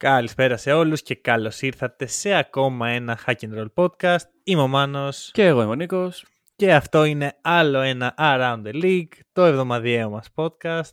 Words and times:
Καλησπέρα 0.00 0.56
σε 0.56 0.72
όλους 0.72 1.02
και 1.02 1.14
καλώς 1.14 1.62
ήρθατε 1.62 2.06
σε 2.06 2.34
ακόμα 2.34 2.88
ένα 2.88 3.18
Hack 3.26 3.34
and 3.40 3.58
Roll 3.58 3.66
podcast. 3.74 4.24
Είμαι 4.44 4.62
ο 4.62 4.68
Μάνος 4.68 5.30
Και 5.32 5.46
εγώ 5.46 5.62
είμαι 5.62 5.70
ο 5.70 5.74
Νίκος. 5.74 6.26
και 6.56 6.74
αυτό 6.74 7.04
είναι 7.04 7.38
άλλο 7.40 7.80
ένα 7.80 8.14
Around 8.18 8.62
the 8.66 8.82
League, 8.82 9.12
το 9.32 9.44
εβδομαδιαίο 9.44 10.10
μας 10.10 10.28
podcast, 10.34 10.90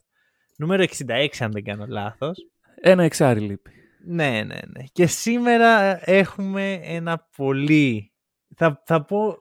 νούμερο 0.57 0.83
66 0.83 1.27
αν 1.39 1.51
δεν 1.51 1.63
κάνω 1.63 1.85
λάθος. 1.87 2.37
Ένα 2.81 3.03
εξάρι 3.03 3.39
λείπει. 3.39 3.71
Ναι, 4.05 4.29
ναι, 4.29 4.43
ναι. 4.45 4.83
Και 4.91 5.05
σήμερα 5.07 5.99
έχουμε 6.09 6.79
ένα 6.83 7.27
πολύ, 7.35 8.11
θα, 8.55 8.83
θα 8.85 9.05
πω 9.05 9.37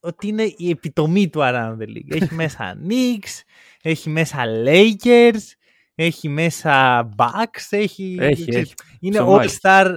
ότι 0.00 0.26
είναι 0.26 0.54
η 0.56 0.70
επιτομή 0.70 1.28
του 1.28 1.40
Around 1.42 1.76
the 1.78 1.86
League. 1.86 2.20
Έχει 2.20 2.34
μέσα 2.44 2.80
Knicks, 2.88 3.42
έχει 3.82 4.10
μέσα 4.10 4.44
Lakers, 4.64 5.42
έχει 6.02 6.28
μέσα 6.28 7.08
Bucks, 7.16 7.66
έχει... 7.70 8.16
Έχει, 8.20 8.44
έχει. 8.56 8.74
Είναι 9.00 9.16
Ψωμάκι. 9.18 9.56
all-star 9.62 9.94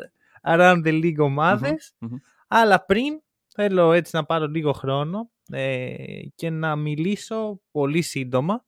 Around 0.47 0.81
the 0.85 1.03
League 1.03 1.17
ομαδες 1.17 1.95
Μμμ. 1.99 2.15
Αλλά 2.47 2.85
πριν 2.85 3.21
θέλω 3.55 3.91
έτσι 3.91 4.15
να 4.15 4.25
πάρω 4.25 4.47
λίγο 4.47 4.71
χρόνο 4.71 5.31
ε, 5.51 5.95
και 6.35 6.49
να 6.49 6.75
μιλήσω 6.75 7.61
πολύ 7.71 8.01
σύντομα 8.01 8.65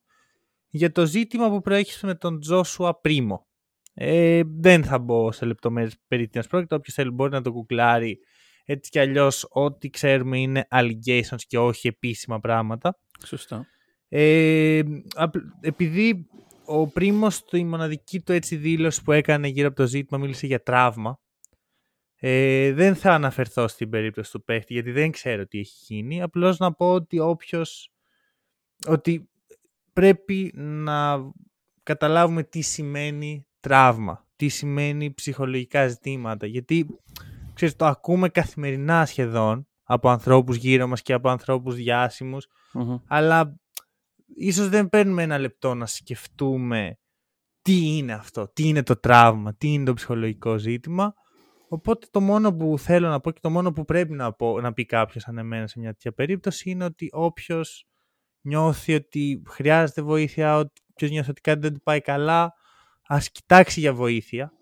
για 0.68 0.92
το 0.92 1.06
ζήτημα 1.06 1.50
που 1.50 1.60
προέχει 1.60 2.06
με 2.06 2.14
τον 2.14 2.40
Τζόσουα 2.40 3.00
Πρίμο. 3.00 3.46
Ε, 3.94 4.42
δεν 4.46 4.84
θα 4.84 4.98
μπω 4.98 5.32
σε 5.32 5.44
λεπτομέρειες 5.44 5.96
περί 6.08 6.28
τίνος 6.28 6.46
πρόκειται. 6.46 6.74
Όποιος 6.74 6.94
θέλει 6.94 7.10
μπορεί 7.10 7.30
να 7.30 7.42
το 7.42 7.52
κουκλάρει. 7.52 8.18
Έτσι 8.64 8.90
κι 8.90 8.98
αλλιώς 8.98 9.46
ό,τι 9.50 9.90
ξέρουμε 9.90 10.38
είναι 10.38 10.66
allegations 10.70 11.40
και 11.46 11.58
όχι 11.58 11.88
επίσημα 11.88 12.40
πράγματα. 12.40 12.98
Σωστά. 13.24 13.66
Ε, 14.08 14.82
απ- 15.14 15.36
επειδή 15.60 16.26
ο 16.66 16.86
Πρίμος 16.86 17.34
στη 17.34 17.64
μοναδική 17.64 18.20
του 18.20 18.32
έτσι 18.32 18.56
δήλωση 18.56 19.02
που 19.02 19.12
έκανε 19.12 19.48
γύρω 19.48 19.66
από 19.68 19.76
το 19.76 19.86
ζήτημα 19.86 20.18
μίλησε 20.18 20.46
για 20.46 20.62
τραύμα. 20.62 21.20
Ε, 22.18 22.72
δεν 22.72 22.94
θα 22.94 23.12
αναφερθώ 23.12 23.68
στην 23.68 23.90
περίπτωση 23.90 24.30
του 24.30 24.44
παίχτη 24.44 24.72
γιατί 24.72 24.90
δεν 24.90 25.10
ξέρω 25.10 25.46
τι 25.46 25.58
έχει 25.58 25.74
γίνει. 25.94 26.22
Απλώς 26.22 26.58
να 26.58 26.72
πω 26.72 26.92
ότι 26.92 27.18
όποιος 27.18 27.92
ότι 28.86 29.28
πρέπει 29.92 30.52
να 30.56 31.18
καταλάβουμε 31.82 32.42
τι 32.42 32.60
σημαίνει 32.60 33.46
τραύμα, 33.60 34.26
τι 34.36 34.48
σημαίνει 34.48 35.14
ψυχολογικά 35.14 35.88
ζητήματα. 35.88 36.46
Γιατί 36.46 36.86
ξέρεις, 37.54 37.76
το 37.76 37.86
ακούμε 37.86 38.28
καθημερινά 38.28 39.06
σχεδόν 39.06 39.66
από 39.82 40.08
ανθρώπους 40.08 40.56
γύρω 40.56 40.86
μας 40.86 41.02
και 41.02 41.12
από 41.12 41.28
ανθρώπους 41.28 41.74
διάσημους 41.74 42.46
Μμμ. 42.72 42.96
αλλά 43.06 43.60
ίσως 44.34 44.68
δεν 44.68 44.88
παίρνουμε 44.88 45.22
ένα 45.22 45.38
λεπτό 45.38 45.74
να 45.74 45.86
σκεφτούμε 45.86 46.98
τι 47.62 47.96
είναι 47.96 48.12
αυτό, 48.12 48.48
τι 48.52 48.68
είναι 48.68 48.82
το 48.82 49.00
τραύμα, 49.00 49.54
τι 49.54 49.72
είναι 49.72 49.84
το 49.84 49.94
ψυχολογικό 49.94 50.58
ζήτημα. 50.58 51.14
Οπότε 51.68 52.06
το 52.10 52.20
μόνο 52.20 52.54
που 52.54 52.78
θέλω 52.78 53.08
να 53.08 53.20
πω 53.20 53.30
και 53.30 53.40
το 53.42 53.50
μόνο 53.50 53.72
που 53.72 53.84
πρέπει 53.84 54.12
να, 54.12 54.32
πω, 54.32 54.60
να 54.60 54.72
πει 54.72 54.84
κάποιος 54.84 55.22
σαν 55.22 55.38
εμένα 55.38 55.66
σε 55.66 55.78
μια 55.78 55.90
τέτοια 55.90 56.12
περίπτωση 56.12 56.70
είναι 56.70 56.84
ότι 56.84 57.08
όποιος 57.12 57.86
νιώθει 58.40 58.94
ότι 58.94 59.42
χρειάζεται 59.48 60.02
βοήθεια, 60.02 60.58
όποιος 60.58 61.10
νιώθει 61.10 61.30
ότι 61.30 61.40
κάτι 61.40 61.60
δεν 61.60 61.72
του 61.72 61.80
πάει 61.82 62.00
καλά, 62.00 62.54
ας 63.06 63.30
κοιτάξει 63.30 63.80
για 63.80 63.94
βοήθεια, 63.94 64.52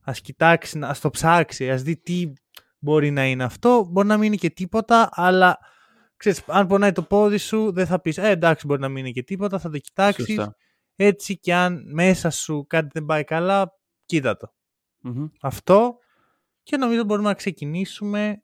ας 0.00 0.20
κοιτάξει, 0.20 0.78
ας 0.82 1.00
το 1.00 1.10
ψάξει, 1.10 1.70
ας 1.70 1.82
δει 1.82 1.96
τι 1.96 2.32
μπορεί 2.78 3.10
να 3.10 3.26
είναι 3.26 3.44
αυτό. 3.44 3.88
Μπορεί 3.90 4.06
να 4.06 4.16
μην 4.16 4.26
είναι 4.26 4.36
και 4.36 4.50
τίποτα, 4.50 5.08
αλλά 5.12 5.58
ξέρεις, 6.16 6.42
αν 6.46 6.66
πονάει 6.66 6.92
το 6.92 7.02
πόδι 7.02 7.38
σου, 7.38 7.72
δεν 7.72 7.86
θα 7.86 8.00
πεις, 8.00 8.18
ε, 8.18 8.28
εντάξει, 8.28 8.66
μπορεί 8.66 8.80
να 8.80 8.88
μην 8.88 8.96
είναι 8.96 9.10
και 9.10 9.22
τίποτα, 9.22 9.58
θα 9.58 9.70
το 9.70 9.78
κοιτάξεις. 9.78 10.26
Σωστά. 10.26 10.56
Έτσι 10.96 11.38
και 11.38 11.54
αν 11.54 11.84
μέσα 11.92 12.30
σου 12.30 12.64
κάτι 12.68 12.88
δεν 12.92 13.04
πάει 13.04 13.24
καλά, 13.24 13.72
κοίτα 14.06 14.36
το. 14.36 14.52
Μμμ. 15.00 15.26
Αυτό 15.40 15.98
και 16.62 16.76
νομίζω 16.76 17.04
μπορούμε 17.04 17.28
να 17.28 17.34
ξεκινήσουμε 17.34 18.42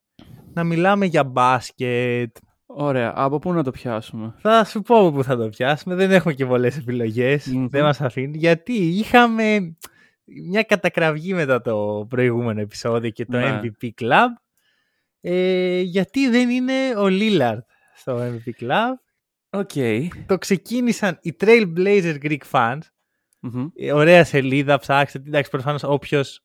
να 0.53 0.65
μιλάμε 0.65 1.07
για 1.07 1.25
μπάσκετ. 1.25 2.37
Ωραία. 2.67 3.13
Από 3.17 3.39
πού 3.39 3.53
να 3.53 3.63
το 3.63 3.71
πιάσουμε; 3.71 4.35
Θα 4.39 4.65
σου 4.65 4.83
πω 4.83 4.99
από 4.99 5.13
πού 5.13 5.25
θα 5.25 5.37
το 5.37 5.49
πιάσουμε. 5.49 5.95
Δεν 5.95 6.11
έχουμε 6.11 6.35
και 6.35 6.47
πολλές 6.47 6.77
επιλογές. 6.77 7.47
Μμμ. 7.47 7.67
Δεν 7.69 7.83
μας 7.83 8.01
αφήνει. 8.01 8.39
Γιατί 8.39 8.73
είχαμε 8.73 9.77
μια 10.25 10.63
κατακραυγή 10.63 11.35
μετά 11.35 11.61
το 11.61 12.07
προηγούμενο 12.09 12.61
επεισόδιο 12.61 13.11
και 13.11 13.25
το 13.25 13.37
Ναι. 13.39 13.61
MVP 13.63 13.89
Club. 14.01 14.29
Ε, 15.25 15.81
γιατί 15.81 16.29
δεν 16.29 16.51
είναι 16.51 16.73
ο 16.97 17.07
Lillard 17.09 17.59
στο 17.95 18.19
MVP 18.21 18.65
Club. 18.65 18.93
OK. 19.51 19.71
Το 20.27 20.39
ξεκίνησαν 20.39 21.19
οι 21.23 21.37
Trailblazers 21.41 22.17
Greek 22.23 22.39
fans. 22.51 22.79
Μμμ. 23.41 23.67
Ε, 23.75 23.93
ωραία 23.93 24.25
σελίδα, 24.25 24.79
ψάξτε. 24.79 25.19
Εντάξει, 25.27 25.51
προφανώς 25.51 25.83
όποιος 25.83 26.41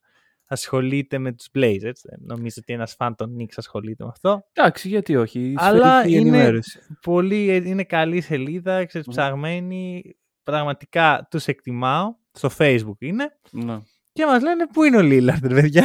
ασχολείται 0.47 1.17
με 1.17 1.31
τους 1.33 1.47
Blazers. 1.53 1.99
δεν 2.03 2.19
Νομίζω 2.25 2.55
ότι 2.57 2.73
ένας 2.73 2.93
φαν 2.93 3.15
των 3.15 3.35
Knicks 3.39 3.53
ασχολείται 3.55 4.03
με 4.03 4.09
αυτό. 4.09 4.41
Εντάξει, 4.53 4.87
γιατί 4.87 5.15
όχι. 5.15 5.39
η 5.39 5.53
Αλλά 5.57 5.99
σφαιρική 5.99 6.19
είναι, 6.19 6.29
ενημέρωση. 6.37 6.79
πολύ, 7.01 7.49
ε, 7.49 7.55
είναι 7.55 7.83
καλή 7.83 8.21
σελίδα, 8.21 8.85
ξέρεις, 8.85 9.07
Μμμ. 9.07 9.15
ψαγμένη. 9.15 10.03
Πραγματικά 10.43 11.27
τους 11.29 11.47
εκτιμάω. 11.47 12.15
Στο 12.31 12.49
Facebook 12.57 12.97
είναι. 12.99 13.37
Ναι. 13.51 13.77
Και 14.13 14.25
μας 14.25 14.41
λένε 14.43 14.67
πού 14.67 14.83
είναι 14.83 14.97
ο 14.97 15.01
Lillard, 15.03 15.41
ρε 15.47 15.61
παιδιά; 15.61 15.83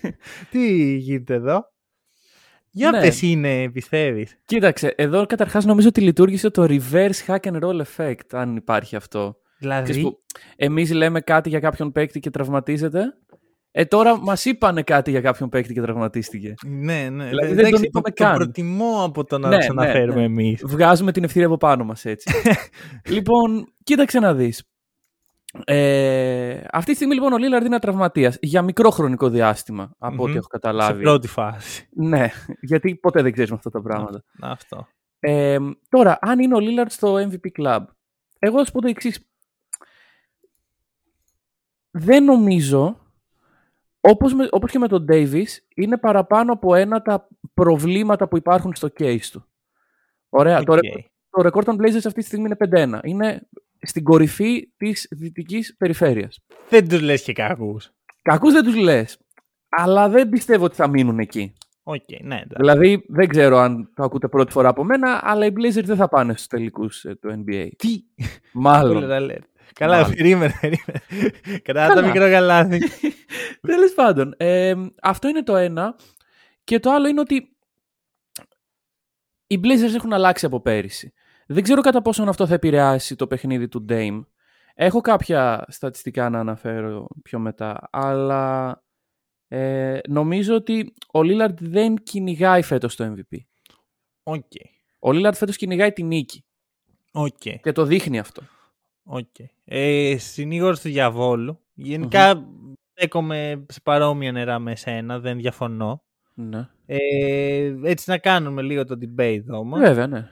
Τι 0.50 0.94
γίνεται 0.96 1.34
εδώ; 1.34 1.64
Για 2.76 2.90
Ναι. 2.90 3.00
πες 3.00 3.22
είναι, 3.22 3.70
πιστεύεις. 3.70 4.38
Κοίταξε, 4.44 4.92
εδώ 4.96 5.26
καταρχάς 5.26 5.64
νομίζω 5.64 5.88
ότι 5.88 6.00
λειτουργήσε 6.00 6.50
το 6.50 6.66
reverse 6.68 7.26
hack 7.26 7.38
and 7.52 7.58
roll 7.62 7.80
effect, 7.96 8.14
αν 8.32 8.56
υπάρχει 8.56 8.96
αυτό. 8.96 9.36
Ξέρεις 9.58 9.84
Δηλαδή, 9.86 10.00
που 10.00 10.18
εμείς 10.56 10.92
λέμε 10.92 11.20
κάτι 11.20 11.48
για 11.48 11.60
κάποιον 11.60 11.92
παίκτη 11.92 12.20
και 12.20 12.30
τραυματίζεται. 12.30 13.02
Ε, 13.70 13.84
τώρα 13.84 14.20
μας 14.20 14.44
είπανε 14.44 14.82
κάτι 14.82 15.10
για 15.10 15.20
κάποιον 15.20 15.48
παίκτη 15.48 15.72
και 15.74 15.80
τραυματίστηκε. 15.80 16.54
ναι, 16.66 17.08
ναι. 17.10 17.28
Δηλαδή, 17.28 17.46
δεν 17.46 17.56
δεν 17.56 17.64
τον 17.64 17.72
ξέρω, 17.72 17.82
είπαμε 17.84 18.10
το, 18.10 18.24
καν. 18.24 18.32
το 18.32 18.36
προτιμώ 18.44 19.02
από 19.04 19.24
το 19.24 19.38
να 19.38 19.48
Ναι, 19.48 19.56
τους 19.56 19.66
ναι, 19.74 19.82
αναφέρουμε 19.82 20.18
ναι. 20.20 20.24
εμείς. 20.24 20.62
Βγάζουμε 20.66 21.12
την 21.12 21.24
ευθύνη 21.24 21.44
από 21.44 21.56
πάνω 21.56 21.84
μας 21.84 22.04
έτσι. 22.04 22.30
λοιπόν, 23.14 23.72
κοίταξε 23.82 24.18
να 24.18 24.34
δεις. 24.34 24.62
Ε, 25.64 26.64
αυτή 26.70 26.90
τη 26.90 26.96
στιγμή 26.96 27.14
λοιπόν 27.14 27.32
ο 27.32 27.38
Λίλαρντ 27.38 27.64
είναι 27.66 27.78
τραυματίας 27.78 28.36
για 28.40 28.62
μικρό 28.62 28.90
χρονικό 28.90 29.28
διάστημα 29.28 29.90
από 29.98 30.14
Μμμ. 30.14 30.20
ό,τι 30.20 30.30
έχω 30.32 30.42
Σε 30.42 30.48
καταλάβει. 30.50 31.02
πρώτη 31.02 31.28
φάση. 31.28 31.88
Ναι, 31.94 32.28
γιατί 32.60 32.94
ποτέ 32.96 33.22
δεν 33.22 33.32
ξέρεις 33.32 33.50
με 33.50 33.56
αυτά 33.56 33.70
τα 33.70 33.82
πράγματα. 33.82 34.24
Αυτό. 34.40 34.88
Ε, 35.18 35.58
τώρα, 35.88 36.18
αν 36.20 36.38
είναι 36.38 36.54
ο 36.54 36.60
Λίλαρντ 36.60 36.90
στο 36.90 37.14
MVP 37.14 37.46
Club, 37.62 37.84
εγώ 38.38 38.58
θα 38.58 38.64
σου 38.64 38.72
πω 38.72 38.80
το 38.80 38.88
εξής. 38.88 39.26
Δεν 41.90 42.24
νομίζω, 42.24 43.00
όπως, 44.00 44.34
με, 44.34 44.48
όπως 44.50 44.70
και 44.70 44.78
με 44.78 44.88
τον 44.88 45.06
Davis, 45.10 45.44
είναι 45.74 45.98
παραπάνω 45.98 46.52
από 46.52 46.74
ένα 46.74 47.02
τα 47.02 47.28
προβλήματα 47.54 48.28
που 48.28 48.36
υπάρχουν 48.36 48.74
στο 48.74 48.88
case 48.98 49.24
του. 49.32 49.46
Ωραία, 50.28 50.62
το, 50.62 50.72
Οκ. 50.72 50.82
ρεκ- 50.82 51.06
το 51.30 51.42
ρεκόρ 51.42 51.64
των 51.64 51.76
Blazers 51.80 51.94
αυτή 52.06 52.12
τη 52.12 52.22
στιγμή 52.22 52.44
είναι 52.46 52.56
5-1. 52.56 53.00
Είναι 53.02 53.48
στην 53.86 54.02
κορυφή 54.02 54.72
της 54.76 55.06
δυτικής 55.10 55.76
περιφέρειας. 55.76 56.38
Δεν 56.68 56.88
τους 56.88 57.00
λες 57.00 57.22
και 57.22 57.32
κακούς. 57.32 57.90
Κακούς 58.22 58.52
δεν 58.52 58.64
τους 58.64 58.76
λες, 58.76 59.18
αλλά 59.68 60.08
δεν 60.08 60.28
πιστεύω 60.28 60.64
ότι 60.64 60.74
θα 60.76 60.88
μείνουν 60.88 61.18
εκεί. 61.18 61.52
Οκ, 61.82 62.02
ναι, 62.22 62.34
εντάξει. 62.34 62.54
Δηλαδή, 62.56 63.04
δεν 63.08 63.28
ξέρω 63.28 63.56
αν 63.58 63.92
το 63.94 64.02
ακούτε 64.02 64.28
πρώτη 64.28 64.52
φορά 64.52 64.68
από 64.68 64.84
μένα, 64.84 65.20
αλλά 65.22 65.46
οι 65.46 65.52
Blazers 65.56 65.84
δεν 65.84 65.96
θα 65.96 66.08
πάνε 66.08 66.32
στους 66.32 66.46
τελικούς 66.46 67.04
ε, 67.04 67.14
του 67.14 67.44
NBA. 67.44 67.68
Τι; 67.76 67.88
Μάλλον. 68.52 68.96
Όλα 68.96 69.06
τα 69.06 69.20
λέτε. 69.20 69.46
Καλά, 69.72 69.96
Μάλλον. 70.00 70.14
περίμενε, 70.14 70.58
περίμενε. 70.60 71.00
Κράτα 71.62 71.86
το 71.88 71.94
Καλά. 71.94 72.06
μικρό 72.06 72.30
καλάθι. 72.30 72.78
Τέλος 73.66 73.94
πάντων, 73.94 74.34
ε, 74.36 74.74
αυτό 75.02 75.28
είναι 75.28 75.42
το 75.42 75.56
ένα. 75.56 75.96
Και 76.64 76.78
το 76.78 76.90
άλλο 76.90 77.08
είναι 77.08 77.20
ότι 77.20 77.56
οι 79.46 79.60
Blazers 79.62 79.94
έχουν 79.94 80.12
αλλάξει 80.12 80.46
από 80.46 80.60
πέρυσι. 80.60 81.12
Δεν 81.46 81.62
ξέρω 81.62 81.80
κατά 81.80 82.02
πόσο 82.02 82.22
αυτό 82.22 82.46
θα 82.46 82.54
επηρεάσει 82.54 83.16
το 83.16 83.26
παιχνίδι 83.26 83.68
του 83.68 83.84
Dame. 83.88 84.20
Έχω 84.74 85.00
κάποια 85.00 85.64
στατιστικά 85.68 86.30
να 86.30 86.38
αναφέρω 86.38 87.06
πιο 87.22 87.38
μετά, 87.38 87.88
αλλά 87.92 88.82
ε, 89.48 89.98
νομίζω 90.08 90.54
ότι 90.54 90.94
ο 91.12 91.20
Lillard 91.20 91.54
δεν 91.58 91.96
κυνηγάει 91.96 92.62
φέτος 92.62 92.96
το 92.96 93.14
MVP. 93.14 93.36
ΟΚ. 94.22 94.52
Ο 94.98 95.10
Lillard 95.10 95.34
φέτος 95.34 95.56
κυνηγάει 95.56 95.92
τη 95.92 96.02
νίκη 96.02 96.44
ΟΚ. 97.12 97.38
και 97.62 97.72
το 97.72 97.84
δείχνει 97.84 98.18
αυτό. 98.18 98.42
ΟΚ. 99.04 99.34
Ε, 99.64 100.16
συνήγορος 100.18 100.80
του 100.80 100.88
διαβόλου. 100.88 101.60
Γενικά 101.74 102.48
στέκομαι 102.92 103.64
σε 103.68 103.80
παρόμοια 103.80 104.32
νερά 104.32 104.58
με 104.58 104.76
σένα, 104.76 105.18
δεν 105.18 105.36
διαφωνώ. 105.36 106.02
Ναι. 106.34 106.68
Ε, 106.86 107.74
έτσι 107.82 108.10
να 108.10 108.18
κάνουμε 108.18 108.62
λίγο 108.62 108.84
το 108.84 108.98
debate 109.00 109.44
όμως. 109.48 109.80
Βέβαια, 109.80 110.06
ναι. 110.06 110.28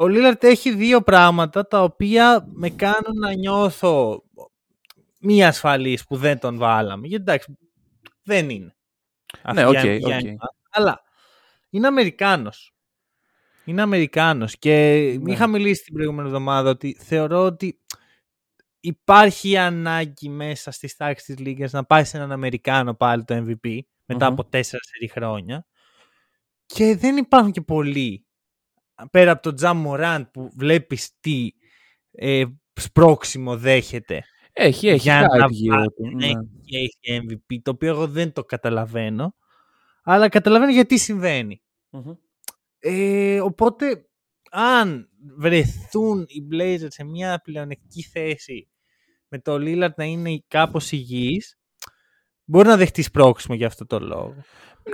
Ο 0.00 0.08
Λίλαρτ 0.08 0.44
έχει 0.44 0.74
δύο 0.74 1.02
πράγματα 1.02 1.66
τα 1.66 1.82
οποία 1.82 2.46
με 2.52 2.70
κάνουν 2.70 3.18
να 3.20 3.34
νιώθω 3.34 4.22
μη 5.18 5.44
ασφαλής 5.44 6.04
που 6.04 6.16
δεν 6.16 6.38
τον 6.38 6.56
βάλαμε. 6.58 7.06
Γιατί 7.06 7.22
εντάξει, 7.22 7.58
δεν 8.22 8.50
είναι. 8.50 8.76
Ναι, 9.54 9.62
Αυτή 9.62 9.76
οκ, 9.78 9.84
για- 9.84 9.96
για 9.96 10.16
οκ. 10.16 10.24
εμάς. 10.24 10.48
Αλλά 10.70 11.02
είναι 11.70 11.86
Αμερικάνος. 11.86 12.74
Είναι 13.64 13.82
Αμερικάνος 13.82 14.58
και 14.58 14.72
Ναι. 15.20 15.32
είχα 15.32 15.46
μιλήσει 15.46 15.82
την 15.84 15.94
προηγούμενη 15.94 16.28
εβδομάδα 16.28 16.70
ότι 16.70 16.96
θεωρώ 17.00 17.44
ότι 17.44 17.80
υπάρχει 18.80 19.56
ανάγκη 19.56 20.28
μέσα 20.28 20.70
στις 20.70 20.96
τάξεις 20.96 21.26
της 21.26 21.38
Λίγκας 21.38 21.72
να 21.72 21.84
πάει 21.84 22.04
σε 22.04 22.16
έναν 22.16 22.32
Αμερικάνο 22.32 22.94
πάλι 22.94 23.24
το 23.24 23.34
MVP 23.34 23.78
μετά 24.04 24.26
Μμμ. 24.26 24.32
από 24.32 24.44
τέσσερα 24.44 24.82
σερή 24.82 25.08
χρόνια 25.08 25.66
και 26.66 26.96
δεν 26.96 27.16
υπάρχουν 27.16 27.52
και 27.52 27.60
πολλοί 27.60 28.24
πέρα 29.10 29.30
από 29.30 29.42
τον 29.42 29.54
Τζαμ 29.54 29.78
Μοράντ 29.78 30.24
που 30.32 30.50
βλέπεις 30.56 31.10
τι 31.20 31.50
ε, 32.12 32.44
σπρώξιμο 32.72 33.56
δέχεται 33.56 34.24
Έχει, 34.52 34.88
έχει 34.88 34.96
για 35.02 35.20
να 35.20 35.46
hype 35.46 35.50
γύρω 35.50 35.76
βάλει 35.76 35.88
του. 35.88 36.04
να 36.04 36.14
Ναι. 36.16 36.26
έχει 36.26 36.98
έχει 37.06 37.26
MVP 37.28 37.56
το 37.62 37.70
οποίο 37.70 37.88
εγώ 37.90 38.06
δεν 38.06 38.32
το 38.32 38.44
καταλαβαίνω 38.44 39.34
αλλά 40.02 40.28
καταλαβαίνω 40.28 40.72
γιατί 40.72 40.98
συμβαίνει 40.98 41.62
Μμμ. 41.90 42.12
ε, 42.78 43.40
οπότε, 43.40 44.04
αν 44.50 45.08
βρεθούν 45.36 46.24
οι 46.28 46.48
Blazers 46.52 46.86
σε 46.88 47.04
μια 47.04 47.40
πλεονεκτική 47.44 48.02
θέση 48.02 48.68
με 49.28 49.38
το 49.38 49.54
Lillard 49.54 49.94
να 49.96 50.04
είναι 50.04 50.42
κάπως 50.48 50.92
υγιής, 50.92 51.58
μπορεί 52.44 52.68
να 52.68 52.76
δεχτεί 52.76 53.10
σπρώξιμο 53.10 53.56
για 53.56 53.66
αυτό 53.66 53.86
το 53.86 53.98
λόγο. 54.00 54.34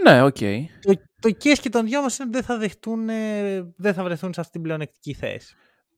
Ναι, 0.04 0.22
οκ. 0.22 0.36
Το, 0.80 0.94
το 1.20 1.30
case 1.30 1.60
και 1.60 1.68
των 1.68 1.86
δυο 1.86 2.02
μας 2.02 2.18
είναι 2.18 2.28
ότι 2.28 2.36
δεν 2.36 2.46
θα, 2.46 2.58
δεχτούν, 2.58 3.08
ε, 3.08 3.72
δεν 3.76 3.94
θα 3.94 4.02
βρεθούν 4.02 4.32
σε 4.32 4.40
αυτή 4.40 4.52
την 4.52 4.62
πλεονεκτική 4.62 5.14
θέση. 5.14 5.54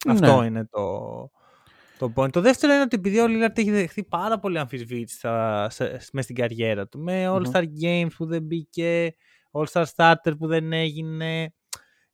Ναι. 0.06 0.12
Αυτό 0.12 0.42
είναι 0.42 0.64
το, 0.66 1.30
το 1.98 2.12
point. 2.16 2.32
Το 2.32 2.40
δεύτερο 2.40 2.72
είναι 2.72 2.82
ότι 2.82 2.96
επειδή 2.96 3.20
ο 3.20 3.24
Lillard 3.28 3.58
έχει 3.58 3.70
δεχθεί 3.70 4.04
πάρα 4.04 4.38
πολύ 4.38 4.58
αμφισβήτηση 4.58 5.16
στα- 5.16 5.70
σε- 5.70 6.00
μες 6.12 6.24
στην 6.24 6.36
καριέρα 6.36 6.88
του, 6.88 6.98
με 7.00 7.26
All-Star 7.28 7.64
Games 7.82 8.08
που 8.16 8.26
δεν 8.26 8.42
μπήκε, 8.42 9.14
All-Star 9.52 9.84
Starter 9.96 10.32
που 10.38 10.46
δεν 10.46 10.72
έγινε, 10.72 11.54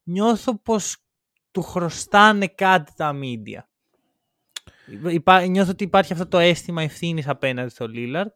νιώθω 0.02 0.58
πως 0.58 0.96
του 1.50 1.62
χρωστάνε 1.62 2.46
κάτι 2.46 2.92
τα 2.96 3.12
media. 3.22 3.60
Υπά, 5.10 5.40
νιώθω 5.46 5.70
ότι 5.70 5.84
υπάρχει 5.84 6.12
αυτό 6.12 6.26
το 6.26 6.38
αίσθημα 6.38 6.82
ευθύνης 6.82 7.28
απέναντι 7.28 7.68
στο 7.70 7.86
Lillard. 7.94 8.30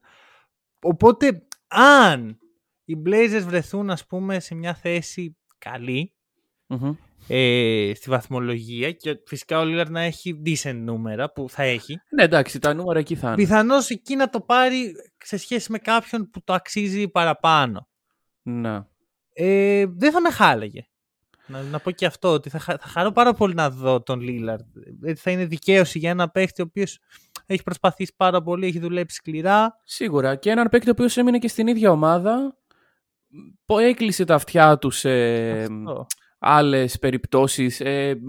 Οπότε, 0.81 1.47
αν 1.69 2.39
οι 2.89 3.03
Blazers 3.07 3.43
βρεθούν, 3.47 3.91
ας 3.91 4.07
πούμε, 4.07 4.41
σε 4.41 4.55
μια 4.55 4.75
θέση 4.75 5.37
καλή, 5.59 6.15
Μμμ. 6.67 6.95
ε, 7.29 7.93
στη 7.95 8.11
βαθμολογία 8.11 8.93
και 8.93 9.21
φυσικά 9.27 9.61
ο 9.61 9.63
Lillard 9.65 9.89
να 9.91 10.01
έχει 10.01 10.43
decent 10.47 10.75
νούμερα 10.75 11.33
που 11.33 11.49
θα 11.49 11.63
έχει. 11.63 12.01
Ναι, 12.11 12.23
εντάξει, 12.23 12.59
τα 12.59 12.75
νούμερα 12.75 12.99
εκεί 12.99 13.15
θα 13.15 13.27
είναι. 13.27 13.37
Πιθανώς 13.37 13.91
εκεί 13.91 14.17
να 14.17 14.29
το 14.31 14.41
πάρει 14.41 14.93
σε 15.25 15.37
σχέση 15.37 15.73
με 15.73 15.79
κάποιον 15.79 16.31
που 16.31 16.43
το 16.45 16.53
αξίζει 16.53 17.09
παραπάνω. 17.09 17.89
Ναι. 18.43 18.81
Ε, 19.33 19.87
δεν 19.87 20.13
θα 20.13 20.21
με 20.21 20.31
χάλαγε. 20.31 20.87
Να, 21.47 21.63
να 21.63 21.79
πω 21.81 21.91
και 21.91 22.07
αυτό, 22.07 22.29
ότι 22.33 22.49
θα, 22.51 22.59
χα- 22.59 22.79
θα 22.81 22.89
χαρώ 22.89 23.13
πάρα 23.13 23.33
πολύ 23.35 23.55
να 23.55 23.71
δω 23.71 24.03
τον 24.03 24.21
Lillard. 24.23 24.83
Έτσι 25.03 25.23
θα 25.23 25.31
είναι 25.31 25.45
δικαίωση 25.47 25.99
για 25.99 26.11
ένα 26.11 26.29
παίχτη 26.31 26.63
ο 26.63 26.65
οποίος 26.69 26.99
έχει 27.47 27.63
προσπαθήσει 27.63 28.13
πάρα 28.17 28.43
πολύ, 28.43 28.67
έχει 28.67 28.79
δουλέψει 28.79 29.17
σκληρά. 29.17 29.81
Σίγουρα. 29.85 30.37
Και 30.37 30.51
έναν 30.51 30.69
παίκτη 30.69 30.89
ο 30.89 30.93
οποίος 30.93 31.17
έμεινε 31.17 31.39
και 31.39 31.49
στην 31.49 31.67
ίδια 31.67 31.91
ομάδα. 31.91 32.57
Που 33.65 33.79
Έκλεισε 33.79 34.25
τα 34.25 34.35
αυτιά 34.35 34.79
τους 34.79 34.99
σε 34.99 35.11
Αυτό. 35.61 36.07
άλλες 36.39 36.99
περιπτώσεις. 36.99 37.81
Ε, 37.81 38.21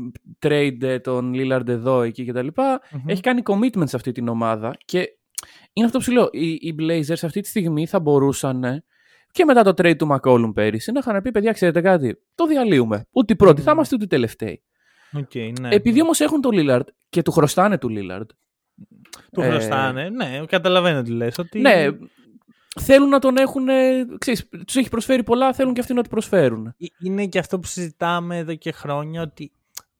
trade 0.45 0.81
ε, 0.81 0.99
τον 0.99 1.31
Lillard 1.35 1.67
εδώ, 1.67 2.01
εκεί 2.01 2.25
κτλ. 2.25 2.47
Μμμ. 2.47 3.03
Έχει 3.05 3.21
κάνει 3.21 3.41
commitment 3.45 3.87
σε 3.87 3.95
αυτή 3.95 4.11
την 4.11 4.27
ομάδα. 4.27 4.77
Και 4.85 5.09
είναι 5.73 5.85
αυτό 5.85 5.97
που 5.97 6.03
σου 6.03 6.11
λέω. 6.11 6.29
Οι, 6.31 6.51
οι 6.51 6.75
Blazers 6.79 7.19
αυτή 7.23 7.41
τη 7.41 7.47
στιγμή 7.47 7.87
θα 7.87 7.99
μπορούσαν 7.99 8.63
ε, 8.63 8.83
και 9.31 9.45
μετά 9.45 9.63
το 9.63 9.69
trade 9.69 9.97
του 9.97 10.07
McCollum 10.11 10.51
πέρυσι 10.53 10.91
να 10.91 10.99
είχαν 10.99 11.21
πει: 11.21 11.31
Παιδιά, 11.31 11.51
ξέρετε 11.51 11.81
κάτι, 11.81 12.21
το 12.35 12.45
διαλύουμε. 12.45 13.07
Ούτε 13.11 13.33
οι 13.33 13.35
πρώτοι 13.35 13.61
θα 13.61 13.69
Μμμ. 13.69 13.75
είμαστε, 13.75 13.95
ούτε 13.95 14.03
οι 14.03 14.07
τελευταίοι. 14.07 14.63
Οκ, 15.13 15.35
ναι. 15.59 15.69
Επειδή 15.69 16.01
όμως 16.01 16.19
έχουν 16.19 16.41
τον 16.41 16.51
Lillard 16.53 16.85
και 17.09 17.21
του 17.21 17.31
χρωστάνε 17.31 17.77
του 17.77 17.89
Lillard. 17.91 18.25
Του 19.31 19.41
ε, 19.41 19.49
χρωστάνε. 19.49 20.09
Ναι, 20.09 20.39
καταλαβαίνω 20.47 21.01
τι 21.01 21.11
λες. 21.11 21.37
Ότι... 21.37 21.59
Ναι, 21.59 21.85
θέλουν 22.81 23.09
να 23.09 23.19
τον 23.19 23.37
έχουν. 23.37 23.69
ε, 23.69 24.05
Ξέρεις, 24.17 24.49
τους 24.65 24.75
έχει 24.75 24.89
προσφέρει 24.89 25.23
πολλά, 25.23 25.53
θέλουν 25.53 25.73
και 25.73 25.79
αυτοί 25.79 25.93
να 25.93 26.03
του 26.03 26.09
προσφέρουν. 26.09 26.65
Ε- 26.67 26.73
Είναι 26.99 27.25
και 27.25 27.39
αυτό 27.39 27.59
που 27.59 27.67
συζητάμε 27.67 28.37
εδώ 28.37 28.55
και 28.55 28.71
χρόνια 28.71 29.21
ότι 29.21 29.51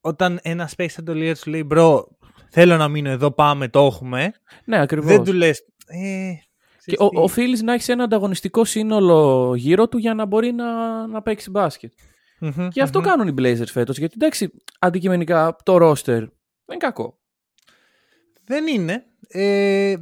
όταν 0.02 0.40
ένα 0.42 0.70
παίχτης 0.78 0.94
σαν 0.94 1.06
το 1.06 1.12
Lillard 1.16 1.38
σου 1.38 1.50
λέει 1.50 1.64
bro, 1.66 2.08
θέλω 2.50 2.78
να 2.78 2.88
μείνω 2.88 3.10
εδώ, 3.10 3.32
πάμε, 3.32 3.68
το 3.68 3.86
έχουμε. 3.86 4.34
Ναι, 4.66 4.80
ακριβώς. 4.82 5.10
Δεν 5.10 5.24
του 5.24 5.34
λες. 5.34 5.60
Ε, 5.88 6.32
Και 6.86 6.96
ξέρεις 6.96 7.00
ο, 7.00 7.10
τι, 7.10 7.18
οφείλει 7.18 7.60
να 7.62 7.74
έχει 7.74 7.92
ένα 7.92 8.04
ανταγωνιστικό 8.04 8.66
σύνολο 8.66 9.54
γύρω 9.56 9.88
του 9.88 9.98
για 9.98 10.14
να 10.14 10.26
μπορεί 10.26 10.52
να, 10.52 11.08
να 11.08 11.22
παίξει 11.22 11.50
μπάσκετ. 11.50 11.92
μμμ, 12.40 12.68
Και 12.68 12.82
αυτό 12.82 13.00
μμμ. 13.00 13.06
κάνουν 13.06 13.28
οι 13.28 13.34
Blazers 13.38 13.68
φέτος. 13.72 13.98
Γιατί 13.98 14.14
εντάξει, 14.18 14.52
αντικειμενικά 14.80 15.56
το 15.64 15.76
roster 15.76 16.04
δεν 16.06 16.18
είναι 16.68 16.78
κακό. 16.78 17.18
Δεν 18.44 18.68
είναι. 18.68 19.04
Ε, 19.28 19.96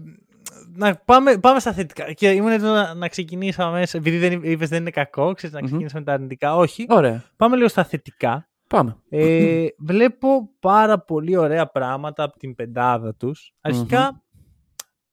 να 0.76 0.96
πάμε, 0.96 1.38
πάμε 1.38 1.60
στα 1.60 1.74
θετικά. 1.74 2.14
Και 2.14 2.30
ήμουν 2.32 2.52
έτοιμος 2.52 2.72
να, 2.72 2.94
να 2.94 3.08
ξεκινήσω 3.08 3.64
αμέσως. 3.64 3.94
Επειδή 3.94 4.18
δεν 4.18 4.44
είπες 4.44 4.70
δεν 4.70 4.82
είναι 4.82 4.90
κακό, 4.90 5.34
ξέρεις, 5.34 5.56
να 5.56 5.62
Μμμ. 5.62 5.68
ξεκινήσω 5.68 5.98
με 5.98 6.04
τα 6.04 6.14
αρνητικά. 6.14 6.56
Όχι. 6.56 6.86
Ωραία. 6.90 7.24
Πάμε 7.36 7.56
λίγο 7.56 7.68
στα 7.68 7.84
θετικά. 7.84 8.50
Πάμε. 8.68 8.98
Ε, 9.10 9.66
βλέπω 9.78 10.50
πάρα 10.60 11.00
πολύ 11.00 11.38
ωραία 11.38 11.68
πράγματα 11.68 12.24
από 12.24 12.38
την 12.38 12.56
πεντάδα 12.56 13.16
τους. 13.16 13.54
Αρχικά, 13.62 14.24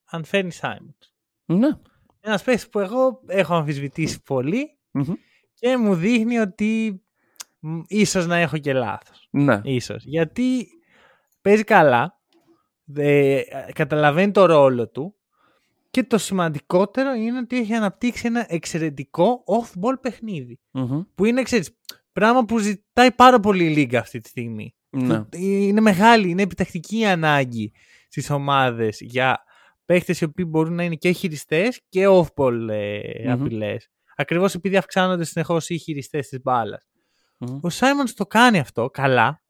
αν 0.05 0.25
φέρνεις 0.25 0.57
Σάιμον. 0.57 0.97
Ναι. 1.45 1.69
Ένας 2.21 2.43
παίχτη 2.43 2.69
που 2.71 2.79
εγώ 2.79 3.21
έχω 3.27 3.55
αμφισβητήσει 3.55 4.23
πολύ 4.23 4.79
Μμμ. 4.91 5.13
και 5.55 5.77
μου 5.77 5.95
δείχνει 5.95 6.39
ότι 6.39 7.03
μ, 7.59 7.81
ίσως 7.87 8.27
να 8.27 8.37
έχω 8.37 8.59
και 8.59 8.73
λάθος. 8.73 9.29
Ναι. 9.31 9.61
Ίσως. 9.63 10.05
Γιατί 10.05 10.67
παίζει 11.41 11.65
καλά, 11.65 12.21
ε, 12.95 13.41
καταλαβαίνει 13.73 14.33
το 14.33 14.45
ρόλο 14.45 14.89
του 14.89 15.15
και 15.95 16.03
το 16.03 16.19
σημαντικότερο 16.19 17.13
είναι 17.13 17.39
ότι 17.39 17.59
έχει 17.59 17.75
αναπτύξει 17.75 18.27
ένα 18.27 18.47
εξαιρετικό 18.49 19.45
off-ball 19.47 20.01
παιχνίδι. 20.01 20.61
Μμμ. 20.71 21.03
Που 21.15 21.25
είναι, 21.25 21.43
ξέρεις, 21.43 21.79
πράγμα 22.13 22.45
που 22.45 22.59
ζητάει 22.59 23.13
πάρα 23.13 23.41
πολύ 23.41 23.65
η 23.65 23.69
λίγα 23.69 24.01
αυτή 24.01 24.21
τη 24.21 24.29
στιγμή. 24.29 24.75
Ναι. 24.91 25.25
Είναι 25.31 25.81
μεγάλη, 25.81 26.31
είναι 26.31 26.43
επιτακτική 26.43 26.99
η 26.99 27.07
ανάγκη 27.07 27.73
στις 28.09 28.31
ομάδες 28.31 29.01
για 29.01 29.45
παίχτες 29.85 30.21
οι 30.21 30.25
οποίοι 30.25 30.47
μπορούν 30.49 30.75
να 30.75 30.83
είναι 30.83 30.95
και 30.95 31.11
χειριστές 31.11 31.81
και 31.89 32.07
off-ball 32.09 32.69
ε, 32.69 33.01
Μμμ. 33.25 33.31
απειλές. 33.31 33.91
Ακριβώς 34.17 34.55
επειδή 34.55 34.77
αυξάνονται 34.77 35.25
συνεχώς 35.25 35.69
οι 35.69 35.79
χειριστές 35.79 36.29
της 36.29 36.41
μπάλας. 36.43 36.89
Μμμ. 37.39 37.59
Ο 37.63 37.71
Σάιμονς 37.71 38.15
το 38.15 38.27
κάνει 38.27 38.59
αυτό 38.59 38.91
καλά 38.91 39.43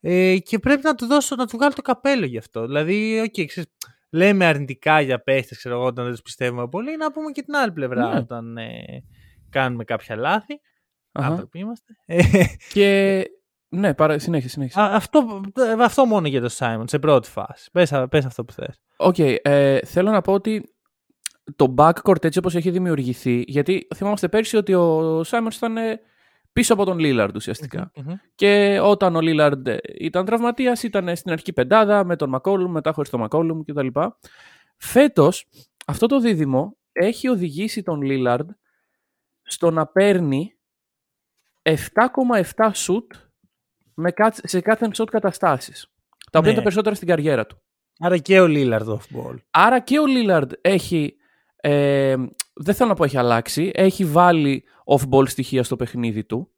ε, 0.00 0.38
και 0.38 0.58
πρέπει 0.58 0.80
να 0.84 0.94
του 0.94 1.06
δώσω, 1.06 1.36
να 1.36 1.46
του 1.46 1.56
βγάλω 1.56 1.72
το 1.72 1.82
καπέλο 1.82 2.26
γι' 2.26 2.38
αυτό. 2.38 2.66
Δηλαδή, 2.66 3.22
okay, 3.26 3.44
ξέρεις, 3.46 3.70
λέμε 4.10 4.44
αρνητικά 4.44 5.00
για 5.00 5.22
παίχτες, 5.22 5.58
ξέρω 5.58 5.74
εγώ, 5.74 5.84
όταν 5.84 6.04
δεν 6.04 6.12
τους 6.12 6.22
πιστεύουμε 6.22 6.68
πολύ, 6.68 6.96
να 6.96 7.12
πούμε 7.12 7.30
και 7.30 7.42
την 7.42 7.54
άλλη 7.56 7.72
πλευρά 7.72 8.08
Ναι. 8.12 8.18
όταν 8.18 8.56
ε, 8.56 9.02
κάνουμε 9.50 9.84
κάποια 9.84 10.16
λάθη. 10.16 10.60
Αχα. 11.12 11.28
Άνθρωποι 11.28 11.58
είμαστε. 11.58 11.92
Ε, 12.06 12.22
Και. 12.72 13.22
Ναι, 13.70 13.94
παρα... 13.94 14.18
συνέχισε, 14.18 14.48
συνέχισε. 14.48 14.80
α, 14.80 14.84
αυτό, 14.94 15.40
αυτό 15.80 16.04
μόνο 16.06 16.28
για 16.28 16.40
τον 16.40 16.48
Simons, 16.48 16.88
σε 16.88 16.98
πρώτη 16.98 17.28
φάση. 17.28 17.70
Πες, 17.72 17.92
α- 17.92 18.08
πες 18.08 18.24
αυτό 18.24 18.44
που 18.44 18.52
θες. 18.52 18.80
Οκ, 18.96 19.18
ε, 19.18 19.80
θέλω 19.84 20.10
να 20.10 20.20
πω 20.20 20.32
ότι 20.32 20.74
το 21.56 21.74
backcourt 21.78 22.24
έτσι 22.24 22.38
όπως 22.38 22.54
έχει 22.54 22.70
δημιουργηθεί, 22.70 23.44
γιατί 23.46 23.86
θυμάμαστε 23.94 24.28
πέρσι 24.28 24.56
ότι 24.56 24.74
ο 24.74 25.22
Simons 25.24 25.56
ήταν 25.56 25.76
ε, 25.76 26.00
πίσω 26.58 26.72
από 26.72 26.84
τον 26.84 26.98
Λίλαρντ 26.98 27.36
ουσιαστικά. 27.36 27.90
Μμμ. 27.96 28.14
Και 28.34 28.80
όταν 28.82 29.16
ο 29.16 29.20
Λίλαρντ 29.20 29.66
ε, 29.68 29.76
ήταν 29.98 30.24
τραυματίας, 30.24 30.82
ήταν 30.82 31.16
στην 31.16 31.32
αρχική 31.32 31.52
πεντάδα 31.52 32.04
με 32.04 32.16
τον 32.16 32.28
McCollum, 32.28 32.70
μετά 32.72 32.92
χωρίς 32.92 33.10
τον 33.10 33.20
McCollum 33.20 33.60
κτλ. 33.64 33.86
Φέτος, 34.76 35.48
αυτό 35.86 36.06
το 36.06 36.20
δίδυμο 36.20 36.76
έχει 36.92 37.28
οδηγήσει 37.28 37.82
τον 37.82 38.02
Λίλαρντ 38.02 38.50
στο 39.42 39.70
να 39.70 39.86
παίρνει 39.86 40.52
7,7 41.62 42.70
σουτ 42.74 43.12
με 43.94 44.10
κάτ- 44.10 44.48
σε 44.48 44.60
κάθε 44.60 44.88
shot 44.96 45.06
καταστάσεις. 45.10 45.86
Τα 46.30 46.38
οποία 46.38 46.40
Ναι. 46.40 46.46
είναι 46.46 46.56
τα 46.56 46.62
περισσότερα 46.62 46.94
στην 46.94 47.08
καριέρα 47.08 47.46
του. 47.46 47.62
Άρα 47.98 48.18
και 48.18 48.40
ο 48.40 48.46
Λίλαρντ 48.46 48.88
off 48.88 49.16
ball. 49.16 49.34
Άρα 49.50 49.80
και 49.80 49.98
ο 49.98 50.06
Λίλαρντ 50.06 50.52
έχει. 50.60 51.16
Ε, 51.60 52.16
δεν 52.58 52.74
θέλω 52.74 52.88
να 52.88 52.94
πω 52.94 53.04
έχει 53.04 53.16
αλλάξει. 53.18 53.70
Έχει 53.74 54.04
βάλει 54.04 54.64
off-ball 54.84 55.28
στοιχεία 55.28 55.62
στο 55.62 55.76
παιχνίδι 55.76 56.24
του. 56.24 56.50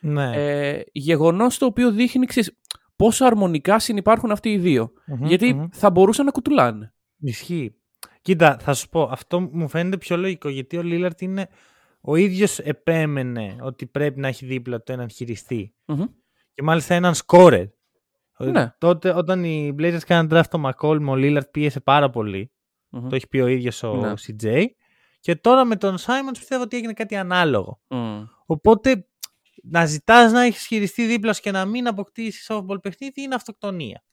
Ναι. 0.00 0.30
Ε, 0.34 0.82
Γεγονός 0.92 1.58
το 1.58 1.66
οποίο 1.66 1.90
δείχνει 1.92 2.26
ξέρεις, 2.26 2.58
πόσο 2.96 3.24
αρμονικά 3.24 3.78
συνεπάρχουν 3.78 4.30
αυτοί 4.30 4.52
οι 4.52 4.58
δύο. 4.58 4.92
Μμμ, 5.06 5.26
Γιατί 5.26 5.54
μμμ. 5.54 5.66
θα 5.72 5.90
μπορούσαν 5.90 6.24
να 6.24 6.30
κουτουλάνε. 6.30 6.94
Ισχύει. 7.18 7.74
Κοίτα, 8.22 8.56
θα 8.60 8.74
σου 8.74 8.88
πω, 8.88 9.02
αυτό 9.02 9.40
μου 9.40 9.68
φαίνεται 9.68 9.96
πιο 9.96 10.16
λογικό 10.16 10.48
γιατί 10.48 10.76
ο 10.76 10.82
Λίλαρτ 10.82 11.20
είναι 11.20 11.48
ο 12.00 12.16
ίδιος 12.16 12.58
επέμενε 12.58 13.56
ότι 13.60 13.86
πρέπει 13.86 14.20
να 14.20 14.28
έχει 14.28 14.46
δίπλα 14.46 14.80
του 14.82 14.92
έναν 14.92 15.10
χειριστή. 15.10 15.74
Μμμ. 15.86 16.04
Και 16.54 16.62
μάλιστα 16.62 16.94
έναν 16.94 17.14
σκόρερ. 17.14 17.64
Ναι. 18.38 18.72
Τότε 18.78 19.10
όταν 19.16 19.44
οι 19.44 19.74
Blazers 19.78 19.98
κάναν 20.06 20.28
draft 20.32 20.46
το 20.50 20.62
McCollum, 20.68 21.06
ο 21.08 21.12
Lillard 21.12 21.50
πίεσε 21.50 21.80
πάρα 21.80 22.10
πολύ. 22.10 22.52
Μμμ. 22.88 23.08
Το 23.08 23.14
έχει 23.14 23.28
πει 23.28 23.38
ο 23.40 23.46
ίδιος 23.46 23.82
ο 23.82 23.94
Ναι. 23.96 24.12
CJ. 24.16 24.64
Και 25.24 25.36
τώρα 25.36 25.64
με 25.64 25.76
τον 25.76 25.96
Simons 25.96 26.32
πιστεύω 26.32 26.62
ότι 26.62 26.76
έγινε 26.76 26.92
κάτι 26.92 27.16
ανάλογο. 27.16 27.80
Μμ. 27.88 28.22
Οπότε 28.46 29.06
να 29.62 29.86
ζητάς 29.86 30.32
να 30.32 30.42
έχεις 30.42 30.66
χειριστεί 30.66 31.06
δίπλα 31.06 31.32
σου 31.32 31.40
και 31.40 31.50
να 31.50 31.64
μην 31.64 31.86
αποκτήσεις 31.86 32.50
softball 32.50 32.82
παιχνίδι 32.82 33.22
είναι 33.22 33.34
αυτοκτονία. 33.34 34.04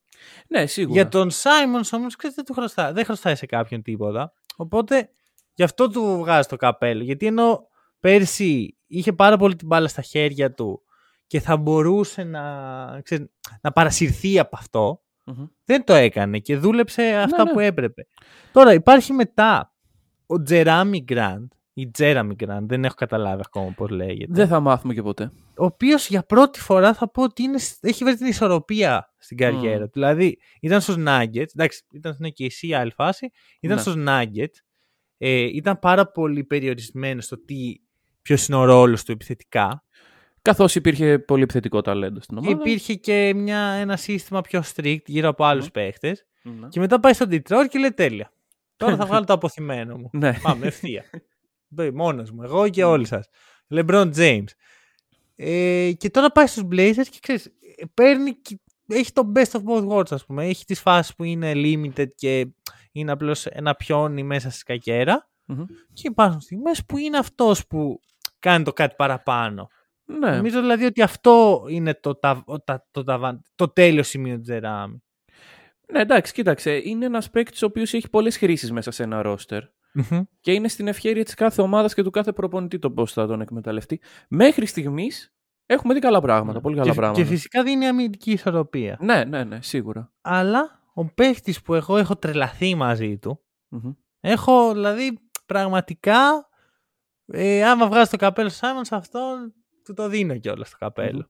Ναι, 0.48 0.66
σίγουρα. 0.66 0.94
Για 0.94 1.08
τον 1.08 1.30
Simons 1.30 1.90
όμως, 1.92 2.16
ξέρετε, 2.16 2.36
δεν, 2.36 2.46
του 2.46 2.54
χρωστά, 2.54 2.94
δεν 2.94 3.06
χρωστάει 3.06 3.36
σε 3.36 3.46
κάποιον 3.46 3.82
τίποτα. 3.82 4.34
Οπότε 4.56 5.10
γι' 5.54 5.64
αυτό 5.64 5.90
του 5.90 6.18
βγάζει 6.18 6.48
το 6.48 6.56
καπέλο. 6.56 7.04
Γιατί 7.04 7.26
ενώ 7.26 7.68
πέρσι 8.00 8.78
είχε 8.88 9.14
πάρα 9.14 9.38
πολύ 9.38 9.56
την 9.56 9.68
μπάλα 9.68 9.88
στα 9.88 10.02
χέρια 10.02 10.54
του 10.54 10.82
και 11.28 11.40
θα 11.40 11.58
μπορούσε 11.58 12.24
να, 12.24 13.02
ξέρεις, 13.02 13.28
να 13.62 13.72
παρασυρθεί 13.72 14.40
από 14.40 14.58
αυτό, 14.60 15.02
Μμμ. 15.26 15.46
δεν 15.66 15.84
το 15.84 15.94
έκανε 15.94 16.40
και 16.40 16.58
δούλεψε 16.58 17.16
αυτά 17.16 17.44
ναι. 17.44 17.52
που 17.52 17.60
έπρεπε. 17.60 18.08
Τώρα 18.52 18.74
υπάρχει 18.74 19.14
μετά 19.14 19.71
ο 20.32 20.42
Τζεράμι 20.42 21.02
Γκραντ 21.04 21.52
ή 21.74 21.92
Τζέραμι 21.92 22.34
Γκραντ, 22.36 22.70
δεν 22.70 22.84
έχω 22.86 22.94
καταλάβει 22.94 23.42
ακόμα 23.46 23.74
πώς 23.78 23.90
λέγεται. 23.90 24.34
Δεν 24.34 24.48
θα 24.48 24.60
μάθουμε 24.60 24.94
και 24.94 25.02
ποτέ. 25.02 25.32
Ο 25.58 25.66
οποίος 25.66 26.08
για 26.08 26.24
πρώτη 26.24 26.60
φορά 26.60 26.94
θα 26.94 27.10
πω 27.12 27.24
ότι 27.24 27.44
είναι, 27.44 27.60
έχει 27.82 28.04
βρει 28.04 28.16
την 28.16 28.26
ισορροπία 28.28 29.14
στην 29.18 29.38
καριέρα 29.38 29.80
Μμ. 29.80 29.84
του. 29.84 29.90
Δηλαδή 29.94 30.38
ήταν 30.62 30.82
στους 30.82 30.96
Nuggets, 30.98 31.46
εντάξει, 31.56 31.84
ήταν 31.94 32.14
στην 32.14 32.26
OKC 32.26 32.72
άλλη 32.72 32.92
φάση, 32.92 33.30
ήταν 33.60 33.76
Ναι. 33.76 33.82
στους 33.82 33.96
Nuggets, 33.98 34.60
ε, 35.18 35.40
ήταν 35.40 35.80
πάρα 35.80 36.08
πολύ 36.12 36.44
περιορισμένος 36.44 37.26
στο 37.26 37.44
τι, 37.46 37.74
ποιος 38.22 38.48
είναι 38.48 38.58
ο 38.58 38.64
ρόλος 38.66 39.04
του 39.04 39.12
επιθετικά. 39.12 39.84
Καθώς 40.42 40.76
υπήρχε 40.76 41.20
πολύ 41.20 41.44
επιθετικό 41.44 41.82
ταλέντο 41.82 42.22
στην 42.22 42.38
Και 42.42 42.48
ομάδα. 42.48 42.62
υπήρχε 42.62 42.94
και 42.94 43.34
μια, 43.36 43.58
ένα 43.60 43.98
σύστημα 43.98 44.42
πιο 44.42 44.64
strict 44.76 45.06
γύρω 45.06 45.28
από 45.30 45.44
άλλους 45.44 45.66
Μμ. 45.66 45.72
παίχτες. 45.72 46.26
Ναι. 46.44 46.68
Και 46.68 46.80
μετά 46.80 47.00
πάει 47.00 47.14
στο 47.14 47.26
Detroit 47.30 47.66
και 47.70 47.80
λέει 47.80 47.92
τέλεια. 47.92 48.32
Τώρα 48.82 48.96
θα 48.96 49.06
βγάλω 49.10 49.26
το 49.26 49.34
αποθυμένο 49.34 49.98
μου. 49.98 50.10
Ναι. 50.14 50.34
Πάμε 50.42 50.68
ευθεία. 50.68 51.04
Το- 51.76 51.92
Μόνος 51.94 52.32
μου, 52.32 52.44
εγώ 52.44 52.70
και 52.70 52.84
όλοι 52.84 53.06
σας. 53.06 53.28
LeBron 53.70 54.12
James. 54.16 54.44
Ε, 55.36 55.92
και 55.98 56.10
τώρα 56.10 56.32
πάει 56.32 56.48
στους 56.48 56.64
Blazers 56.72 57.08
και 57.10 57.18
ξέρεις, 57.22 57.46
ε, 57.46 57.52
παίρνει, 57.94 58.34
και- 58.34 58.60
έχει 58.88 59.12
το 59.12 59.32
best 59.36 59.52
of 59.52 59.62
both 59.64 59.88
worlds 59.88 60.12
ας 60.12 60.26
πούμε. 60.26 60.46
Έχει 60.46 60.66
τις 60.66 60.80
φάσεις 60.82 61.16
που 61.16 61.24
είναι 61.24 61.52
limited 61.56 62.08
και 62.16 62.48
είναι 62.92 63.12
απλώς 63.12 63.46
ένα 63.46 63.76
πιόνι 63.76 64.24
μέσα 64.24 64.50
στη 64.50 64.60
σκακέρα. 64.60 65.30
Μμμ. 65.46 65.66
Και 65.94 66.08
υπάρχουν 66.08 66.42
στιγμές 66.42 66.86
που 66.86 66.98
είναι 66.98 67.18
αυτός 67.18 67.68
που 67.68 68.00
κάνει 68.40 68.64
το 68.64 68.74
κάτι 68.74 68.96
παραπάνω. 68.98 69.68
Ναι. 70.06 70.36
Νομίζω 70.36 70.60
δηλαδή 70.60 70.86
ότι 70.86 71.02
αυτό 71.02 71.64
είναι 71.70 71.94
το, 71.94 72.16
τα, 72.16 72.44
ο- 72.46 72.60
τα- 72.60 72.88
το, 72.92 73.04
ταβάν- 73.04 73.42
το 73.56 73.68
τέλειο 73.70 74.04
σημείο 74.04 74.36
του 74.36 74.42
Τζεράμι. 74.42 75.04
Ναι, 75.92 76.00
εντάξει, 76.00 76.34
κοίταξε. 76.34 76.82
Είναι 76.84 77.06
ένας 77.06 77.30
παίκτης 77.30 77.62
ο 77.62 77.66
οποίος 77.66 77.94
έχει 77.94 78.10
πολλές 78.10 78.38
χρήσεις 78.38 78.72
μέσα 78.72 78.92
σε 78.92 79.04
ένα 79.04 79.22
ρόστερ. 79.22 79.64
Και 80.42 80.54
είναι 80.54 80.68
στην 80.68 80.88
ευχαίρεια 80.88 81.24
της 81.24 81.34
κάθε 81.34 81.62
ομάδας 81.62 81.94
και 81.94 82.04
του 82.04 82.12
κάθε 82.12 82.32
προπονητή 82.32 82.80
το 82.80 82.92
πώς 82.92 83.14
θα 83.14 83.28
τον 83.28 83.42
εκμεταλλευτεί. 83.42 84.02
Μέχρι 84.30 84.66
στιγμής 84.66 85.34
έχουμε 85.66 85.94
δει 85.94 86.00
καλά 86.00 86.22
πράγματα. 86.22 86.62
Πολύ 86.62 86.76
καλά 86.76 86.90
και, 86.90 86.96
πράγματα. 86.96 87.22
και 87.22 87.28
φυσικά 87.28 87.64
δίνει 87.64 87.88
αμυντική 87.88 88.32
ισορροπία. 88.32 88.98
Ναι, 89.02 89.24
ναι, 89.24 89.44
ναι, 89.44 89.62
σίγουρα. 89.62 90.12
Αλλά 90.22 90.82
ο 90.94 91.06
παίχτη 91.06 91.56
που 91.64 91.74
εγώ 91.74 91.98
έχω 91.98 92.16
τρελαθεί 92.16 92.76
μαζί 92.76 93.18
του, 93.18 93.42
Μμμ. 93.68 93.92
έχω 94.20 94.74
δηλαδή 94.74 95.20
πραγματικά, 95.46 96.50
ε, 97.26 97.66
άμα 97.66 97.88
βγάζει 97.88 98.10
το 98.10 98.18
καπέλο 98.18 98.50
Σάιμον 98.50 98.86
σε 98.86 98.96
αυτό, 98.96 99.20
του 99.84 99.94
το 99.94 100.08
δίνω 100.08 100.38
κιόλας 100.38 100.70
το 100.70 100.78
καπέλο. 100.80 101.30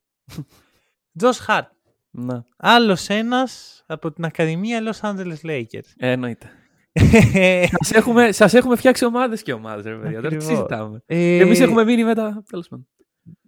Τζος 1.17 1.37
Χαρτ. 1.37 1.71
Ναι, 2.11 2.41
Άλλος 2.57 3.09
ένας 3.09 3.83
από 3.87 4.11
την 4.11 4.25
Ακαδημία 4.25 4.79
Los 4.91 5.09
Angeles 5.09 5.41
Lakers. 5.45 5.89
ε, 5.97 6.11
εννοείται. 6.11 6.49
Σας 7.79 7.91
έχουμε, 7.91 8.31
σας 8.31 8.53
έχουμε 8.53 8.75
φτιάξει 8.75 9.05
ομάδες 9.05 9.41
και 9.43 9.53
ομάδες, 9.53 9.85
ρε 9.85 9.95
παιδιά. 9.95 10.15
Τώρα 10.15 10.29
τι 10.29 10.35
Ακριβώς. 10.35 10.43
συζητάμε. 10.57 11.03
ε, 11.05 11.37
Εμείς 11.37 11.59
έχουμε 11.59 11.83
μείνει 11.83 12.03
μετά. 12.03 12.43
Τέλος 12.49 12.67
πάντων. 12.67 12.87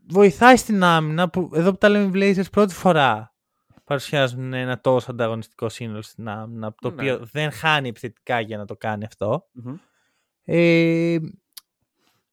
βοηθάει 0.10 0.56
στην 0.58 0.84
άμυνα 0.84 1.30
που 1.30 1.50
εδώ 1.54 1.72
που 1.72 1.78
τα 1.78 1.90
λέμε 1.90 2.06
οι 2.06 2.34
Blazers 2.36 2.50
πρώτη 2.52 2.74
φορά 2.74 3.34
παρουσιάζουν 3.84 4.54
ένα 4.54 4.80
τόσο 4.82 5.12
ανταγωνιστικό 5.12 5.70
σύνολο 5.70 6.02
στην 6.02 6.28
άμυνα 6.28 6.76
το 6.82 6.90
Ναι. 6.90 6.94
οποίο 6.94 7.28
δεν 7.32 7.52
χάνει 7.52 7.88
επιθετικά 7.88 8.40
για 8.40 8.58
να 8.58 8.66
το 8.66 8.76
κάνει 8.76 9.06
αυτό. 9.06 9.48
Μμμ. 9.52 9.76
Ε, 10.46 11.18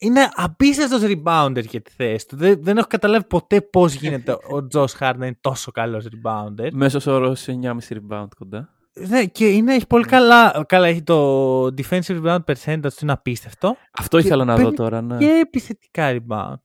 είναι 0.00 0.28
απίστευτος 0.34 1.02
rebounder 1.04 1.64
για 1.68 1.80
τη 1.80 1.90
θέση 1.90 2.26
του. 2.26 2.36
Δεν, 2.36 2.58
δεν 2.62 2.78
έχω 2.78 2.86
καταλάβει 2.86 3.24
ποτέ 3.24 3.60
πώς 3.60 3.94
γίνεται 3.94 4.32
ο 4.32 4.66
Josh 4.72 4.98
Hart 4.98 5.14
να 5.16 5.26
είναι 5.26 5.38
τόσο 5.40 5.70
καλός 5.70 6.04
rebounder. 6.04 6.68
Μέσος 6.72 7.06
όρος 7.06 7.46
9,5 7.48 7.78
rebound 7.88 8.28
κοντά. 8.38 8.68
Ναι, 9.08 9.24
και 9.24 9.48
είναι, 9.48 9.74
έχει 9.74 9.86
πολύ 9.86 10.04
καλά, 10.04 10.64
καλά 10.68 10.86
έχει 10.86 11.02
το 11.02 11.64
defensive 11.64 12.22
rebound 12.22 12.38
percentage 12.44 12.80
του 12.80 12.98
είναι 13.02 13.12
απίστευτο 13.12 13.76
Αυτό 13.92 14.20
Και 14.20 14.26
ήθελα 14.26 14.44
να 14.44 14.54
δω 14.56 14.62
παίρνει 14.62 14.76
τώρα. 14.76 15.00
Ναι. 15.02 15.18
και 15.18 15.40
επιθετικά 15.42 16.16
rebound. 16.16 16.60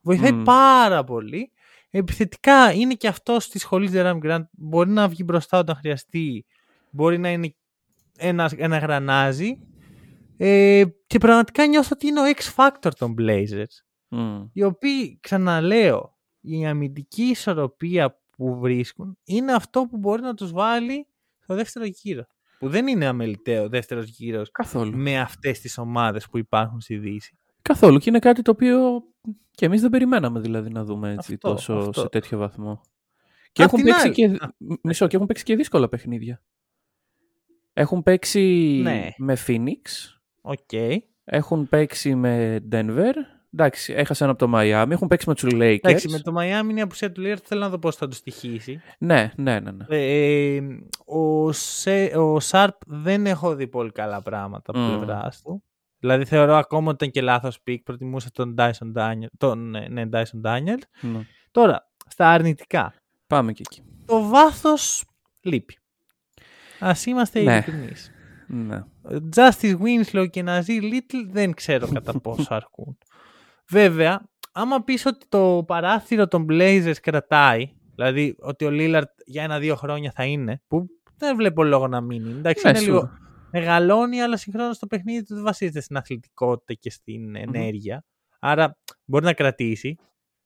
Βοηθάει 0.00 0.32
Μμ. 0.32 0.42
πάρα 0.42 1.04
πολύ. 1.04 1.52
Επιθετικά 1.90 2.72
είναι 2.72 2.94
και 2.94 3.08
αυτό 3.08 3.40
στη 3.40 3.58
σχολή 3.58 3.90
Jeremy 3.92 4.18
Grant. 4.22 4.44
Μπορεί 4.52 4.90
να 4.90 5.08
βγει 5.08 5.22
μπροστά 5.24 5.58
όταν 5.58 5.76
χρειαστεί. 5.76 6.46
Μπορεί 6.90 7.18
να 7.18 7.30
είναι 7.30 7.54
ένας, 8.18 8.52
ένα 8.52 8.78
γρανάζι. 8.78 9.58
Ε, 10.36 10.84
και 11.06 11.18
πραγματικά 11.18 11.66
νιώθω 11.66 11.88
ότι 11.92 12.06
είναι 12.06 12.20
ο 12.20 12.24
X-Factor 12.36 12.90
των 12.98 13.14
Blazers. 13.18 13.74
Μμ. 14.08 14.42
Οι 14.52 14.62
οποίοι, 14.62 15.18
ξαναλέω, 15.22 16.18
η 16.40 16.66
αμυντική 16.66 17.22
ισορροπία 17.22 18.20
που 18.36 18.58
βρίσκουν 18.58 19.18
είναι 19.24 19.52
αυτό 19.52 19.86
που 19.90 19.96
μπορεί 19.96 20.22
να 20.22 20.34
τους 20.34 20.52
βάλει 20.52 21.06
στο 21.38 21.54
δεύτερο 21.54 21.84
γύρο. 21.86 22.26
Που 22.58 22.68
δεν 22.68 22.86
είναι 22.86 23.06
αμελητέος 23.06 23.68
δεύτερος 23.68 24.08
γύρος 24.08 24.50
Καθόλου. 24.50 24.96
με 24.96 25.18
αυτές 25.20 25.60
τις 25.60 25.78
ομάδες 25.78 26.28
που 26.28 26.38
υπάρχουν 26.38 26.80
στη 26.80 26.96
Δύση. 26.98 27.38
Καθόλου. 27.62 27.98
Και 27.98 28.08
είναι 28.10 28.18
κάτι 28.18 28.42
το 28.42 28.50
οποίο 28.50 29.02
και 29.50 29.66
εμείς 29.66 29.80
δεν 29.80 29.90
περιμέναμε 29.90 30.40
δηλαδή 30.40 30.70
να 30.70 30.84
δούμε 30.84 31.12
έτσι 31.12 31.32
Αυτό, 31.32 31.50
τόσο 31.50 31.74
αυτό. 31.74 32.00
σε 32.00 32.08
τέτοιο 32.08 32.38
βαθμό. 32.38 32.80
Και 33.52 33.62
Απ' 33.62 33.68
έχουν, 33.72 33.84
την 33.84 33.92
παίξει 33.92 34.06
άλλη- 34.06 34.14
και, 34.38 34.44
Α. 34.44 34.54
μισό, 34.82 35.06
και 35.06 35.16
έχουν 35.16 35.26
παίξει 35.28 35.44
και 35.44 35.56
δύσκολα 35.56 35.88
παιχνίδια. 35.88 36.42
Έχουν 37.72 38.02
παίξει 38.02 38.40
Ναι. 38.82 39.08
με 39.18 39.36
Phoenix, 39.46 39.80
OK. 40.46 40.72
έχουν 41.24 41.68
παίξει 41.68 42.14
με 42.14 42.60
Denver, 42.72 43.12
εντάξει, 43.52 43.92
έχασαν 43.92 44.30
από 44.30 44.38
το 44.46 44.52
Miami, 44.58 44.86
έχουν 44.90 45.08
παίξει 45.08 45.28
με 45.28 45.34
τους 45.34 45.50
Lakers. 45.52 45.78
Εντάξει, 45.82 46.08
με 46.08 46.18
το 46.18 46.32
Miami 46.38 46.70
είναι 46.70 46.78
η 46.78 46.82
απουσία 46.82 47.12
του 47.12 47.22
Lillard, 47.24 47.42
θέλω 47.44 47.60
να 47.60 47.68
δω 47.68 47.78
πώς 47.78 47.96
θα 47.96 48.08
τους 48.08 48.16
στοιχίσει. 48.16 48.80
Ναι, 48.98 49.32
ναι, 49.36 49.60
ναι. 49.60 49.70
ναι. 49.70 49.84
Ε, 49.88 50.60
ο, 51.04 51.52
Σε, 51.52 52.04
ο 52.04 52.40
Sharpe 52.40 52.74
δεν 52.86 53.26
έχω 53.26 53.54
δει 53.54 53.66
πολύ 53.68 53.90
καλά 53.92 54.22
πράγματα 54.22 54.70
από 54.70 54.78
Μμ. 54.80 54.96
πλευράς 54.96 55.42
του. 55.42 55.62
Δηλαδή 55.98 56.24
θεωρώ 56.24 56.54
ακόμα 56.56 56.86
ότι 56.86 56.94
ήταν 56.94 57.10
και 57.10 57.22
λάθος 57.22 57.60
pick, 57.60 57.82
προτιμούσα 57.82 58.28
τον 58.32 58.54
Dyson 58.58 58.92
Daniels, 58.96 59.26
τον, 59.38 59.74
ε, 59.74 59.88
ναι, 59.88 60.04
Dyson 60.12 60.40
Daniels. 60.50 60.78
Ναι. 61.00 61.20
Τώρα, 61.50 61.90
στα 62.08 62.28
αρνητικά. 62.30 62.94
Πάμε 63.26 63.52
και 63.52 63.62
εκεί. 63.70 63.82
Το 64.06 64.22
βάθος 64.28 65.04
λείπει. 65.40 65.76
Ας 66.80 67.06
είμαστε 67.06 67.40
Ναι. 67.40 67.52
ειλικρινείς. 67.52 68.10
Ναι. 68.56 68.84
Justise 69.36 69.76
Winslow 69.80 70.26
και 70.30 70.44
Nassir 70.46 70.82
Little 70.82 71.26
δεν 71.30 71.54
ξέρω 71.54 71.88
κατά 71.92 72.20
πόσο 72.20 72.54
αρκούν. 72.54 72.98
Βέβαια, 73.68 74.22
άμα 74.52 74.82
πεις 74.84 75.06
ότι 75.06 75.26
το 75.28 75.64
παράθυρο 75.66 76.28
των 76.28 76.46
Blazers 76.50 76.94
κρατάει, 77.02 77.70
δηλαδή 77.94 78.36
ότι 78.38 78.64
ο 78.64 78.68
Lillard 78.72 79.02
για 79.26 79.42
ένα-δύο 79.42 79.76
χρόνια 79.76 80.12
θα 80.14 80.24
είναι, 80.24 80.62
που 80.68 80.86
δεν 81.16 81.36
βλέπω 81.36 81.64
λόγο 81.64 81.88
να 81.88 82.00
μείνει. 82.00 82.30
Εντάξει, 82.30 82.64
Ναι, 82.64 82.70
είναι 82.70 82.80
λίγο 82.80 82.98
σίγουρα. 82.98 83.18
μεγαλώνει, 83.52 84.20
αλλά 84.22 84.36
συγχρόνως 84.36 84.78
το 84.78 84.86
παιχνίδι 84.86 85.24
του 85.24 85.34
δεν 85.34 85.44
βασίζεται 85.44 85.80
στην 85.80 85.96
αθλητικότητα 85.96 86.74
και 86.74 86.90
στην 86.90 87.36
ενέργεια. 87.36 88.04
Άρα 88.38 88.78
μπορεί 89.04 89.24
να 89.24 89.32
κρατήσει. 89.32 89.96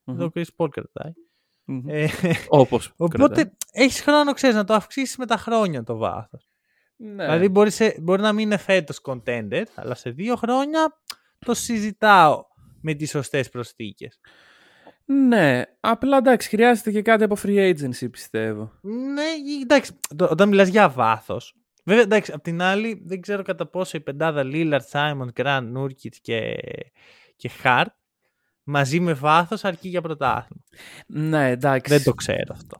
Μμμ. 0.05 0.15
Εδώ 0.15 0.25
ο 0.25 0.31
Chris 0.35 0.45
Paul 0.57 0.69
κρατάει. 0.71 1.12
Μμμ. 1.65 1.88
Ε, 1.88 2.09
Όπως 2.49 2.93
οπότε 2.97 3.35
κρατάει. 3.35 3.53
έχεις 3.73 4.00
χρόνο, 4.00 4.33
ξέρεις, 4.33 4.57
να 4.57 4.65
το 4.65 4.75
αυξήσεις 4.75 5.17
με 5.17 5.27
τα 5.27 5.37
χρόνια 5.37 5.83
το 5.83 5.97
βάθος. 5.97 6.48
Ναι. 7.00 7.25
Δηλαδή 7.25 7.49
μπορεί, 7.49 7.71
σε, 7.71 7.97
μπορεί 8.00 8.23
να 8.23 8.33
μην 8.33 8.45
είναι 8.47 8.57
φέτος 8.57 9.00
contender, 9.05 9.62
αλλά 9.75 9.95
σε 9.95 10.11
δύο 10.11 10.37
χρόνια 10.37 11.00
το 11.38 11.55
συζητάω 11.55 12.45
με 12.81 12.95
τις 12.95 13.11
σωστές 13.11 13.49
προσθήκες. 13.49 14.21
Ναι, 15.05 15.62
απλά 15.81 16.17
εντάξει, 16.17 16.49
χρειάζεται 16.49 16.90
και 16.90 17.02
κάτι 17.02 17.25
από 17.25 17.37
free 17.43 17.75
agency 17.75 18.11
πιστεύω. 18.11 18.73
Ναι, 18.83 19.23
εντάξει, 19.62 19.93
το- 20.17 20.28
όταν 20.31 20.49
μιλάς 20.49 20.69
για 20.69 20.88
βάθος, 20.88 21.55
βέβαια 21.85 22.02
εντάξει, 22.02 22.33
απ' 22.33 22.43
την 22.43 22.62
άλλη 22.62 23.02
δεν 23.05 23.21
ξέρω 23.21 23.43
κατά 23.43 23.67
πόσο 23.67 23.97
η 23.97 24.00
πεντάδα 24.00 24.43
Lillard, 24.45 24.81
Simon, 24.93 25.26
Grant, 25.43 25.73
Nurkic 25.76 26.17
και, 26.21 26.55
και 27.37 27.50
Hart 27.64 27.85
μαζί 28.62 29.00
με 29.00 29.12
βάθος 29.12 29.64
αρκεί 29.64 29.88
για 29.88 30.00
πρωτάθλημα. 30.00 30.62
Ναι, 31.07 31.50
εντάξει. 31.50 31.95
Δεν 31.95 32.02
το 32.05 32.12
ξέρω 32.14 32.52
αυτό. 32.52 32.76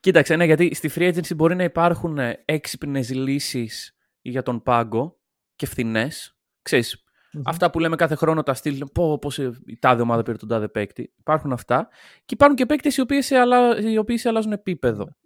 Κοίταξε, 0.00 0.36
ναι, 0.36 0.44
γιατί 0.44 0.74
στη 0.74 0.90
free 0.94 1.14
agency 1.14 1.34
μπορεί 1.36 1.54
να 1.54 1.64
υπάρχουν 1.64 2.18
έξυπνες 2.44 3.10
λύσεις 3.10 3.96
για 4.20 4.42
τον 4.42 4.62
πάγκο 4.62 5.18
και 5.56 5.66
φθηνές. 5.66 6.36
Ξέρεις, 6.62 7.04
αυτά 7.44 7.70
που 7.70 7.78
λέμε 7.78 7.96
κάθε 7.96 8.14
χρόνο 8.14 8.42
τα 8.42 8.54
στυλ, 8.54 8.86
πω, 8.92 9.18
πώς 9.18 9.38
η 9.38 9.78
τάδε 9.80 10.02
ομάδα 10.02 10.22
πήρε 10.22 10.36
τον 10.36 10.48
τάδε 10.48 10.68
παίκτη. 10.68 11.12
Υπάρχουν 11.18 11.52
αυτά. 11.52 11.88
Και 12.24 12.34
υπάρχουν 12.34 12.56
και 12.56 12.66
παίκτες 12.66 12.96
οι 12.96 13.00
οποίοι 13.00 13.22
σε, 13.22 13.36
αλλα... 13.36 13.78
οι 13.78 13.98
οποίοι 13.98 14.16
σε 14.16 14.28
αλλάζουν 14.28 14.52
επίπεδο. 14.52 15.16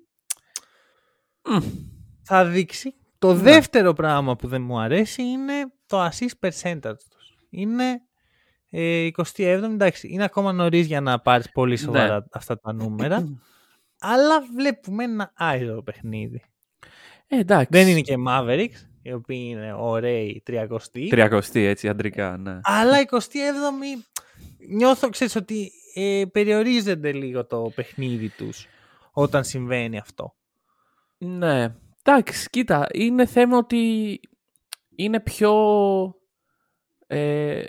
Μμ. 1.48 1.58
Θα 2.22 2.44
δείξει. 2.46 2.94
Το 3.18 3.34
Ναι. 3.34 3.40
δεύτερο 3.42 3.92
πράγμα 3.92 4.36
που 4.36 4.48
δεν 4.48 4.62
μου 4.62 4.78
αρέσει 4.80 5.22
είναι 5.22 5.52
το 5.86 6.06
assist 6.06 6.48
percentage 6.48 6.96
τους. 7.10 7.36
Είναι 7.50 8.00
ε, 8.70 9.08
27, 9.34 9.44
εντάξει, 9.62 10.08
είναι 10.08 10.24
ακόμα 10.24 10.52
νωρίς 10.52 10.86
για 10.86 11.00
να 11.00 11.20
πάρεις 11.20 11.50
πολύ 11.52 11.76
σοβαρά 11.76 12.18
Ναι. 12.18 12.24
αυτά 12.32 12.58
τα 12.58 12.72
νούμερα. 12.72 13.24
αλλά 14.04 14.42
βλέπουμε 14.54 15.04
ένα 15.04 15.32
άϊζο 15.34 15.82
παιχνίδι. 15.82 16.42
Ε, 17.26 17.38
εντάξει. 17.38 17.68
Δεν 17.70 17.88
είναι 17.88 18.00
και 18.00 18.16
Mavericks, 18.28 18.86
οι 19.02 19.12
οποίοι 19.12 19.46
είναι 19.50 19.74
ωραίοι 19.78 20.42
30. 20.46 20.66
Τριακοστή, 21.08 21.64
έτσι, 21.64 21.88
αντρικά, 21.88 22.36
ναι. 22.36 22.60
Αλλά 22.62 22.96
27η 23.10 24.04
νιώθω, 24.68 25.08
ξέρεις, 25.08 25.36
ότι 25.36 25.70
ε, 25.94 26.24
περιορίζεται 26.32 27.12
λίγο 27.12 27.46
το 27.46 27.72
παιχνίδι 27.74 28.28
τους 28.28 28.66
όταν 29.12 29.44
συμβαίνει 29.44 29.98
αυτό. 29.98 30.34
Ναι. 31.18 31.74
Εντάξει, 32.02 32.50
κοίτα, 32.50 32.86
είναι 32.92 33.26
θέμα 33.26 33.56
ότι 33.56 34.20
είναι 34.96 35.20
πιο... 35.20 35.54
Ε, 37.06 37.66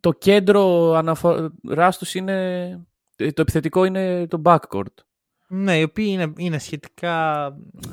το 0.00 0.12
κέντρο 0.12 0.92
αναφοράς 0.92 1.98
τους 1.98 2.14
είναι... 2.14 2.86
Το 3.16 3.40
επιθετικό 3.40 3.84
είναι 3.84 4.26
το 4.26 4.42
backcourt. 4.44 4.94
Ναι, 5.54 5.78
οι 5.78 5.82
οποίοι 5.82 6.06
είναι, 6.08 6.32
είναι 6.36 6.58
σχετικά 6.58 7.46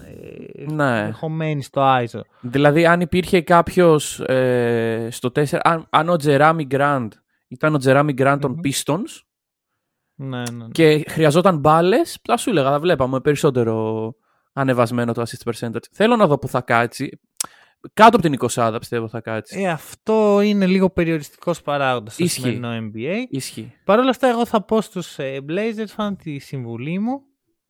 ε, 0.06 0.72
Ναι. 0.72 1.12
χωμένοι 1.12 1.64
στο 1.64 1.82
Άιζο. 1.82 2.22
Δηλαδή, 2.42 2.86
αν 2.86 3.02
υπήρχε 3.02 3.42
κάποιος 3.42 4.20
ε, 4.20 5.08
στο 5.12 5.32
4... 5.36 5.44
Αν, 5.62 5.88
αν 5.90 6.10
ο 6.10 6.16
Τζεράμι 6.16 6.66
Γκραντ 6.66 7.12
ήταν 7.48 7.74
ο 7.74 7.78
Τζεράμι 7.78 8.14
Γκραντ 8.14 8.42
των 8.42 8.52
Μμμ. 8.52 8.60
Pistons 8.64 9.22
Ναι, 10.16 10.38
ναι, 10.38 10.44
ναι. 10.52 10.68
και 10.72 11.04
χρειαζόταν 11.10 11.58
μπάλες, 11.58 12.20
θα 12.24 12.38
σου 12.38 12.50
έλεγα, 12.50 12.70
θα 12.70 12.80
βλέπαμε 12.80 13.20
περισσότερο 13.20 14.14
ανεβασμένο 14.54 15.14
το 15.14 15.22
assist 15.22 15.52
percentage. 15.52 15.84
Θέλω 15.92 16.16
να 16.16 16.28
δω 16.28 16.38
που 16.38 16.48
θα 16.48 16.62
κάτσει. 16.62 17.20
Κάτω 17.94 18.18
από 18.18 18.30
την 18.30 18.36
20 18.54 18.76
πιστεύω 18.80 19.08
θα 19.08 19.22
κάτσει. 19.22 19.62
Ε, 19.62 19.70
αυτό 19.70 20.42
είναι 20.42 20.66
λίγο 20.66 20.90
περιοριστικός 20.90 21.62
παράγοντας 21.62 22.14
στο 22.14 22.24
Ισχύει. 22.24 22.40
σημερινό 22.40 22.70
NBA. 22.94 23.16
Ισχύει. 23.30 23.74
Παρ' 23.84 24.00
όλα 24.00 24.10
αυτά, 24.10 24.28
εγώ 24.28 24.46
θα 24.46 24.62
πω 24.62 24.82
στους 24.82 25.18
ε, 25.20 25.40
Blazers 25.50 25.88
φαν 25.88 26.16
τη 26.16 26.40
συμβουλή 26.40 27.00
μου 27.00 27.22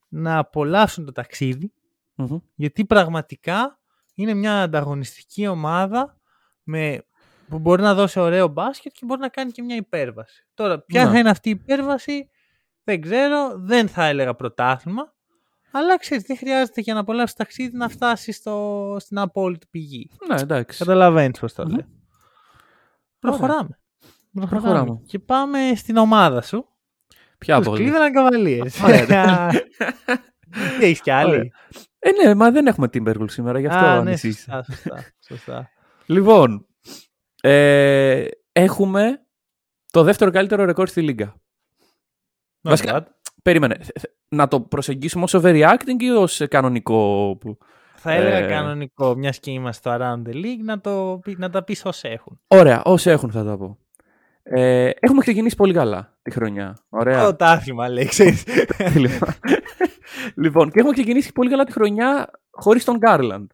να 0.09 0.37
απολαύσουν 0.37 1.05
το 1.05 1.11
ταξίδι 1.11 1.73
Μμμ. 2.15 2.37
γιατί 2.55 2.85
πραγματικά 2.85 3.79
είναι 4.15 4.33
μια 4.33 4.61
ανταγωνιστική 4.61 5.47
ομάδα 5.47 6.17
με, 6.63 7.03
που 7.47 7.59
μπορεί 7.59 7.81
να 7.81 7.93
δώσει 7.93 8.19
ωραίο 8.19 8.47
μπάσκετ 8.47 8.91
και 8.91 9.05
μπορεί 9.05 9.19
να 9.21 9.29
κάνει 9.29 9.51
και 9.51 9.61
μια 9.61 9.75
υπέρβαση. 9.75 10.47
Τώρα, 10.53 10.79
ποια 10.79 11.05
Ναι. 11.05 11.11
θα 11.11 11.19
είναι 11.19 11.29
αυτή 11.29 11.49
η 11.49 11.51
υπέρβαση, 11.51 12.29
δεν 12.83 13.01
ξέρω, 13.01 13.51
δεν 13.57 13.87
θα 13.87 14.05
έλεγα 14.05 14.35
πρωτάθλημα, 14.35 15.13
αλλά 15.71 15.97
ξέρεις, 15.97 16.23
δεν 16.23 16.37
χρειάζεται 16.37 16.81
για 16.81 16.93
να 16.93 16.99
απολαύσεις 16.99 17.35
το 17.35 17.43
ταξίδι 17.43 17.77
να 17.77 17.89
φτάσεις 17.89 18.35
στο, 18.35 18.95
στην 18.99 19.17
απόλυτη 19.17 19.67
πηγή. 19.71 20.09
Ναι, 20.27 20.39
εντάξει. 20.41 20.77
Καταλαβαίνεις 20.77 21.39
πώς 21.39 21.53
το 21.53 21.63
Μμμ. 21.65 21.71
λέω. 21.75 21.85
Προχωράμε. 23.19 23.79
Προχωράμε. 24.33 24.59
Προχωράμε. 24.61 25.01
Και 25.05 25.19
πάμε 25.19 25.71
στην 25.75 25.97
ομάδα 25.97 26.41
σου. 26.41 26.67
Ποια 27.39 27.57
Τους 27.57 27.67
από 27.67 27.75
όλες; 27.75 27.89
Cleveland 27.91 28.17
Cavaliers. 28.17 28.83
Ωραία. 28.87 29.49
Τι 30.79 30.85
έχεις 30.85 31.01
κι 31.01 31.11
άλλη; 31.11 31.29
Ωραία. 31.31 31.49
Ε, 31.99 32.09
ναι, 32.25 32.33
μα 32.35 32.51
δεν 32.51 32.67
έχουμε 32.67 32.87
Timberwolves 32.93 33.29
σήμερα, 33.31 33.59
γι' 33.59 33.67
αυτό 33.67 33.85
Α, 33.85 33.91
ναι, 33.93 33.97
ανησύχησα. 34.09 34.63
σωστά, 34.63 34.73
σωστά, 34.75 35.05
σωστά. 35.27 35.69
Λοιπόν, 36.05 36.67
ε, 37.41 38.25
έχουμε 38.51 39.21
το 39.91 40.03
δεύτερο 40.03 40.31
καλύτερο 40.31 40.65
ρεκόρ 40.65 40.87
στη 40.87 41.01
Λίγκα. 41.01 41.33
Not 41.35 41.39
Βασικά, 42.61 43.03
bad. 43.03 43.05
Περίμενε. 43.43 43.75
Θε- 43.81 43.99
θε- 43.99 44.11
Να 44.29 44.47
το 44.47 44.61
προσεγγίσουμε 44.61 45.23
ως 45.23 45.35
overreacting 45.37 45.99
ή 45.99 46.09
ως 46.09 46.41
κανονικό. 46.49 47.37
που- 47.39 47.57
Θα 47.95 48.11
έλεγα 48.11 48.37
Ε, 48.37 48.47
κανονικό, 48.47 49.15
μιας 49.15 49.39
και 49.39 49.51
είμαστε 49.51 49.89
στο 49.89 49.97
Around 50.05 50.29
the 50.29 50.33
League, 50.35 50.63
να, 50.63 50.79
το, 50.81 51.19
πει- 51.23 51.37
να 51.37 51.49
τα 51.49 51.63
πεις 51.63 51.85
ως 51.85 52.03
έχουν. 52.03 52.39
Ωραία, 52.47 52.81
όσοι 52.83 53.09
έχουν 53.09 53.31
θα 53.31 53.43
τα 53.43 53.57
πω. 53.57 53.77
Ε, 54.43 54.89
έχουμε 54.99 55.21
ξεκινήσει 55.21 55.55
πολύ 55.55 55.73
καλά 55.73 56.17
τη 56.29 56.35
χρονιά. 56.35 56.85
Ωραία. 56.89 57.23
Το 57.25 57.35
τάθλημα 57.35 57.89
λέει, 57.89 58.05
ξέρεις. 58.05 58.43
λοιπόν. 58.95 59.29
λοιπόν, 60.35 60.71
και 60.71 60.79
έχουμε 60.79 60.93
ξεκινήσει 60.93 61.31
πολύ 61.31 61.49
καλά 61.49 61.63
τη 61.63 61.71
χρονιά 61.71 62.29
χωρίς 62.49 62.83
τον 62.83 62.97
Γκάρλαντ. 62.97 63.49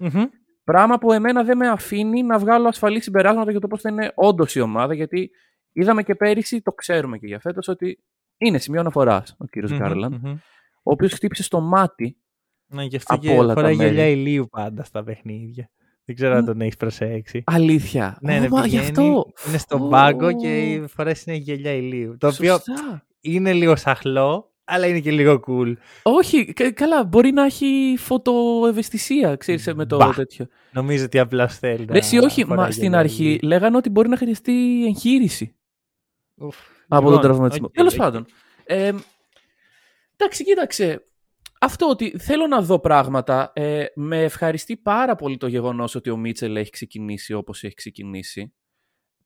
Μμμ. 0.00 0.24
Πράγμα 0.64 0.98
που 0.98 1.12
εμένα 1.12 1.44
δεν 1.44 1.56
με 1.56 1.68
αφήνει 1.68 2.22
να 2.22 2.38
βγάλω 2.38 2.68
ασφαλή 2.68 3.00
συμπεράσματα 3.00 3.50
για 3.50 3.60
το 3.60 3.66
πώς 3.66 3.80
θα 3.80 3.90
είναι 3.90 4.12
όντως 4.14 4.54
η 4.54 4.60
ομάδα, 4.60 4.94
γιατί 4.94 5.30
είδαμε 5.72 6.02
και 6.02 6.14
πέρυσι, 6.14 6.62
το 6.62 6.72
ξέρουμε 6.72 7.18
και 7.18 7.26
για 7.26 7.40
φέτος, 7.40 7.68
ότι 7.68 8.04
είναι 8.36 8.58
σημείο 8.58 8.80
αναφοράς 8.80 9.36
ο 9.38 9.44
κύριος 9.46 9.70
Μμμ, 9.70 9.78
Γκάρλαντ, 9.78 10.12
μμμ. 10.12 10.32
ο 10.82 10.90
οποίος 10.92 11.12
χτύπησε 11.12 11.42
στο 11.42 11.60
μάτι. 11.60 12.20
Ναι, 12.66 12.84
γι' 12.84 12.96
αυτό 12.96 13.14
Από 13.14 13.22
και 13.22 13.30
όλα 13.32 13.46
τα 13.46 13.60
φοράει 13.60 13.76
μέρη. 13.76 13.94
γυαλιά 13.94 14.10
ηλίου 14.12 14.48
πάντα 14.48 14.84
στα 14.84 15.04
παιχνίδια. 15.04 15.70
Δεν 16.08 16.14
ξέρω 16.16 16.34
αν 16.34 16.42
Μ. 16.42 16.46
τον 16.46 16.60
έχεις 16.60 16.76
προσέξει. 16.76 17.42
Αλήθεια. 17.46 18.18
Ναι, 18.20 18.36
Ω, 18.36 18.40
ναι, 18.40 18.48
μα, 18.48 18.58
γι' 18.60 18.64
πηγαίνει, 18.64 18.84
αυτό. 18.86 19.26
είναι 19.48 19.58
στον 19.58 19.82
Ω. 19.82 19.88
πάγκο 19.88 20.32
και 20.32 20.82
φοράει 20.88 21.14
συνέχεια 21.14 21.42
γυαλιά 21.54 21.72
ηλίου. 21.72 22.16
Το 22.18 22.26
οποίο 22.28 22.52
Σωστά. 22.52 23.04
είναι 23.20 23.52
λίγο 23.52 23.76
σαχλό, 23.76 24.52
αλλά 24.64 24.86
είναι 24.86 25.00
και 25.00 25.10
λίγο 25.10 25.40
cool. 25.46 25.72
Όχι, 26.02 26.52
κα- 26.52 26.72
καλά, 26.72 27.04
μπορεί 27.04 27.30
να 27.32 27.44
έχει 27.44 27.94
φωτοευαισθησία, 27.98 29.36
ξέρεις, 29.36 29.74
με 29.74 29.86
το 29.86 29.96
Μπα. 29.96 30.12
τέτοιο. 30.14 30.46
Νομίζω 30.72 31.04
ότι 31.04 31.18
απλά 31.18 31.48
θέλει. 31.48 31.86
Ρε, 31.90 31.98
εσύ, 31.98 32.18
όχι, 32.18 32.46
μα 32.46 32.70
στην 32.70 32.94
αρχή 32.94 33.38
λέγανε 33.42 33.76
ότι 33.76 33.90
μπορεί 33.90 34.08
να 34.08 34.16
χρειαστεί 34.16 34.84
εγχείρηση 34.86 35.54
από 36.88 37.10
τον 37.10 37.20
τραυματισμό. 37.20 37.68
Τέλος 37.70 37.94
πάντων. 37.96 38.26
Ε, 38.64 38.92
εντάξει, 40.16 40.44
κοίταξε. 40.44 41.02
Αυτό 41.60 41.88
ότι 41.88 42.18
θέλω 42.18 42.46
να 42.46 42.60
δω 42.62 42.78
πράγματα. 42.78 43.52
Ε, 43.54 43.84
με 43.94 44.22
ευχαριστεί 44.22 44.76
πάρα 44.76 45.14
πολύ 45.14 45.36
το 45.36 45.46
γεγονός 45.46 45.94
ότι 45.94 46.10
ο 46.10 46.16
Μίτσελ 46.16 46.56
έχει 46.56 46.70
ξεκινήσει 46.70 47.32
όπως 47.32 47.64
έχει 47.64 47.74
ξεκινήσει. 47.74 48.54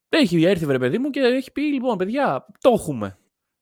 Έχει 0.09 0.43
έρθει 0.43 0.65
βρε 0.65 0.79
παιδί 0.79 0.97
μου 0.97 1.09
και 1.09 1.19
έχει 1.19 1.51
πει 1.51 1.61
λοιπόν 1.61 1.97
παιδιά 1.97 2.45
το 2.59 2.71
έχουμε. 2.73 3.17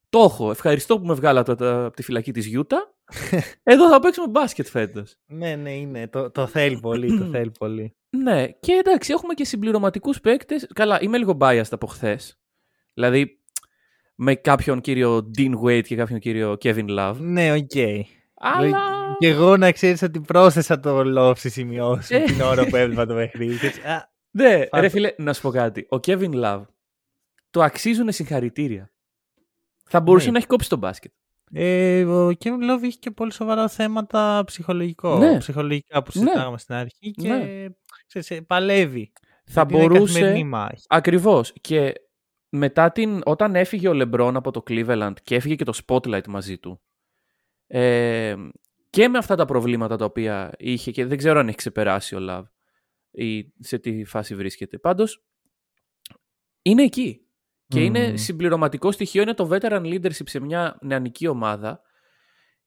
Το 0.10 0.20
έχω. 0.20 0.52
Ευχαριστώ 0.52 1.00
που 1.00 1.06
με 1.06 1.14
βγάλατε 1.14 1.56
τα- 1.56 1.86
από 1.86 1.96
τη 1.96 2.04
φυλακή 2.04 2.32
της 2.32 2.46
Γιούτα. 2.46 2.96
Εδώ 3.64 3.90
θα 3.90 4.00
παίξουμε 4.00 4.28
μπάσκετ 4.28 4.68
φέτος. 4.68 5.16
Ναι, 5.26 5.56
ναι, 5.56 5.72
είναι. 5.76 6.08
Το, 6.08 6.32
το 6.32 6.48
θέλει 6.48 6.80
πολύ, 6.80 7.18
το 7.18 7.26
θέλει 7.34 7.52
πολύ. 7.60 7.96
Ναι, 8.10 8.48
και 8.48 8.72
εντάξει, 8.74 9.12
έχουμε 9.12 9.34
και 9.34 9.46
συμπληρωματικούς 9.46 10.20
παίκτες. 10.20 10.68
Καλά, 10.74 11.02
είμαι 11.02 11.18
λίγο 11.18 11.38
biased 11.42 11.64
από 11.72 11.88
χθες. 11.88 12.40
Δηλαδή, 12.94 13.40
με 14.16 14.36
κάποιον 14.36 14.82
κύριο 14.82 15.32
Dean 15.38 15.54
Wade 15.64 15.84
και 15.86 15.96
κάποιον 15.96 16.20
κύριο 16.20 16.58
Kevin 16.64 16.90
Love. 17.00 17.16
Ναι, 17.20 17.54
οκ. 17.54 17.76
Αλλά. 18.40 19.16
Και 19.20 19.28
εγώ 19.28 19.58
να 19.58 19.72
ξέρεις 19.72 20.02
ότι 20.02 20.20
πρόσθεσα 20.22 20.80
το 20.80 21.04
Love 21.18 21.38
στη 21.38 21.50
σημειώση 21.50 22.16
Ε. 22.16 22.24
την 22.24 22.42
ώρα 22.42 22.66
που 22.68 22.76
έβλεπα 22.76 23.06
το 23.06 23.14
παιχνίδι. 23.14 23.58
Και 23.58 23.66
έτσι, 23.68 23.82
α, 23.82 24.10
Ναι, 24.32 24.66
Φα- 24.70 24.80
ρε 24.82 24.90
φίλε, 24.90 25.14
να 25.18 25.34
σου 25.34 25.42
πω 25.42 25.50
κάτι. 25.50 25.88
Ο 25.90 25.96
Kevin 26.08 26.34
Love 26.44 26.62
του 27.50 27.62
αξίζουν 27.62 28.12
συγχαρητήρια. 28.12 28.92
Θα 29.90 30.00
μπορούσε 30.00 30.26
Ναι. 30.26 30.32
να 30.32 30.38
έχει 30.38 30.48
κόψει 30.48 30.70
τον 30.70 30.80
μπάσκετ. 30.80 31.12
Ε, 31.54 32.04
ο 32.06 32.28
Kevin 32.28 32.38
Love 32.72 32.82
είχε 32.84 32.98
και 33.00 33.12
πολύ 33.12 33.34
σοβαρά 33.34 33.68
θέματα 33.68 34.44
ψυχολογικό, 34.46 35.18
Ναι. 35.18 35.38
ψυχολογικά 35.38 36.04
που 36.04 36.12
Ναι. 36.14 36.22
συζητάγαμε 36.22 36.58
στην 36.58 36.76
αρχή 36.76 37.12
και 37.12 37.28
Ναι. 37.28 37.66
ξέρεις, 38.08 38.32
ε, 38.32 38.42
παλεύει. 38.42 39.12
Θα 39.52 39.62
Γιατί 39.68 39.74
είναι 39.74 39.82
μπορούσε. 39.94 40.14
καθημερινή 40.14 40.44
μάχη. 40.50 40.84
Ακριβώς. 40.90 41.54
Και 41.62 41.94
μετά 42.50 42.92
την. 42.92 43.22
Όταν 43.26 43.56
έφυγε 43.56 43.88
ο 43.88 43.94
Λεμπρόν 43.94 44.36
από 44.36 44.52
το 44.52 44.64
Cleveland 44.70 45.14
και 45.24 45.36
έφυγε 45.36 45.56
και 45.56 45.64
το 45.64 45.80
Spotlight 45.88 46.28
μαζί 46.28 46.58
του. 46.58 46.82
Ε, 47.72 48.36
και 48.90 49.08
με 49.08 49.18
αυτά 49.18 49.36
τα 49.36 49.46
προβλήματα 49.46 49.96
τα 49.96 50.06
οποία 50.06 50.52
είχε 50.58 50.92
και 50.92 51.06
δεν 51.06 51.18
ξέρω 51.18 51.40
αν 51.40 51.48
έχει 51.48 51.58
ξεπεράσει 51.58 52.16
ο 52.16 52.20
Love 52.30 52.44
ή 53.12 53.54
σε 53.60 53.78
τι 53.78 54.06
φάση 54.06 54.36
βρίσκεται. 54.36 54.78
Πάντως 54.78 55.24
είναι 56.62 56.84
εκεί. 56.84 57.24
Και 57.68 57.84
είναι 57.84 58.08
Μμμ. 58.08 58.16
συμπληρωματικό 58.16 58.92
στοιχείο, 58.92 59.22
είναι 59.22 59.34
το 59.34 59.50
veteran 59.52 59.82
leadership 59.84 60.26
σε 60.26 60.40
μια 60.40 60.78
νεανική 60.82 61.28
ομάδα. 61.28 61.82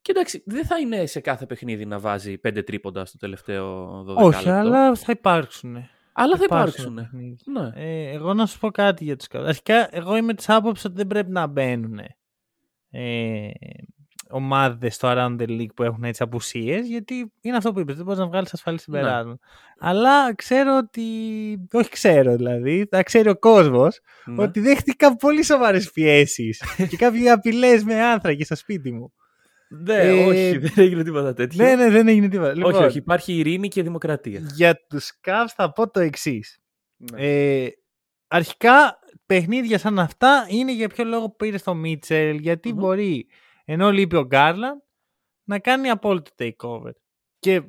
Και 0.03 0.11
εντάξει, 0.11 0.43
δεν 0.47 0.65
θα 0.67 0.79
είναι 0.79 1.07
σε 1.07 1.21
κάθε 1.21 1.47
παιχνίδι 1.47 1.85
να 1.85 1.99
βάζει 1.99 2.39
πέντε 2.39 2.63
τρίποντα 2.63 3.05
στο 3.05 3.19
τελευταίο 3.19 3.99
12 4.09 4.17
Όχι, 4.17 4.37
λεπτό. 4.37 4.51
αλλά 4.51 4.95
θα 4.95 5.13
υπάρξουν. 5.13 5.77
Αλλά 6.13 6.37
θα 6.37 6.45
υπάρξουν. 6.45 6.95
παιχνίδια. 6.95 7.37
Ναι. 7.45 7.71
Ε, 7.75 8.11
εγώ 8.11 8.35
να 8.35 8.47
σου 8.47 8.59
πω 8.59 8.71
κάτι 8.71 9.05
για 9.05 9.17
τους 9.17 9.27
Cavaliers. 9.31 9.47
Αρχικά, 9.47 9.97
εγώ 9.97 10.17
είμαι 10.17 10.35
της 10.35 10.49
άποψης 10.49 10.85
ότι 10.85 10.95
δεν 10.95 11.07
πρέπει 11.07 11.31
να 11.31 11.47
μπαίνουν 11.47 11.99
ε, 12.91 13.51
ομάδες 14.33 14.95
στο 14.95 15.09
Around 15.13 15.37
the 15.41 15.49
League 15.49 15.75
που 15.77 15.83
έχουν 15.83 16.05
έτσι 16.05 16.23
απουσίες, 16.23 16.87
γιατί 16.89 17.33
είναι 17.41 17.57
αυτό 17.57 17.73
που 17.73 17.81
είπες, 17.81 17.95
δεν 17.97 18.05
μπορείς 18.05 18.21
να 18.21 18.27
βγάλεις 18.27 18.53
ασφαλή 18.53 18.79
συμπεράσματα. 18.81 19.39
Αλλά 19.79 20.35
ξέρω 20.35 20.77
ότι, 20.77 21.03
όχι 21.73 21.89
ξέρω 21.91 22.37
δηλαδή, 22.37 22.87
θα 22.91 23.03
ξέρει 23.03 23.29
ο 23.29 23.37
κόσμος, 23.39 24.01
Ναι. 24.25 24.43
ότι 24.43 24.61
δέχτηκα 24.61 25.17
πολύ 25.17 25.45
σοβαρές 25.45 25.91
πιέσεις 25.93 26.63
και 26.91 26.97
κάποιοι 26.97 27.29
απειλές 27.31 27.85
με 27.85 28.03
άνθρακες 28.03 28.47
στο 28.47 28.57
σπίτι 28.57 28.93
μου. 28.93 29.13
Ναι, 29.85 29.95
Ε, 29.95 30.25
όχι, 30.27 30.59
δεν 30.59 30.73
έγινε 30.77 31.03
τίποτα 31.03 31.33
τέτοιο. 31.35 31.65
Ναι, 31.65 31.75
ναι, 31.75 31.91
δεν 31.91 32.09
έγινε 32.09 32.29
τίποτα. 32.29 32.49
όχι, 32.51 32.59
Λοιπόν, 32.59 32.75
όχι, 32.85 32.99
υπάρχει 32.99 33.33
ειρήνη 33.33 33.69
και 33.69 33.83
δημοκρατία. 33.83 34.41
για 34.55 34.85
τους 34.89 35.11
Cavs 35.27 35.53
θα 35.57 35.73
πω 35.73 35.91
το 35.91 36.01
εξής. 36.01 36.59
Ναι. 36.97 37.27
Ε, 37.27 37.69
αρχικά, 38.29 38.99
παιχνίδια 39.27 39.79
σαν 39.79 39.99
αυτά 39.99 40.47
είναι 40.49 40.73
για 40.73 40.89
ποιο 40.89 41.05
λόγο 41.05 41.31
πήρε 41.31 41.59
στο 41.59 41.75
Μίτσελ, 41.75 42.37
γιατι 42.37 42.69
Μμμ. 42.73 42.79
μπορεί, 42.79 43.27
ενώ 43.65 43.91
λείπει 43.91 44.17
ο 44.17 44.25
Γκάρλαν, 44.25 44.83
να 45.45 45.59
κάνει 45.59 45.91
απόλυτο 45.91 46.31
takeover. 46.39 46.93
Και 47.39 47.63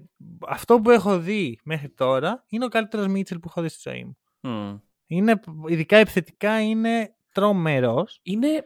αυτό 0.48 0.82
που 0.82 0.90
έχω 0.90 1.20
δει 1.20 1.60
μέχρι 1.64 1.90
τώρα 1.90 2.46
είναι 2.48 2.66
ο 2.66 2.68
καλύτερος 2.68 3.08
Μίτσελ 3.08 3.40
που 3.40 3.48
έχω 3.50 3.62
δει 3.62 3.68
στη 3.70 3.90
ζωή 3.90 4.04
μου. 4.04 4.18
Μμ. 4.40 4.78
Είναι, 5.08 5.40
ειδικά 5.68 5.98
επιθετικά 5.98 6.62
είναι 6.62 7.16
τρομερός. 7.34 8.20
Είναι 8.24 8.64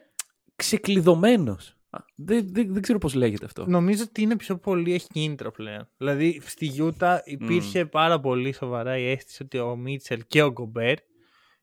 ξεκλειδωμένος. 0.56 1.76
Α, 1.90 2.00
Δεν, 2.16 2.48
δεν, 2.52 2.74
δεν 2.74 2.82
ξέρω 2.82 2.98
πώς 3.00 3.13
λέγεται 3.13 3.46
αυτό. 3.46 3.66
Νομίζω 3.68 4.04
ότι 4.08 4.22
είναι 4.22 4.36
πιο 4.36 4.58
πολύ 4.58 4.94
έχει 4.94 5.08
κίνητρο 5.08 5.52
πλέον. 5.52 5.90
Δηλαδή 5.98 6.42
στη 6.46 6.66
Γιούτα 6.66 7.22
υπήρχε 7.26 7.86
πάρα 7.86 8.20
πολύ 8.20 8.54
σοβαρά 8.54 8.98
η 8.98 9.10
αίσθηση 9.10 9.44
ότι 9.44 9.60
ο 9.60 9.76
Μίτσελ 9.76 10.24
και 10.28 10.42
ο 10.44 10.52
Γκομπέρ, 10.52 10.98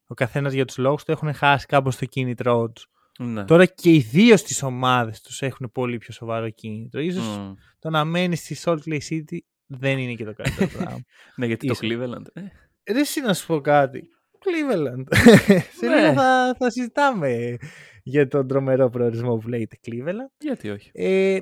ο 0.06 0.14
καθένας 0.14 0.52
για 0.52 0.64
τους 0.64 0.76
λόγους 0.76 1.04
του, 1.04 1.10
έχουν 1.10 1.32
χάσει 1.34 1.66
κάπως 1.66 1.96
το 1.96 2.04
κίνητρό 2.04 2.70
τους. 2.70 2.88
Ναι. 3.18 3.44
Τώρα 3.44 3.66
και 3.66 3.90
οι 3.92 3.98
δύο 3.98 4.36
στις 4.36 4.62
ομάδες 4.62 5.20
τους 5.20 5.42
έχουν 5.42 5.70
πολύ 5.72 5.98
πιο 5.98 6.12
σοβαρό 6.12 6.50
κίνητρο. 6.50 7.00
Ίσως 7.00 7.36
Μμ. 7.38 7.52
το 7.78 7.90
να 7.90 8.04
μένεις 8.04 8.38
στη 8.38 8.56
Salt 8.64 8.78
Lake 8.86 9.00
City 9.10 9.38
δεν 9.66 9.98
είναι 9.98 10.14
και 10.14 10.24
το 10.24 10.32
καλύτερο 10.34 10.70
πράγμα. 10.78 11.00
Ναι, 11.36 11.46
γιατί 11.46 11.66
Ίσως. 11.66 11.78
το 11.78 11.86
Cleveland. 11.86 12.26
ε, 12.32 12.92
Ρε 12.92 13.00
εσύ 13.00 13.20
να 13.20 13.34
σου 13.34 13.46
πω 13.46 13.60
κάτι. 13.60 14.08
Cleveland. 14.44 15.04
Σε 15.78 15.86
Ναι. 15.86 16.00
λίγο 16.00 16.12
θα, 16.12 16.54
θα 16.58 16.70
συζητάμε 16.70 17.56
για 18.02 18.28
τον 18.28 18.48
τρομερό 18.48 18.90
προορισμό 18.90 19.36
που 19.36 19.48
λέγεται 19.48 19.78
Cleveland. 19.86 20.30
Γιατί 20.38 20.70
όχι. 20.70 20.90
Ε, 20.92 21.38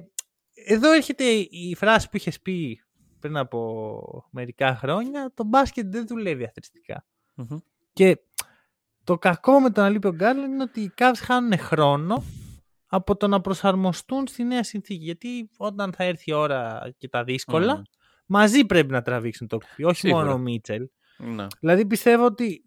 εδώ 0.67 0.93
έρχεται 0.93 1.25
η 1.51 1.75
φράση 1.77 2.09
που 2.09 2.17
είχες 2.17 2.41
πει 2.41 2.81
πριν 3.21 3.37
από 3.37 4.01
μερικά 4.31 4.77
χρόνια. 4.77 5.33
Το 5.35 5.45
μπάσκετ 5.45 5.87
δεν 5.93 6.07
δουλεύει 6.07 6.45
αθρηστικά. 6.45 7.07
Μμμ. 7.35 7.59
Και 7.93 8.19
το 9.05 9.19
κακό 9.19 9.61
με 9.61 9.71
τον 9.71 9.85
Αλίπιο 9.85 10.12
Γκάρλεν 10.15 10.53
είναι 10.53 10.62
ότι 10.62 10.81
οι 10.81 10.93
Cavs 10.99 11.12
χάνουν 11.17 11.59
χρόνο 11.59 12.23
από 12.87 13.17
το 13.17 13.29
να 13.29 13.41
προσαρμοστούν 13.41 14.27
στη 14.27 14.45
νέα 14.45 14.62
συνθήκη. 14.65 15.05
Γιατί 15.05 15.51
όταν 15.57 15.93
θα 15.93 16.05
έρθει 16.05 16.31
η 16.31 16.33
ώρα 16.35 16.93
και 16.99 17.09
τα 17.09 17.25
δύσκολα, 17.25 17.75
Μμμ. 17.77 17.83
μαζί 18.27 18.65
πρέπει 18.65 18.93
να 18.93 19.03
τραβήξουν 19.03 19.47
το 19.47 19.59
κουπί, 19.59 19.85
όχι 19.85 19.97
Σίγουρα. 19.99 20.23
μόνο 20.23 20.35
ο 20.35 20.38
Μίτσελ. 20.38 20.88
Ναι. 21.19 21.47
Δηλαδή 21.61 21.87
πιστεύω 21.87 22.25
ότι 22.25 22.65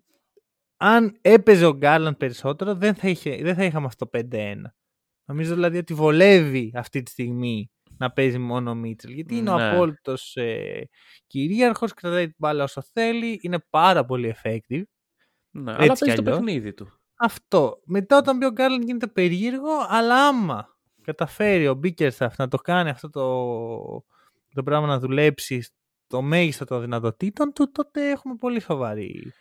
αν 0.78 1.17
έπαιζε 1.21 1.65
ο 1.65 1.74
Γκάρλαντ 1.76 2.15
περισσότερο 2.15 2.76
δεν 2.76 2.95
θα, 2.95 3.08
είχε, 3.10 3.38
δεν 3.41 3.56
θα 3.56 3.63
είχαμε 3.63 3.86
αυτό 3.86 4.08
το 4.10 4.19
5-1. 4.32 4.56
Νομίζω 5.26 5.54
δηλαδή 5.54 5.78
ότι 5.78 5.93
βολεύει 5.93 6.71
αυτή 6.76 7.04
τη 7.04 7.12
στιγμή 7.12 7.69
να 7.98 8.12
παίζει 8.12 8.38
μόνο 8.38 8.71
ο 8.71 8.76
Μίτσελ. 8.76 9.12
Γιατί 9.12 9.36
είναι 9.38 9.50
ο 9.50 9.58
Ναι. 9.58 9.69
απόλυτος 9.69 10.36
ε, 10.36 10.89
κυρίαρχος, 11.28 11.93
κρατάει 11.93 12.26
την 12.26 12.36
μπάλα 12.38 12.63
όσο 12.63 12.82
θέλει, 12.93 13.39
είναι 13.41 13.60
πάρα 13.69 14.06
πολύ 14.06 14.36
effective. 14.41 14.84
Ναι. 15.58 15.72
Έτσι 15.72 15.84
Αλλά 15.84 15.94
κι 15.94 16.00
παίζει 16.06 16.15
το 16.15 16.22
αλλιώς. 16.22 16.38
παιχνίδι 16.46 16.74
του. 16.74 17.00
Αυτό. 17.15 17.82
Μετά 17.86 18.18
όταν 18.18 18.38
μπει 18.38 18.46
ο 18.46 18.52
Γκάρλαντ 18.52 18.84
γίνεται 18.84 19.08
περίεργο, 19.08 19.70
αλλά 19.88 20.28
άμα 20.28 20.78
καταφέρει 21.02 21.68
ο 21.68 21.74
Μπίκερσταφ 21.74 22.38
να 22.38 22.48
το 22.48 22.58
κάνει 22.58 22.89
αυτό 22.89 23.10
το, 23.10 24.06
το 24.54 24.63
πράγμα 24.63 24.88
να 24.88 25.00
δουλέψει 25.00 25.68
το 26.08 26.22
μέγιστο 26.22 26.65
των 26.65 26.82
δυνατοτήτων 26.82 27.54
του, 27.54 27.72
τότε 27.72 28.10
έχουμε 28.10 28.36
πολύ 28.36 28.60
σοβαρή 28.62 29.34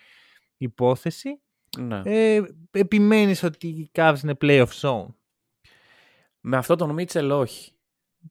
υπόθεση. 0.57 1.41
Ναι. 1.79 2.01
Ε, 2.05 2.43
επιμένεις 2.71 3.43
ότι 3.43 3.67
η 3.67 3.91
Cavs 3.95 4.17
είναι 4.23 4.35
playoff 4.41 4.67
zone; 4.81 5.07
Με 6.41 6.57
αυτό 6.57 6.77
τον 6.77 6.91
Μίτσελ 6.91 7.31
όχι. 7.31 7.73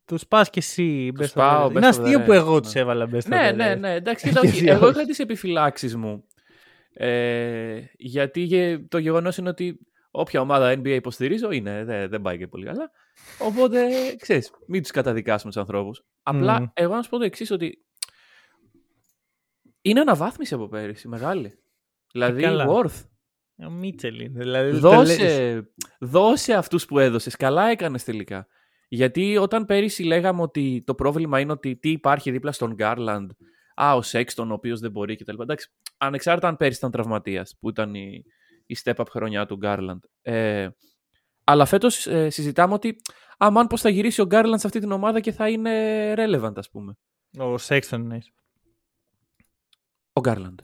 Τους 0.06 0.28
πας 0.28 0.50
και 0.50 0.60
εσύ. 0.60 1.12
Τους 1.16 1.28
best 1.28 1.32
of 1.32 1.34
πάω 1.36 1.68
the 1.68 1.70
rest. 1.70 1.74
best 1.74 1.76
Είναι 1.78 1.86
of 1.86 1.90
αστείο 1.90 2.20
the 2.20 2.26
που 2.26 2.32
rest, 2.32 2.36
εγώ 2.36 2.54
ναι. 2.54 2.62
τους 2.62 2.74
έβαλα 2.74 3.06
best 3.12 3.18
of 3.18 3.26
Ναι, 3.28 3.50
the 3.52 3.56
ναι, 3.56 3.74
rest. 3.74 3.80
ναι. 3.80 3.94
Εντάξει, 3.94 4.24
Και 4.30 4.30
κοίτα, 4.30 4.42
όχι, 4.42 4.50
εσύ 4.58 4.66
εγώ 4.66 4.86
όχι. 4.88 4.96
είχα 4.98 5.06
τις 5.08 5.20
επιφυλάξεις 5.20 5.96
μου. 5.96 6.24
Ε, 6.94 7.80
γιατί 7.98 8.42
γε- 8.42 8.88
το 8.90 8.98
γεγονός 8.98 9.38
είναι 9.38 9.50
ότι 9.50 9.80
όποια 10.12 10.42
ομάδα 10.42 10.74
NBA 10.74 10.88
υποστηρίζω 10.88 11.52
είναι, 11.52 11.84
δεν, 11.84 12.10
δεν 12.10 12.22
πάει 12.22 12.38
και 12.38 12.48
πολύ 12.48 12.66
καλά. 12.66 12.92
Οπότε, 13.40 13.88
ξέρεις, 14.20 14.52
μην 14.68 14.82
τους 14.82 14.92
καταδικάσουμε 14.92 15.52
τους 15.52 15.62
ανθρώπους. 15.62 16.04
Απλά, 16.24 16.60
Μμμ. 16.60 16.66
εγώ 16.74 16.96
να 16.96 17.02
σου 17.02 17.10
πω 17.10 17.18
το 17.18 17.24
εξής, 17.24 17.52
ότι 17.52 17.86
είναι 19.82 20.00
αναβάθμιση 20.00 20.54
από 20.54 20.68
πέρυσι, 20.68 21.08
μεγάλη. 21.08 21.54
Δηλαδή, 22.12 22.42
καλά. 22.42 22.66
worth. 22.70 23.02
Ο 23.66 23.70
Μίτσελ 23.70 24.20
είναι. 24.20 24.40
Δηλαδή, 24.40 24.80
το 24.80 24.92
λες. 24.92 25.18
Δώσε, 25.18 25.70
δώσε 26.00 26.54
αυτούς 26.54 26.86
που 26.86 27.00
έδωσες. 27.00 27.36
Καλά 27.36 27.70
έκανες 27.70 28.04
τελικά. 28.04 28.48
Γιατί 28.88 29.38
όταν 29.38 29.66
πέρυσι 29.66 30.04
λέγαμε 30.04 30.42
ότι 30.42 30.84
το 30.86 30.96
πρόβλημα 30.96 31.40
είναι 31.40 31.52
ότι 31.52 31.76
τι 31.76 31.90
υπάρχει 31.90 32.32
δίπλα 32.32 32.52
στον 32.52 32.74
Γκάρλαντ, 32.74 33.32
α, 33.76 33.96
ο 33.96 34.02
Σέξτον 34.02 34.52
ο 34.52 34.54
οποίος 34.54 34.80
δεν 34.80 34.92
μπορεί 34.92 35.16
κτλ. 35.16 35.42
Εντάξει, 35.42 35.72
ανεξάρτητα 35.98 36.48
αν 36.48 36.58
πέρυσι 36.58 36.78
ήταν 36.78 36.92
τραυματίας, 36.92 37.56
που 37.60 37.70
ήταν 37.70 37.96
η, 37.96 38.24
η 38.66 38.78
step-up 38.84 39.06
χρονιά 39.10 39.46
του 39.46 39.56
Γκάρλαντ. 39.56 40.04
Ε, 40.22 40.70
αλλά 41.44 41.66
φέτος 41.66 42.08
ε, 42.08 42.30
συζητάμε 42.30 42.74
ότι 42.74 42.96
αμάν 43.38 43.68
πώς 43.68 43.82
θα 43.82 43.90
γυρίσει 43.90 44.22
ο 44.22 44.26
Γκάρλαντ 44.26 44.60
σε 44.60 44.68
αυτή 44.68 44.80
την 44.80 44.92
ομάδα 44.92 45.20
και 45.20 45.32
θα 45.32 45.50
είναι 45.50 46.14
relevant, 46.18 46.54
ας 46.58 46.70
πούμε. 46.70 46.98
Ο 47.38 47.58
Σέξτον 47.58 48.02
εννοείς. 48.02 48.32
Ο 50.14 50.20
Γκάρλαντ. 50.22 50.60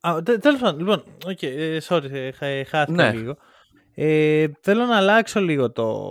Α, 0.00 0.22
τε- 0.22 0.40
τέλος 0.40 0.60
πάντων, 0.60 0.78
λοιπόν, 0.78 1.16
okay, 1.24 1.42
ε, 1.42 1.78
sorry, 1.82 2.10
ε, 2.10 2.30
χα- 2.30 2.46
ε, 2.46 2.64
χάθηκα 2.64 3.10
Ναι. 3.12 3.18
λίγο. 3.18 3.36
Ε, 3.94 4.46
θέλω 4.60 4.84
να 4.86 4.96
αλλάξω 4.96 5.40
λίγο 5.40 5.72
το... 5.72 6.04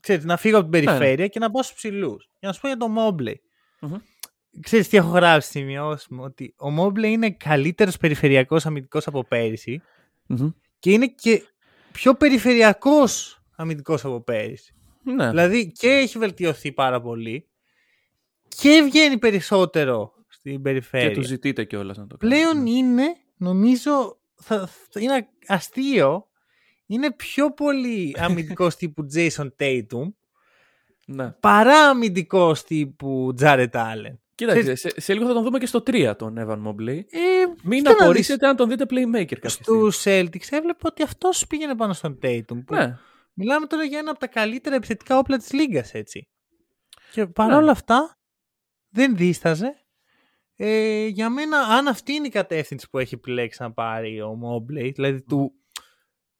Ξέρεις, 0.00 0.24
να 0.24 0.36
φύγω 0.36 0.58
από 0.58 0.70
την 0.70 0.78
Ναι. 0.80 0.84
περιφέρεια 0.86 1.26
και 1.28 1.38
να 1.38 1.50
πάω 1.50 1.62
στους 1.62 1.76
ψηλούς. 1.76 2.28
Για 2.38 2.48
να 2.48 2.52
σου 2.54 2.60
πω 2.60 2.66
για 2.66 2.76
το 2.76 2.86
Mobley. 2.98 3.34
Μμμ. 3.80 3.94
Ξέρεις 4.60 4.88
τι 4.88 4.96
έχω 4.96 5.08
γράψει 5.08 5.48
στη 5.48 5.58
σημειώσεις 5.58 6.08
μου, 6.08 6.22
ότι 6.22 6.54
ο 6.58 6.66
Mobley 6.78 7.02
είναι 7.04 7.30
καλύτερος 7.30 7.96
περιφερειακός 7.96 8.66
αμυντικός 8.66 9.06
από 9.06 9.24
πέρυσι 9.24 9.80
Μμμ. 10.26 10.48
και 10.78 10.90
είναι 10.90 11.06
και 11.06 11.42
πιο 11.92 12.14
περιφερειακός 12.14 13.42
αμυντικός 13.56 14.04
από 14.04 14.20
πέρυσι. 14.20 14.72
Ναι. 15.02 15.28
Δηλαδή 15.28 15.72
και 15.72 15.88
έχει 15.88 16.18
βελτιωθεί 16.18 16.72
πάρα 16.72 17.00
πολύ 17.00 17.48
και 18.48 18.82
βγαίνει 18.90 19.18
περισσότερο 19.18 20.12
στην 20.28 20.62
περιφέρεια. 20.62 21.08
και 21.08 21.14
του 21.14 21.22
ζητείτε 21.22 21.64
κιόλας 21.64 21.96
να 21.96 22.06
το 22.06 22.16
κάνει. 22.16 22.32
Πλέον 22.34 22.66
είναι, 22.66 23.04
νομίζω, 23.36 24.18
θα, 24.34 24.66
θα- 24.66 25.00
είναι 25.00 25.28
αστείο, 25.46 26.28
είναι 26.86 27.12
πιο 27.12 27.52
πολύ 27.52 28.16
αμυντικός 28.18 28.76
τύπου 28.76 29.06
Jason 29.14 29.48
Tatum 29.58 30.12
Ναι. 31.10 31.30
παρά 31.30 31.88
αμυντικός 31.88 32.64
τύπου 32.64 33.34
Jared 33.40 33.70
Allen. 33.70 34.16
Κοίταξε, 34.34 34.74
σε, 34.74 35.00
σε 35.00 35.12
λίγο 35.14 35.26
θα 35.26 35.32
τον 35.32 35.42
δούμε 35.42 35.58
και 35.58 35.66
στο 35.66 35.78
3 35.86 36.14
τον 36.18 36.34
Evan 36.38 36.62
Mobley. 36.66 36.96
Ε, 37.10 37.44
Μην 37.62 37.78
κοίτα 37.78 37.94
να 37.98 38.04
απορρίσετε 38.04 38.46
αν 38.48 38.56
τον 38.56 38.68
δείτε 38.68 38.84
playmaker 38.90 39.24
κάποια 39.26 39.48
στιγμή. 39.48 39.90
Στους 39.92 40.02
Celtics 40.06 40.46
έβλεπα 40.50 40.78
ότι 40.82 41.02
αυτός 41.02 41.46
πήγαινε 41.46 41.74
πάνω 41.76 41.92
στον 41.92 42.18
Tatum. 42.22 42.64
που 42.66 42.74
Ναι. 42.74 42.96
Μιλάμε 43.32 43.66
τώρα 43.66 43.84
για 43.84 43.98
ένα 43.98 44.10
από 44.10 44.18
τα 44.18 44.26
καλύτερα 44.26 44.74
επιθετικά 44.76 45.18
όπλα 45.18 45.36
της 45.38 45.52
Λίγκας, 45.52 45.94
έτσι. 45.94 46.28
Και 47.12 47.26
παρά 47.26 47.50
Ναι. 47.50 47.56
όλα 47.56 47.70
αυτά, 47.70 48.18
δεν 48.88 49.16
δίσταζε. 49.16 49.72
Ε, 50.56 51.06
για 51.06 51.30
μένα, 51.30 51.58
αν 51.58 51.88
αυτή 51.88 52.12
είναι 52.12 52.26
η 52.26 52.30
κατεύθυνση 52.30 52.88
που 52.90 52.98
έχει 52.98 53.14
επιλέξει 53.14 53.62
να 53.62 53.72
πάρει 53.72 54.20
ο 54.20 54.38
Mobley, 54.42 54.90
δηλαδή 54.94 55.22
του 55.22 55.52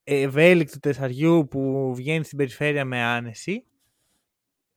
ευέλικτου 0.04 0.78
τεσσαριού 0.78 1.46
που 1.50 1.92
βγαίνει 1.94 2.24
στην 2.24 2.38
περιφέρεια 2.38 2.84
με 2.84 3.02
άνεση, 3.02 3.66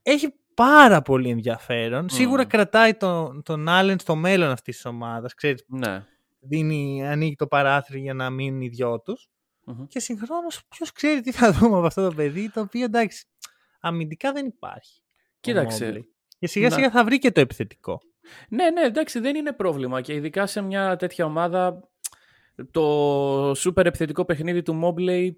έχει 0.01 0.33
πάρα 0.53 1.01
πολύ 1.01 1.29
ενδιαφέρον. 1.29 2.09
Σίγουρα 2.09 2.45
κρατάει 2.45 2.93
τον, 2.93 3.43
τον 3.43 3.65
Allen 3.69 3.95
στο 3.97 4.15
μέλλον 4.15 4.49
αυτής 4.49 4.75
της 4.75 4.85
ομάδας. 4.85 5.33
Ξέρεις, 5.33 5.65
ναι. 5.67 6.05
δίνει, 6.39 7.07
ανοίγει 7.07 7.35
το 7.35 7.47
παράθυρο 7.47 7.99
για 7.99 8.13
να 8.13 8.29
μείνουν 8.29 8.61
οι 8.61 8.67
δυο 8.67 8.99
τους. 8.99 9.29
Μμμ. 9.63 9.85
Και 9.87 9.99
συγχρόνως 9.99 10.61
ποιος 10.69 10.91
ξέρει 10.91 11.21
τι 11.21 11.31
θα 11.31 11.51
δούμε 11.51 11.77
από 11.77 11.85
αυτό 11.85 12.07
το 12.09 12.15
παιδί, 12.15 12.49
το 12.49 12.61
οποίο 12.61 12.83
εντάξει, 12.83 13.25
αμυντικά 13.79 14.31
δεν 14.31 14.45
υπάρχει. 14.45 15.01
ο 15.01 15.37
Κοίταξε. 15.39 15.93
Mobley. 15.93 16.01
Και 16.39 16.47
σιγά 16.47 16.69
Να- 16.69 16.75
σιγά 16.75 16.89
θα 16.91 17.03
βρει 17.03 17.17
και 17.19 17.31
το 17.31 17.41
επιθετικό. 17.41 17.99
Ναι, 18.49 18.69
ναι, 18.69 18.81
εντάξει, 18.81 19.19
δεν 19.19 19.35
είναι 19.35 19.53
πρόβλημα. 19.53 20.01
Και 20.01 20.13
ειδικά 20.13 20.45
σε 20.47 20.61
μια 20.61 20.95
τέτοια 20.95 21.25
ομάδα, 21.25 21.89
το 22.71 23.53
σούπερ 23.55 23.85
επιθετικό 23.85 24.25
παιχνίδι 24.25 24.61
του 24.61 24.79
Mobley 24.83 25.29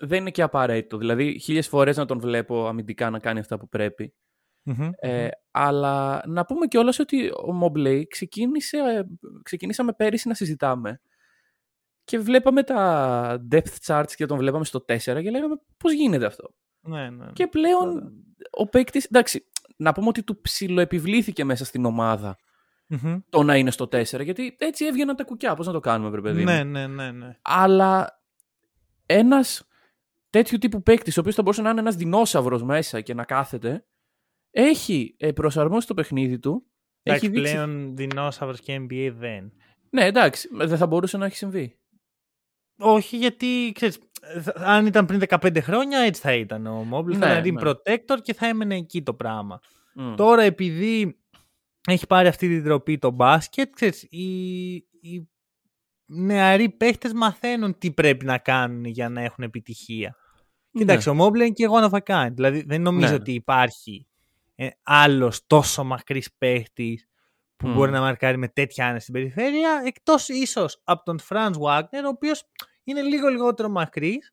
δεν 0.00 0.20
είναι 0.20 0.30
και 0.30 0.42
απαραίτητο. 0.42 0.96
Δηλαδή, 0.98 1.38
χίλιες 1.38 1.68
φορές 1.68 1.96
να 1.96 2.04
τον 2.04 2.18
βλέπω 2.20 2.66
αμυντικά 2.66 3.10
να 3.10 3.18
κάνει 3.18 3.38
αυτά 3.38 3.58
που 3.58 3.68
πρέπει. 3.68 4.14
Ε, 5.00 5.28
αλλά 5.50 6.22
να 6.26 6.44
πούμε 6.44 6.66
κιόλας 6.66 6.98
ότι 6.98 7.28
ο 7.28 7.60
Mobley 7.62 8.02
ξεκίνησε, 8.08 8.76
ε, 8.78 9.02
ξεκινήσαμε 9.42 9.92
πέρυσι 9.92 10.28
να 10.28 10.34
συζητάμε 10.34 11.00
και 12.04 12.18
βλέπαμε 12.18 12.62
τα 12.62 13.46
depth 13.52 13.76
charts 13.86 14.12
και 14.16 14.26
τον 14.26 14.38
βλέπαμε 14.38 14.64
στο 14.64 14.84
4 14.88 14.96
και 14.98 15.30
λέγαμε 15.30 15.54
πώς 15.76 15.92
γίνεται 15.92 16.26
αυτό; 16.26 16.54
Ναι, 16.80 17.10
ναι. 17.10 17.26
Και 17.32 17.46
πλέον 17.46 17.92
Βέβαια. 17.94 18.10
ο 18.50 18.68
παίκτης. 18.68 19.04
Εντάξει, 19.04 19.44
να 19.76 19.92
πούμε 19.92 20.08
ότι 20.08 20.22
του 20.22 20.40
ψιλοεπιβλήθηκε 20.40 21.44
μέσα 21.44 21.64
στην 21.64 21.84
ομάδα 21.84 22.36
Μμμ. 22.86 23.18
το 23.28 23.42
να 23.42 23.56
είναι 23.56 23.70
στο 23.70 23.84
4, 23.84 24.02
γιατί 24.24 24.56
έτσι 24.58 24.84
έβγαιναν 24.84 25.16
τα 25.16 25.24
κουκιά. 25.24 25.54
Πώς 25.54 25.66
να 25.66 25.72
το 25.72 25.80
κάνουμε, 25.80 26.10
βρε 26.10 26.20
παιδί. 26.20 26.38
μου; 26.38 26.44
Ναι, 26.44 26.62
ναι, 26.64 26.86
ναι, 26.86 27.10
ναι. 27.10 27.36
Αλλά 27.42 28.22
ένας 29.06 29.68
τέτοιου 30.30 30.58
τύπου 30.58 30.82
παίκτης, 30.82 31.16
ο 31.16 31.20
οποίος 31.20 31.34
θα 31.34 31.42
μπορούσε 31.42 31.62
να 31.62 31.70
είναι 31.70 31.80
ένας 31.80 31.96
δεινόσαυρος 31.96 32.62
μέσα 32.62 33.00
και 33.00 33.14
να 33.14 33.24
κάθεται, 33.24 33.86
έχει 34.50 35.14
ε, 35.18 35.32
προσαρμόσει 35.32 35.86
το 35.86 35.94
παιχνίδι 35.94 36.38
του. 36.38 36.66
Εντάξει, 37.02 37.26
έχει 37.26 37.34
δείξει... 37.34 37.52
πλέον 37.52 37.96
δεινόσαυρος 37.96 38.60
και 38.60 38.76
NBA 38.76 39.12
δεν. 39.14 39.52
Ναι, 39.90 40.04
εντάξει, 40.04 40.48
δεν 40.52 40.76
θα 40.76 40.86
μπορούσε 40.86 41.16
να 41.16 41.26
έχει 41.26 41.36
συμβεί. 41.36 41.78
Όχι, 42.78 43.16
γιατί 43.16 43.72
ξέρεις, 43.74 43.98
αν 44.54 44.86
ήταν 44.86 45.06
πριν 45.06 45.22
15 45.28 45.60
χρόνια, 45.60 45.98
έτσι 45.98 46.20
θα 46.20 46.32
ήταν 46.32 46.66
ο 46.66 46.86
Mobley. 46.92 47.04
Ναι, 47.04 47.16
θα 47.16 47.38
ήταν 47.38 47.42
rim 47.44 47.62
ναι. 47.62 47.70
protector 47.70 48.16
και 48.22 48.34
θα 48.34 48.46
έμενε 48.46 48.76
εκεί 48.76 49.02
το 49.02 49.14
πράγμα. 49.14 49.60
Μμ. 49.94 50.14
Τώρα, 50.14 50.42
επειδή 50.42 51.18
έχει 51.88 52.06
πάρει 52.06 52.28
αυτή 52.28 52.48
την 52.48 52.64
τροπή 52.64 52.98
το 52.98 53.10
μπάσκετ, 53.10 53.74
ξέρεις, 53.74 54.02
οι, 54.02 54.74
οι 55.00 55.28
νεαροί 56.10 56.68
παίχτες 56.68 57.12
μαθαίνουν 57.12 57.78
τι 57.78 57.90
πρέπει 57.92 58.24
να 58.24 58.38
κάνουν 58.38 58.84
για 58.84 59.08
να 59.08 59.20
έχουν 59.22 59.44
επιτυχία. 59.44 60.16
Ναι. 60.70 60.80
Κοίταξε, 60.80 61.10
ο 61.10 61.16
Mobley 61.24 61.34
είναι 61.36 61.48
και 61.50 61.64
εγώ 61.64 61.80
να 61.80 62.00
κάνει. 62.00 62.34
Δηλαδή, 62.34 62.62
δεν 62.66 62.82
νομίζω 62.82 63.08
Ναι. 63.08 63.14
ότι 63.14 63.32
υπάρχει 63.32 64.06
ε, 64.54 64.68
άλλος 64.82 65.46
τόσο 65.46 65.84
μακρύς 65.84 66.28
παίχτης 66.38 67.08
που 67.56 67.68
Μμ. 67.68 67.72
μπορεί 67.74 67.90
να 67.90 68.00
μαρκάρει 68.00 68.36
με 68.36 68.48
τέτοια 68.48 68.86
άνεση 68.86 69.00
στην 69.02 69.14
περιφέρεια, 69.14 69.82
εκτός 69.84 70.28
ίσως 70.28 70.80
από 70.84 71.02
τον 71.04 71.18
Franz 71.28 71.52
Wagner, 71.52 72.04
ο 72.04 72.08
οποίος 72.08 72.44
είναι 72.84 73.02
λίγο 73.02 73.28
λιγότερο 73.28 73.68
μακρύς, 73.68 74.32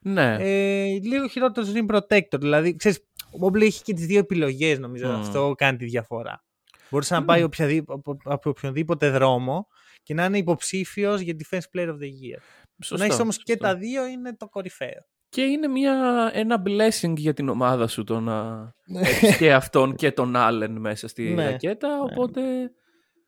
Ναι. 0.00 0.36
ε, 0.40 0.84
λίγο 0.86 1.28
χειρότερος 1.28 1.72
rim 1.74 1.94
protector. 1.96 2.38
Δηλαδή, 2.40 2.76
ξέρεις, 2.76 2.98
ο 3.40 3.46
Mobley 3.46 3.62
έχει 3.62 3.82
και 3.82 3.94
τις 3.94 4.06
δύο 4.06 4.18
επιλογές, 4.18 4.78
νομίζω. 4.78 5.08
Μμ. 5.08 5.14
Αυτό 5.20 5.54
κάνει 5.56 5.76
τη 5.78 5.84
διαφορά. 5.84 6.44
Μπορούσε 6.90 7.14
να 7.14 7.20
Μμ. 7.20 7.24
πάει 7.24 7.42
οποιαδήποτε, 7.42 7.92
από, 7.98 8.16
από 8.24 8.50
οποιονδήποτε 8.50 9.10
δρόμο 9.10 9.68
και 10.04 10.14
να 10.14 10.24
είναι 10.24 10.38
υποψήφιος 10.38 11.20
για 11.20 11.36
Defense 11.38 11.78
Player 11.78 11.88
of 11.88 11.96
the 11.98 12.10
Year. 12.22 12.40
Σωστό, 12.84 12.96
να 13.06 13.12
έχει 13.12 13.22
όμως 13.22 13.36
και 13.36 13.52
σωστό. 13.52 13.64
τα 13.66 13.76
δύο 13.76 14.06
είναι 14.06 14.36
το 14.36 14.48
κορυφαίο. 14.48 15.06
Και 15.28 15.42
είναι 15.42 15.66
μια, 15.68 16.30
ένα 16.34 16.62
blessing 16.66 17.14
για 17.16 17.32
την 17.34 17.48
ομάδα 17.48 17.86
σου 17.86 18.04
το 18.04 18.20
να 18.20 18.54
Ναι. 18.86 19.00
έχεις 19.00 19.36
και 19.36 19.52
αυτόν 19.60 19.94
και 19.94 20.12
τον 20.12 20.32
Allen 20.36 20.74
μέσα 20.78 21.08
στη 21.08 21.22
Ναι. 21.34 21.50
ρακέτα, 21.50 22.00
οπότε... 22.02 22.40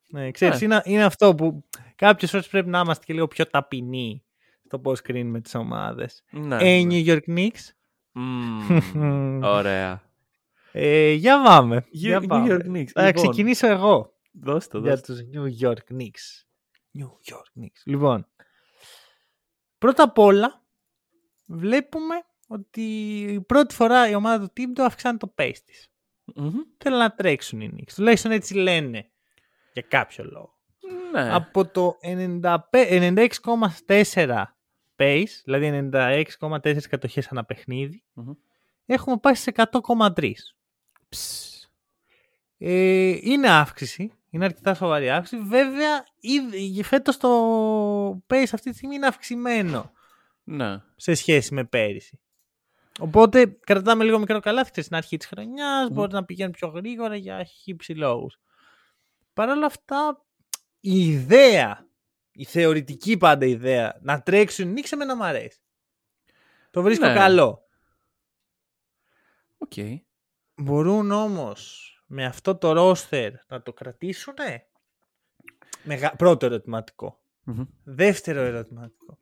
Ναι, 0.08 0.30
ξέρεις, 0.30 0.60
Ναι. 0.60 0.64
είναι, 0.64 0.82
είναι 0.84 1.04
αυτό 1.04 1.34
που 1.34 1.64
κάποιες 1.96 2.30
φορές 2.30 2.48
πρέπει 2.48 2.68
να 2.68 2.78
είμαστε 2.80 3.04
και 3.04 3.12
λίγο 3.12 3.26
πιο 3.28 3.46
ταπεινοί 3.46 4.24
στο 4.64 4.78
πώς 4.78 5.00
κρίνουμε 5.00 5.40
τις 5.40 5.54
ομάδες. 5.54 6.24
Ναι. 6.30 6.56
Ε, 6.60 6.70
οι 6.74 6.86
New 6.90 7.06
York 7.12 7.36
Knicks. 7.36 7.70
Μμμ. 8.12 9.42
Ωραία. 9.58 10.02
Ε, 10.72 11.10
για 11.12 11.42
πάμε. 11.42 11.76
New- 11.78 11.88
για 11.90 12.18
New 12.22 12.26
πάμε. 12.26 12.54
York 12.54 12.66
Knicks. 12.76 12.86
Θα 12.92 13.06
Λοιπόν. 13.06 13.12
ξεκινήσω 13.22 13.66
εγώ 13.66 14.12
Δώσ' 14.32 14.68
το, 14.68 14.78
για 14.78 14.90
δώσ' 14.90 15.00
το. 15.00 15.12
τους 15.14 15.22
New 15.34 15.66
York 15.66 15.94
Knicks. 15.94 16.44
New 16.96 17.34
York 17.34 17.62
Knicks. 17.62 17.82
Λοιπόν, 17.84 18.26
πρώτα 19.78 20.02
απ' 20.02 20.18
όλα 20.18 20.62
βλέπουμε 21.46 22.14
ότι 22.46 23.20
η 23.22 23.40
πρώτη 23.40 23.74
φορά 23.74 24.08
η 24.08 24.14
ομάδα 24.14 24.44
του 24.46 24.52
Τίμπτο 24.52 24.82
αυξάνει 24.82 25.18
το 25.18 25.34
pace 25.38 25.58
της. 25.64 25.90
Μμμ. 26.34 26.52
Θέλουν 26.78 26.98
να 26.98 27.14
τρέξουν 27.14 27.60
οι 27.60 27.72
Knicks. 27.76 27.92
Τουλάχιστον 27.94 28.30
έτσι 28.30 28.54
λένε. 28.54 29.10
Για 29.72 29.82
κάποιο 29.82 30.24
λόγο. 30.24 30.54
Ναι. 31.12 31.34
Από 31.34 31.66
το 31.66 31.96
95 32.02 32.60
96,4 33.86 34.42
pace, 34.96 35.24
δηλαδή 35.44 35.88
96,4 35.92 36.80
κατοχές 36.88 37.26
ανά 37.28 37.44
παιχνίδι, 37.44 38.02
Μμμ. 38.12 38.32
έχουμε 38.86 39.16
πάει 39.18 39.34
σε 39.34 39.52
100,3. 39.56 40.32
Ψ. 41.08 41.50
Ε, 42.58 43.18
είναι 43.20 43.50
αύξηση, 43.50 44.12
είναι 44.36 44.44
αρκετά 44.44 44.74
σοβαρή 44.74 45.10
αύξηση. 45.10 45.42
Βέβαια, 45.42 46.04
ήδη, 46.20 46.82
φέτος 46.82 47.16
το 47.16 47.28
pace 48.10 48.50
αυτή 48.52 48.70
τη 48.70 48.76
στιγμή 48.76 48.94
είναι 48.94 49.06
αυξημένο 49.06 49.92
Ναι. 50.44 50.80
σε 50.96 51.14
σχέση 51.14 51.54
με 51.54 51.64
πέρυσι. 51.64 52.20
Οπότε 52.98 53.46
κρατάμε 53.46 54.04
λίγο 54.04 54.18
μικρό 54.18 54.40
καλάθι 54.40 54.70
ξέρεις, 54.70 54.84
στην 54.84 54.96
αρχή 54.96 55.16
της 55.16 55.26
χρονιάς, 55.26 55.90
μπορεί 55.90 56.12
να 56.12 56.24
πηγαίνει 56.24 56.50
πιο 56.50 56.68
γρήγορα 56.68 57.16
για 57.16 57.44
χύψη 57.44 57.92
λόγους. 57.92 58.38
Παρ' 59.32 59.48
όλα 59.48 59.66
αυτά, 59.66 60.24
η 60.80 61.08
ιδέα, 61.08 61.86
η 62.32 62.44
θεωρητική 62.44 63.16
πάντα 63.16 63.46
ιδέα, 63.46 63.98
να 64.00 64.22
τρέξουν 64.22 64.72
νίξε 64.72 64.96
με 64.96 65.04
να 65.04 65.16
μ' 65.16 65.22
αρέσει. 65.22 65.58
Το 66.70 66.82
βρίσκω 66.82 67.06
Ναι. 67.06 67.14
καλό. 67.14 67.64
Οκ. 69.58 69.72
Μπορούν 70.54 71.10
όμως 71.10 71.90
με 72.06 72.24
αυτό 72.24 72.56
το 72.56 72.72
ρόστερ 72.72 73.32
να 73.48 73.62
το 73.62 73.72
κρατήσουν. 73.72 74.34
Μεγα... 75.82 76.16
Πρώτο 76.16 76.46
ερωτηματικό. 76.46 77.20
Μμμ. 77.42 77.64
Δεύτερο 77.84 78.40
ερωτηματικό. 78.40 79.18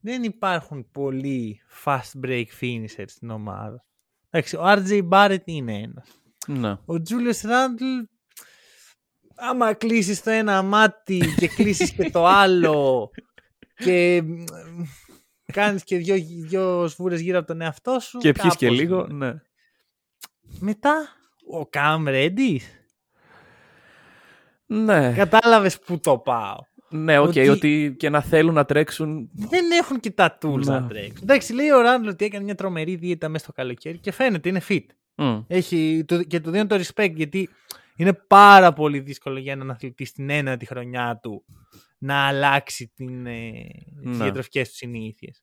Δεν 0.00 0.22
υπάρχουν 0.22 0.90
πολλοί 0.90 1.60
fast 1.84 2.24
break 2.24 2.46
finishers 2.60 3.04
στην 3.06 3.30
ομάδα. 3.30 3.84
Εντάξει, 4.30 4.56
ο 4.56 4.62
RJ 4.64 5.08
Barrett 5.08 5.44
είναι 5.44 5.78
ένας. 5.78 6.20
Ναι. 6.46 6.70
Ο 6.70 6.94
Julius 7.08 7.46
Randle, 7.46 8.04
άμα 9.34 9.74
κλείσεις 9.74 10.22
το 10.22 10.30
ένα 10.30 10.62
μάτι 10.62 11.20
και 11.36 11.48
κλείσεις 11.48 11.92
και 11.92 12.10
το 12.10 12.26
άλλο 12.26 13.10
και 13.76 14.22
μ, 14.22 14.44
κάνεις 15.52 15.84
και 15.84 15.96
δυο, 15.96 16.14
δυο 16.46 16.88
σβούρες 16.88 17.20
γύρω 17.20 17.38
από 17.38 17.46
τον 17.46 17.60
εαυτό 17.60 18.00
σου. 18.00 18.18
Και 18.18 18.32
πιείς 18.32 18.56
και 18.56 18.66
κάπως 18.66 18.80
λίγο, 18.80 19.06
είναι. 19.10 19.26
ναι. 19.26 19.40
Μετά, 20.58 21.08
ο 21.52 21.68
Cam 21.72 22.06
Reddish; 22.08 22.60
Ναι. 24.66 25.12
Κατάλαβες 25.16 25.78
που 25.78 26.00
το 26.00 26.18
πάω. 26.18 26.56
Ναι, 26.88 27.18
οκ, 27.18 27.26
ότι- 27.28 27.48
ότι... 27.48 27.94
και 27.98 28.08
να 28.10 28.20
θέλουν 28.22 28.54
να 28.54 28.64
τρέξουν. 28.64 29.30
Δεν 29.32 29.70
έχουν 29.70 30.00
και 30.00 30.10
τα 30.10 30.38
tools 30.42 30.64
Ναι. 30.64 30.72
να 30.80 30.86
τρέξουν. 30.86 31.18
Εντάξει, 31.22 31.52
λέει 31.52 31.70
ο 31.70 31.80
Ράντλ 31.80 32.08
ότι 32.08 32.24
έκανε 32.24 32.44
μια 32.44 32.54
τρομερή 32.54 32.96
δίαιτα 32.96 33.28
μέσα 33.28 33.44
στο 33.44 33.52
καλοκαίρι 33.52 33.98
και 33.98 34.12
φαίνεται, 34.12 34.48
είναι 34.48 34.60
fit. 34.68 34.84
Μμ. 35.14 35.38
Έχει, 35.46 36.04
του- 36.06 36.24
και 36.26 36.40
του 36.40 36.50
δίνω 36.50 36.66
το 36.66 36.74
respect 36.76 37.12
γιατί 37.14 37.48
είναι 37.96 38.12
πάρα 38.12 38.72
πολύ 38.72 38.98
δύσκολο 39.00 39.38
για 39.38 39.52
έναν 39.52 39.70
αθλητή 39.70 40.04
στην 40.04 40.30
ένατη 40.30 40.66
χρονιά 40.66 41.18
του 41.22 41.44
να 41.98 42.26
αλλάξει 42.26 42.92
την, 42.94 43.26
ε, 43.26 43.52
τις 44.02 44.16
Ναι. 44.16 44.22
διατροφικές 44.24 44.68
του 44.68 44.74
συνήθειες. 44.76 45.42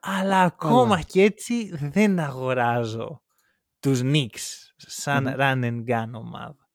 Αλλά 0.00 0.40
ακόμα 0.42 1.00
και 1.00 1.22
έτσι 1.22 1.70
δεν 1.80 2.18
αγοράζω 2.18 3.22
τους 3.86 4.00
Knicks 4.02 4.72
σαν 4.76 5.22
Μμμ. 5.24 5.34
run 5.38 5.64
and 5.64 5.84
gun 5.86 6.10
ομάδα. 6.12 6.68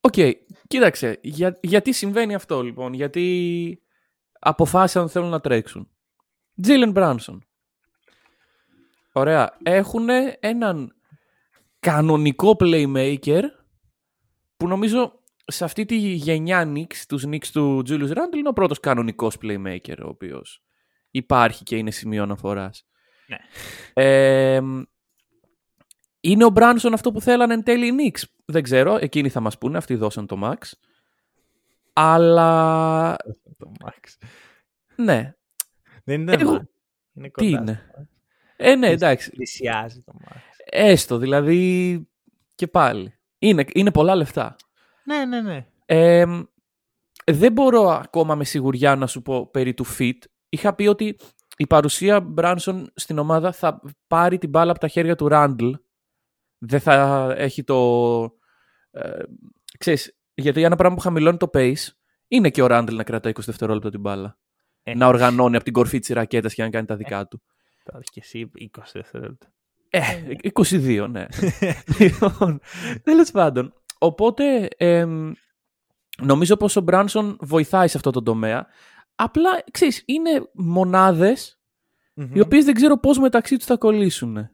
Οκ, 0.00 0.14
κοίταξε. 0.66 1.18
Για, 1.22 1.58
γιατί 1.62 1.92
συμβαίνει 1.92 2.34
αυτό 2.34 2.62
λοιπόν, 2.62 2.92
γιατί 2.92 3.82
αποφάσισαν 4.38 5.02
ότι 5.02 5.12
θέλουν 5.12 5.28
να 5.28 5.40
τρέξουν. 5.40 5.88
Jalen 6.62 6.90
Brunson. 6.90 7.46
Ωραία. 9.12 9.56
Έχουν 9.62 10.08
έναν 10.40 10.94
κανονικό 11.78 12.56
playmaker 12.60 13.42
που 14.56 14.68
νομίζω 14.68 15.22
σε 15.44 15.64
αυτή 15.64 15.84
τη 15.84 15.96
γενιά 15.96 16.72
Knicks, 16.74 16.96
τους 17.08 17.24
Knicks 17.26 17.46
του 17.46 17.82
Julius 17.88 18.10
Randle 18.10 18.36
είναι 18.36 18.48
ο 18.48 18.52
πρώτος 18.52 18.80
κανονικός 18.80 19.36
playmaker 19.42 19.98
ο 20.04 20.08
οποίος 20.08 20.62
υπάρχει 21.10 21.62
και 21.62 21.76
είναι 21.76 21.90
σημείο 21.90 22.22
αναφοράς. 22.22 22.86
Ναι. 23.26 23.38
Ε, 23.92 24.60
είναι 26.24 26.44
ο 26.44 26.50
Μπράνσον 26.50 26.92
αυτό 26.92 27.12
που 27.12 27.20
θέλανε 27.20 27.54
εν 27.54 27.62
τέλει 27.62 27.86
οι 27.86 27.92
Knicks. 27.98 28.22
Δεν 28.44 28.62
ξέρω, 28.62 28.96
εκείνοι 29.00 29.28
θα 29.28 29.40
μας 29.40 29.58
πούνε, 29.58 29.78
αυτοί 29.78 29.94
δώσαν 29.94 30.26
το 30.26 30.40
Max. 30.44 30.56
Αλλά 31.92 33.16
Το 33.58 33.72
Max. 33.84 34.26
ναι, 34.96 35.34
Δεν 36.04 36.20
είναι 36.20 36.32
Εγώ- 36.38 36.54
Max. 36.56 36.62
Είναι 37.14 37.28
κοντά. 37.28 37.46
τι 37.46 37.52
είναι. 37.52 37.90
Ε, 38.56 38.74
ναι, 38.74 38.88
εντάξει. 38.88 39.30
Πλησιάζει 39.30 40.00
το 40.02 40.12
Max. 40.24 40.36
Έστω, 40.64 41.16
δηλαδή 41.18 42.08
και 42.54 42.66
πάλι. 42.66 43.14
Είναι, 43.38 43.64
είναι 43.72 43.90
πολλά 43.90 44.14
λεφτά. 44.14 44.56
Ναι, 45.04 45.24
ναι, 45.24 45.40
ναι. 45.40 45.66
Ε, 45.86 46.24
δεν 47.24 47.52
μπορώ 47.52 47.88
ακόμα 47.88 48.34
με 48.34 48.44
σιγουριά 48.44 48.96
να 48.96 49.06
σου 49.06 49.22
πω 49.22 49.46
περί 49.46 49.74
του 49.74 49.84
fit. 49.98 50.18
Είχα 50.48 50.74
πει 50.74 50.86
ότι 50.86 51.18
η 51.56 51.66
παρουσία 51.66 52.20
Μπράνσον 52.20 52.90
στην 52.94 53.18
ομάδα 53.18 53.52
θα 53.52 53.80
πάρει 54.06 54.38
την 54.38 54.48
μπάλα 54.48 54.70
από 54.70 54.80
τα 54.80 54.88
χέρια 54.88 55.16
του 55.16 55.28
Ράντλ. 55.28 55.70
Δεν 56.64 56.80
θα 56.80 57.26
έχει 57.36 57.64
το... 57.64 58.22
Ε, 58.90 59.22
ξέρεις, 59.78 60.16
γιατί 60.34 60.62
ένα 60.62 60.76
πράγμα 60.76 60.96
που 60.96 61.02
χαμηλώνει 61.02 61.36
το 61.36 61.50
pace 61.54 61.86
είναι 62.28 62.50
και 62.50 62.62
ο 62.62 62.66
Ράντλ 62.66 62.96
να 62.96 63.02
κρατάει 63.02 63.32
20 63.36 63.40
δευτερόλεπτα 63.44 63.90
την 63.90 64.00
μπάλα. 64.00 64.38
Ε. 64.82 64.94
Να 64.94 65.06
οργανώνει 65.06 65.54
από 65.56 65.64
την 65.64 65.72
κορφή 65.72 65.98
της 65.98 66.08
ρακέτας 66.08 66.54
και 66.54 66.62
να 66.62 66.70
κάνει 66.70 66.86
τα 66.86 66.96
δικά 66.96 67.26
του. 67.26 67.42
Τώρα 67.84 68.00
και 68.12 68.20
εσύ 68.22 68.50
20 68.78 68.82
δευτερόλεπτα. 68.92 69.52
Ε, 69.90 70.02
22, 70.52 71.06
ναι. 71.10 71.26
λοιπόν, 71.98 72.60
τέλος 73.02 73.30
πάντων. 73.30 73.74
Οπότε, 73.98 74.68
εμ, 74.76 75.32
νομίζω 76.22 76.56
πως 76.56 76.76
ο 76.76 76.80
Μπράνσον 76.80 77.36
βοηθάει 77.40 77.88
σε 77.88 77.96
αυτό 77.96 78.10
το 78.10 78.22
τομέα. 78.22 78.66
Απλά, 79.14 79.50
ξέρεις, 79.70 80.02
είναι 80.06 80.50
μονάδες 80.52 81.60
οι 82.32 82.40
οποίες 82.40 82.64
δεν 82.64 82.74
ξέρω 82.74 82.98
πώς 82.98 83.18
μεταξύ 83.18 83.56
τους 83.56 83.66
θα 83.66 83.76
κολλήσουν. 83.76 84.50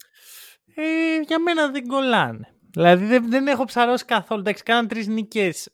Ε, 0.80 1.20
για 1.26 1.38
μένα 1.40 1.68
δεν 1.70 1.86
κολλάνε. 1.86 2.52
Δηλαδή 2.70 3.04
δεν, 3.04 3.30
δεν 3.30 3.46
έχω 3.46 3.64
ψαρώσει 3.64 4.04
καθόλου. 4.04 4.40
Εντάξει, 4.40 4.62
κάναν 4.62 4.88
τρεις 4.88 5.06
νίκες 5.06 5.70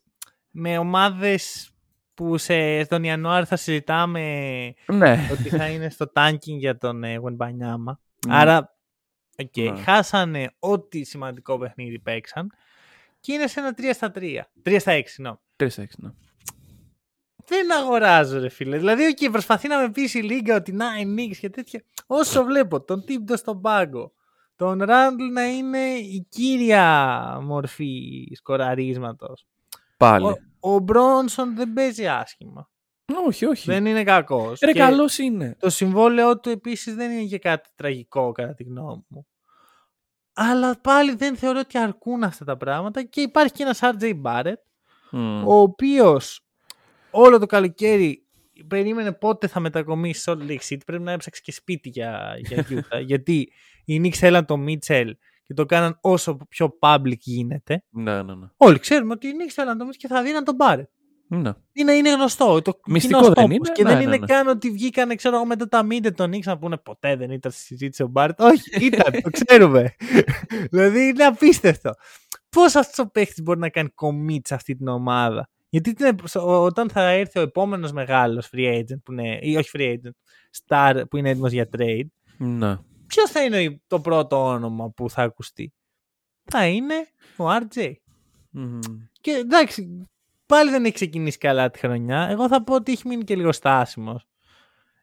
με 0.51 0.77
ομάδες 0.77 1.69
που 2.13 2.37
σε, 2.37 2.83
στον 2.83 3.03
Ιανουάριο 3.03 3.45
θα 3.45 3.55
συζητάμε 3.55 4.21
Ναι. 4.85 5.29
ότι 5.31 5.49
θα 5.49 5.67
είναι 5.69 5.89
στο 5.89 6.11
tanking 6.15 6.57
για 6.57 6.77
τον 6.77 7.03
ε, 7.03 7.19
Wembanyama. 7.23 7.93
Ναι. 8.27 8.35
Άρα, 8.35 8.75
οκ, 9.37 9.57
Ναι. 9.57 9.81
χάσανε 9.81 10.51
ό,τι 10.59 11.03
σημαντικό 11.03 11.57
παιχνίδι 11.57 11.99
παίξαν 11.99 12.51
και 13.19 13.33
είναι 13.33 13.47
σε 13.47 13.59
ένα 13.59 13.73
3 13.77 13.81
στα 13.93 14.11
3. 14.15 14.39
3 14.65 14.75
στα 14.79 14.91
6, 14.97 15.01
συγγνώμη. 15.05 15.37
3-6, 15.57 15.67
ναι. 15.97 16.09
δεν 17.45 17.73
αγοράζω, 17.73 18.39
ρε 18.39 18.49
φίλε. 18.49 18.77
Δηλαδή, 18.77 19.15
okay, 19.17 19.31
προσπαθεί 19.31 19.67
να 19.67 19.81
με 19.81 19.89
πείσει 19.91 20.17
η 20.19 20.21
Λίγκα 20.21 20.55
ότι 20.55 20.71
να, 20.71 20.85
οι 20.99 21.15
Knicks 21.17 21.35
και 21.39 21.49
τέτοια. 21.49 21.83
Όσο 22.05 22.43
βλέπω 22.43 22.81
τον 22.81 23.05
Thibs 23.05 23.37
στον 23.37 23.61
πάγκο, 23.61 24.13
τον 24.55 24.83
Ράντλ 24.83 25.23
να 25.31 25.45
είναι 25.45 25.93
η 25.93 26.27
κύρια 26.29 27.39
μορφή 27.41 28.27
σκοραρίσματος. 28.35 29.45
Πάλι. 29.97 30.25
Ο, 30.25 30.35
ο 30.59 30.79
Μπρόνσον 30.79 31.55
δεν 31.55 31.73
παίζει 31.73 32.07
άσχημα. 32.07 32.69
Όχι, 33.27 33.45
όχι. 33.45 33.71
Δεν 33.71 33.85
είναι 33.85 34.03
κακός. 34.03 34.59
Ρε, 34.59 34.71
καλός 34.71 35.17
είναι. 35.17 35.55
Το 35.59 35.69
συμβόλαιό 35.69 36.39
του 36.39 36.49
επίσης 36.49 36.95
δεν 36.95 37.11
είναι 37.11 37.25
και 37.25 37.39
κάτι 37.39 37.69
τραγικό, 37.75 38.31
κατά 38.31 38.53
τη 38.53 38.63
γνώμη 38.63 39.05
μου. 39.07 39.27
Αλλά 40.33 40.81
πάλι 40.81 41.15
δεν 41.15 41.35
θεωρώ 41.35 41.59
ότι 41.59 41.77
αρκούν 41.77 42.23
αυτά 42.23 42.45
τα 42.45 42.57
πράγματα 42.57 43.03
και 43.03 43.21
υπάρχει 43.21 43.53
και 43.53 43.63
ένας 43.63 43.79
RJ 43.81 44.21
Barrett, 44.23 44.53
Μμ. 45.11 45.47
ο 45.47 45.61
οποίος 45.61 46.45
όλο 47.11 47.39
το 47.39 47.45
καλοκαίρι 47.45 48.25
περίμενε 48.67 49.11
πότε 49.11 49.47
θα 49.47 49.59
μετακομίσει 49.59 50.21
σε 50.21 50.31
Salt 50.31 50.49
Lake 50.49 50.73
City. 50.73 50.85
Πρέπει 50.85 51.03
να 51.03 51.11
έψαξε 51.11 51.41
και 51.43 51.51
σπίτι 51.51 51.89
για, 51.89 52.33
για 52.37 52.65
Utah, 52.69 53.03
γιατί 53.11 53.51
οι 53.85 54.01
Knicks 54.03 54.15
θέλαν 54.15 54.45
το 54.45 54.55
Mitchell 54.67 55.09
και 55.43 55.53
το 55.53 55.65
κάναν 55.65 55.97
όσο 56.01 56.37
πιο 56.49 56.77
public 56.79 57.17
γίνεται. 57.19 57.83
Ναι, 57.89 58.23
ναι, 58.23 58.35
ναι. 58.35 58.45
Όλοι 58.57 58.79
ξέρουμε 58.79 59.13
ότι 59.13 59.27
οι 59.27 59.31
Knicks 59.39 59.51
θέλαν 59.53 59.77
το 59.77 59.85
Mitchell 59.87 59.95
και 59.97 60.07
θα 60.07 60.23
δίναν 60.23 60.43
τον 60.43 60.55
Barrett. 60.59 60.83
ναι. 61.27 61.51
Είναι, 61.73 61.91
είναι 61.91 62.13
γνωστό. 62.13 62.61
Το 62.61 62.79
Μυστικό 62.87 63.19
κοινός 63.19 63.33
δεν 63.33 63.43
τόπος. 63.49 63.55
είναι, 63.55 63.71
Και 63.73 63.83
ναι, 63.83 63.89
δεν 63.89 63.97
ναι, 63.97 64.03
είναι 64.03 64.17
ναι. 64.17 64.25
καν 64.25 64.47
ότι 64.47 64.71
βγήκαν 64.71 65.15
ξέρω 65.15 65.35
εγώ, 65.35 65.45
μετά 65.45 65.67
τα 65.67 65.83
μήντε 65.83 66.11
τον 66.11 66.29
Νίξ 66.29 66.45
να 66.45 66.57
πούνε 66.57 66.77
ποτέ 66.77 67.15
δεν 67.15 67.31
ήταν 67.31 67.51
στη 67.51 67.61
συζήτηση 67.61 68.03
ο 68.03 68.07
Μπάρτ. 68.07 68.41
Όχι, 68.41 68.63
ήταν, 68.85 69.21
το 69.21 69.29
ξέρουμε. 69.29 69.95
δηλαδή 70.69 71.07
είναι 71.07 71.23
απίστευτο. 71.23 71.91
Πώς 72.49 72.75
αυτός 72.75 73.05
ο 73.05 73.09
παίχτη 73.11 73.41
μπορεί 73.41 73.59
να 73.59 73.69
κάνει 73.69 73.89
commit 74.01 74.39
σε 74.43 74.53
αυτή 74.53 74.75
την 74.75 74.87
ομάδα; 74.87 75.49
Γιατί 75.69 75.93
την- 75.93 76.17
ο- 76.41 76.63
όταν 76.63 76.89
θα 76.89 77.09
έρθει 77.09 77.39
ο 77.39 77.41
επόμενος 77.41 77.91
μεγάλος 77.91 78.49
free 78.55 78.73
agent, 78.79 79.01
που 79.03 79.11
είναι, 79.11 79.39
ή 79.41 79.57
όχι 79.57 79.69
free 79.77 79.93
agent, 79.93 80.11
star 80.67 81.03
που 81.09 81.17
είναι 81.17 81.29
έτοιμος 81.29 81.51
για 81.51 81.69
trade, 81.77 82.07
ναι. 82.37 82.77
Ποιο 83.15 83.27
θα 83.27 83.43
είναι 83.43 83.81
το 83.87 83.99
πρώτο 83.99 84.45
όνομα 84.45 84.89
που 84.89 85.09
θα 85.09 85.23
ακουστεί; 85.23 85.73
Θα 86.43 86.67
είναι 86.67 86.95
ο 87.37 87.45
RJ. 87.47 87.91
Μμμ. 88.49 88.79
Και 89.21 89.31
εντάξει, 89.31 90.01
πάλι 90.45 90.71
δεν 90.71 90.85
έχει 90.85 90.93
ξεκινήσει 90.93 91.37
καλά 91.37 91.69
τη 91.69 91.79
χρονιά. 91.79 92.27
Εγώ 92.29 92.47
θα 92.47 92.63
πω 92.63 92.73
ότι 92.75 92.91
έχει 92.91 93.07
μείνει 93.07 93.23
και 93.23 93.35
λίγο 93.35 93.51
στάσιμος. 93.51 94.27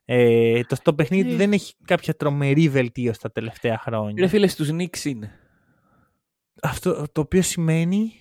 Ε, 0.05 0.61
το, 0.64 0.77
το 0.83 0.94
παιχνίδι 0.94 1.29
του 1.29 1.35
Ε. 1.35 1.37
δεν 1.37 1.53
έχει 1.53 1.75
κάποια 1.85 2.14
τρομερή 2.14 2.68
βελτίωση 2.68 3.20
τα 3.20 3.33
τελευταία 3.33 3.79
χρόνια. 3.79 4.22
Ρε 4.22 4.27
φίλε, 4.29 4.46
στους 4.46 4.70
Knicks 4.72 5.05
είναι. 5.05 5.38
Αυτό 6.62 7.05
το 7.12 7.20
οποίο 7.20 7.42
σημαίνει; 7.42 8.12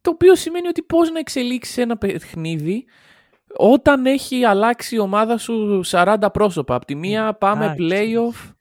Το 0.00 0.10
οποίο 0.10 0.34
σημαίνει 0.34 0.68
ότι 0.68 0.82
πώς 0.82 1.10
να 1.10 1.18
εξελίξεις 1.18 1.78
ένα 1.78 1.98
παιχνίδι 1.98 2.84
όταν 3.56 4.06
έχει 4.06 4.44
αλλάξει 4.44 4.94
η 4.94 4.98
ομάδα 4.98 5.38
σου 5.38 5.80
40 5.86 6.16
πρόσωπα. 6.32 6.74
Απ' 6.74 6.84
τη 6.84 6.94
μία 6.94 7.34
πάμε 7.34 7.64
εντάξει. 7.64 7.88
playoff. 7.88 8.52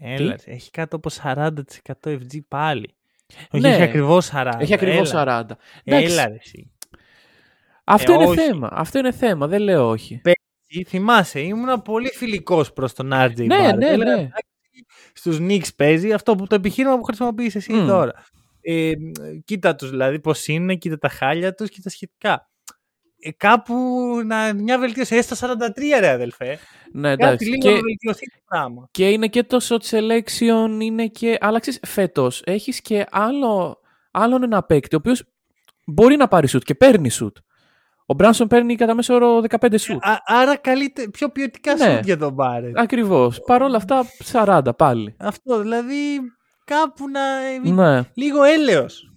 Έλα, 0.00 0.36
ρε, 0.46 0.52
έχει 0.52 0.70
κάτω 0.70 0.96
από 0.96 1.10
40% 1.22 1.50
FG 2.04 2.38
πάλι. 2.48 2.94
Όχι, 3.50 3.62
Ναι. 3.62 3.68
έχει 3.68 3.82
ακριβώς 3.82 4.26
40. 4.32 4.52
Έχει 4.60 4.74
ακριβώς 4.74 5.12
έλα. 5.12 5.46
40. 5.48 5.56
Εντάξει, 5.84 6.12
Έλα, 6.12 6.28
ρε, 6.28 6.34
εσύ. 6.34 6.70
αυτό 7.84 8.12
Ε, 8.12 8.14
είναι 8.14 8.24
όχι. 8.24 8.40
θέμα. 8.40 8.68
Αυτό 8.72 8.98
είναι 8.98 9.12
θέμα. 9.12 9.46
Δεν 9.46 9.60
λέω 9.60 9.88
όχι. 9.88 10.20
Εσύ 10.70 10.84
Θυμάσαι, 10.84 11.40
ήμουν 11.40 11.82
πολύ 11.82 12.08
φιλικός 12.14 12.72
προς 12.72 12.92
τον 12.92 13.10
RJ. 13.12 13.46
Ναι, 13.46 13.70
Barrett. 13.70 13.76
ναι, 13.76 13.86
Έλεγα, 13.88 14.14
ναι. 14.14 14.20
εντάξει, 14.20 14.46
Στους 15.12 15.38
Knicks 15.40 15.74
παίζει 15.76 16.12
αυτό 16.12 16.34
που 16.34 16.46
το 16.46 16.54
επιχείρημα 16.54 16.96
που 16.96 17.02
χρησιμοποιείς 17.02 17.54
εσύ 17.54 17.72
Μμ. 17.72 17.86
τώρα. 17.86 18.12
Ε, 18.60 18.92
κοίτα 19.44 19.74
τους 19.74 19.90
δηλαδή 19.90 20.20
πώς 20.20 20.46
είναι, 20.48 20.74
κοίτα 20.74 20.98
τα 20.98 21.08
χάλια 21.08 21.54
τους 21.54 21.68
και 21.68 21.80
τα 21.82 21.90
σχετικά. 21.90 22.50
Ε, 23.20 23.30
κάπου 23.36 23.74
να, 24.24 24.52
μια 24.54 24.78
βελτίωση, 24.78 25.16
έστω 25.16 25.36
43 25.46 25.56
ρε 26.00 26.08
αδελφέ. 26.08 26.58
Ναι, 26.92 27.08
Κάτι 27.16 27.22
εντάξει. 27.22 27.48
λίγο 27.48 27.60
Και, 27.60 27.70
να 27.70 27.80
βελτιωθεί 27.80 28.30
το 28.30 28.38
πράγμα. 28.48 28.88
και 28.90 29.08
είναι 29.10 29.26
και 29.26 29.42
το 29.42 29.58
shot 29.68 29.96
selection, 29.96 30.68
είναι 30.80 31.06
και. 31.06 31.38
Αλλά 31.40 31.58
ξέρεις, 31.60 31.80
φέτος 31.86 32.42
έχεις 32.46 32.80
και 32.80 33.06
άλλο, 33.10 33.80
άλλον 34.10 34.42
ένα 34.42 34.62
παίκτη, 34.62 34.94
ο 34.94 34.98
οποίος 34.98 35.22
μπορεί 35.86 36.16
να 36.16 36.28
πάρει 36.28 36.48
shoot 36.52 36.62
και 36.64 36.74
παίρνει 36.74 37.10
shoot. 37.20 37.32
Ο 38.06 38.14
Μπράνσον 38.14 38.48
παίρνει 38.48 38.74
κατά 38.76 38.94
μέσο 38.94 39.14
όρο 39.14 39.42
15 39.48 39.56
shoot. 39.70 39.98
Α, 40.00 40.12
άρα 40.24 40.56
καλύτερα, 40.56 41.10
πιο 41.10 41.28
ποιοτικά 41.28 41.74
Ναι. 41.74 41.94
σουτ 41.94 42.04
για 42.04 42.18
τον 42.18 42.32
Μπάρετ. 42.32 42.78
Ακριβώς. 42.78 43.40
Παρ' 43.46 43.62
όλα 43.62 43.76
αυτά 43.76 44.04
40 44.32 44.60
πάλι. 44.76 45.14
Αυτό 45.18 45.58
δηλαδή 45.60 46.20
κάπου 46.64 47.08
να... 47.08 47.20
Ναι. 47.72 48.02
Λίγο 48.14 48.42
έλεος. 48.42 49.07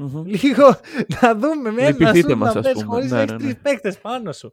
Μμμ. 0.00 0.24
Λίγο 0.24 0.80
να 1.20 1.34
δούμε 1.34 1.70
με 1.70 1.82
ένα 1.82 1.90
Λυπηθείτε 1.90 2.20
σουτ 2.20 2.38
μας, 2.38 2.54
να 2.54 2.60
ας 2.60 2.66
πες 2.66 2.72
πούμε. 2.72 2.84
χωρίς 2.86 3.10
Ναι, 3.10 3.16
να 3.16 3.22
έχεις 3.22 3.32
ναι, 3.32 3.38
τρεις 3.38 3.54
ναι. 3.54 3.60
παίκτες 3.60 3.98
πάνω 3.98 4.32
σου. 4.32 4.52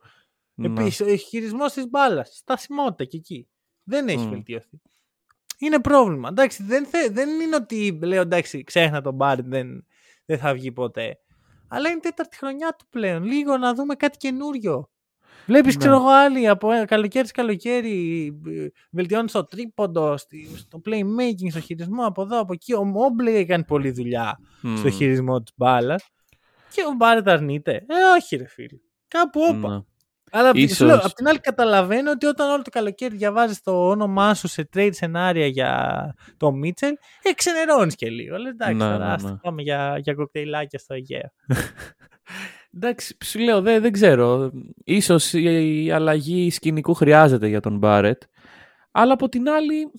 Ναι. 0.54 0.68
Επίσης, 0.68 1.00
ο 1.02 1.16
χειρισμός 1.16 1.74
της 1.74 1.90
μπάλας, 1.90 2.36
στασιμότητα 2.36 3.04
και 3.04 3.18
εκεί. 3.18 3.48
Δεν 3.84 4.08
έχει 4.08 4.26
Μμ. 4.26 4.30
βελτιωθεί. 4.30 4.82
Είναι 5.58 5.80
πρόβλημα. 5.82 6.30
Εντάξει, 6.30 6.64
δεν, 6.64 6.86
θε, 6.86 7.10
δεν 7.10 7.40
είναι 7.40 7.56
ότι 7.56 8.00
λέω 8.02 8.22
εντάξει, 8.22 8.64
ξέχνα 8.64 9.02
τον 9.02 9.14
Μπάρντ, 9.14 9.48
δεν, 9.48 9.86
δεν 10.26 10.38
θα 10.38 10.54
βγει 10.54 10.72
ποτέ. 10.72 11.20
Αλλά 11.68 11.90
είναι 11.90 12.00
τέταρτη 12.00 12.38
χρονιά 12.38 12.76
του 12.78 12.86
πλέον. 12.90 13.24
Λίγο 13.24 13.58
να 13.58 13.74
δούμε 13.74 13.96
κάτι 13.96 14.18
καινούριο. 14.18 14.90
Βλέπεις, 15.48 15.74
Ναι. 15.74 15.80
ξέρω 15.80 15.96
εγώ, 15.96 16.10
άλλοι 16.10 16.48
από 16.48 16.72
ε, 16.72 16.86
καλοκαίρι 16.86 17.26
σε 17.28 17.32
καλοκαίρι 17.34 18.26
ε, 18.48 18.68
βελτιώνεις 18.92 19.32
στο 19.32 19.44
τρίποντο, 19.46 20.18
στη- 20.18 20.50
στο 20.58 20.82
playmaking, 20.86 21.50
στο 21.50 21.60
χειρισμό 21.60 22.06
από 22.06 22.22
εδώ, 22.22 22.40
από 22.40 22.54
εκεί. 22.54 22.74
Ο 22.74 22.84
Μόμπλε 22.84 23.32
έκανε 23.32 23.64
πολλή 23.64 23.92
δουλειά 23.92 24.40
στο 24.58 24.88
Μμ. 24.88 24.92
χειρισμό 24.92 25.42
της 25.44 25.54
μπάλας. 25.56 26.04
Και 26.74 26.82
ο 26.92 26.94
Μπάρετ 26.98 27.28
αρνείται. 27.30 27.72
Ε, 27.72 27.94
όχι, 28.18 28.36
ρε 28.36 28.48
φίλε. 28.48 28.78
Κάπου 29.08 29.42
όπα. 29.50 29.70
Ναι. 29.70 29.82
Αλλά 30.32 30.48
απ' 30.50 30.56
την- 30.56 30.64
Ίσως. 30.64 30.78
σου 30.78 30.86
λέω, 30.86 30.96
απ' 31.04 31.14
την 31.14 31.28
άλλη 31.28 31.40
καταλαβαίνω 31.40 32.12
ότι 32.12 32.26
όταν 32.26 32.50
όλο 32.50 32.62
το 32.62 32.70
καλοκαίρι 32.70 33.16
διαβάζεις 33.16 33.62
το 33.62 33.88
όνομά 33.90 34.34
σου 34.34 34.48
σε 34.48 34.70
trade 34.74 34.90
σενάρια 34.92 35.48
για 35.48 36.14
το 36.38 36.52
Μίτσελ, 36.52 36.94
ε, 37.22 37.32
ξενερώνεις 37.34 37.96
και 37.96 38.10
λίγο. 38.10 38.38
Λες, 38.38 38.52
εντάξει, 38.52 38.74
Ναι, 38.74 38.84
τώρα 38.84 38.98
ναι, 38.98 39.14
άστα, 39.14 39.30
ναι. 39.30 39.38
πάμε 39.38 39.62
για, 39.62 39.98
για 40.02 40.14
κοκτέιλάκια 40.14 40.80
στο 40.80 40.94
Αιγαίο. 40.94 41.32
Εντάξει, 42.82 43.18
σου 43.26 43.40
λέω, 43.40 43.62
δεν, 43.62 43.82
δεν 43.82 43.92
ξέρω. 43.92 44.52
Ίσως 44.84 45.34
η, 45.34 45.84
η 45.84 45.92
αλλαγή 45.92 46.50
σκηνικού 46.52 46.94
χρειάζεται 46.94 47.48
για 47.48 47.60
τον 47.60 47.78
Μπάρετ. 47.78 48.22
Αλλά 48.92 49.14
από 49.14 49.30
την 49.30 49.50
άλλη, 49.50 49.92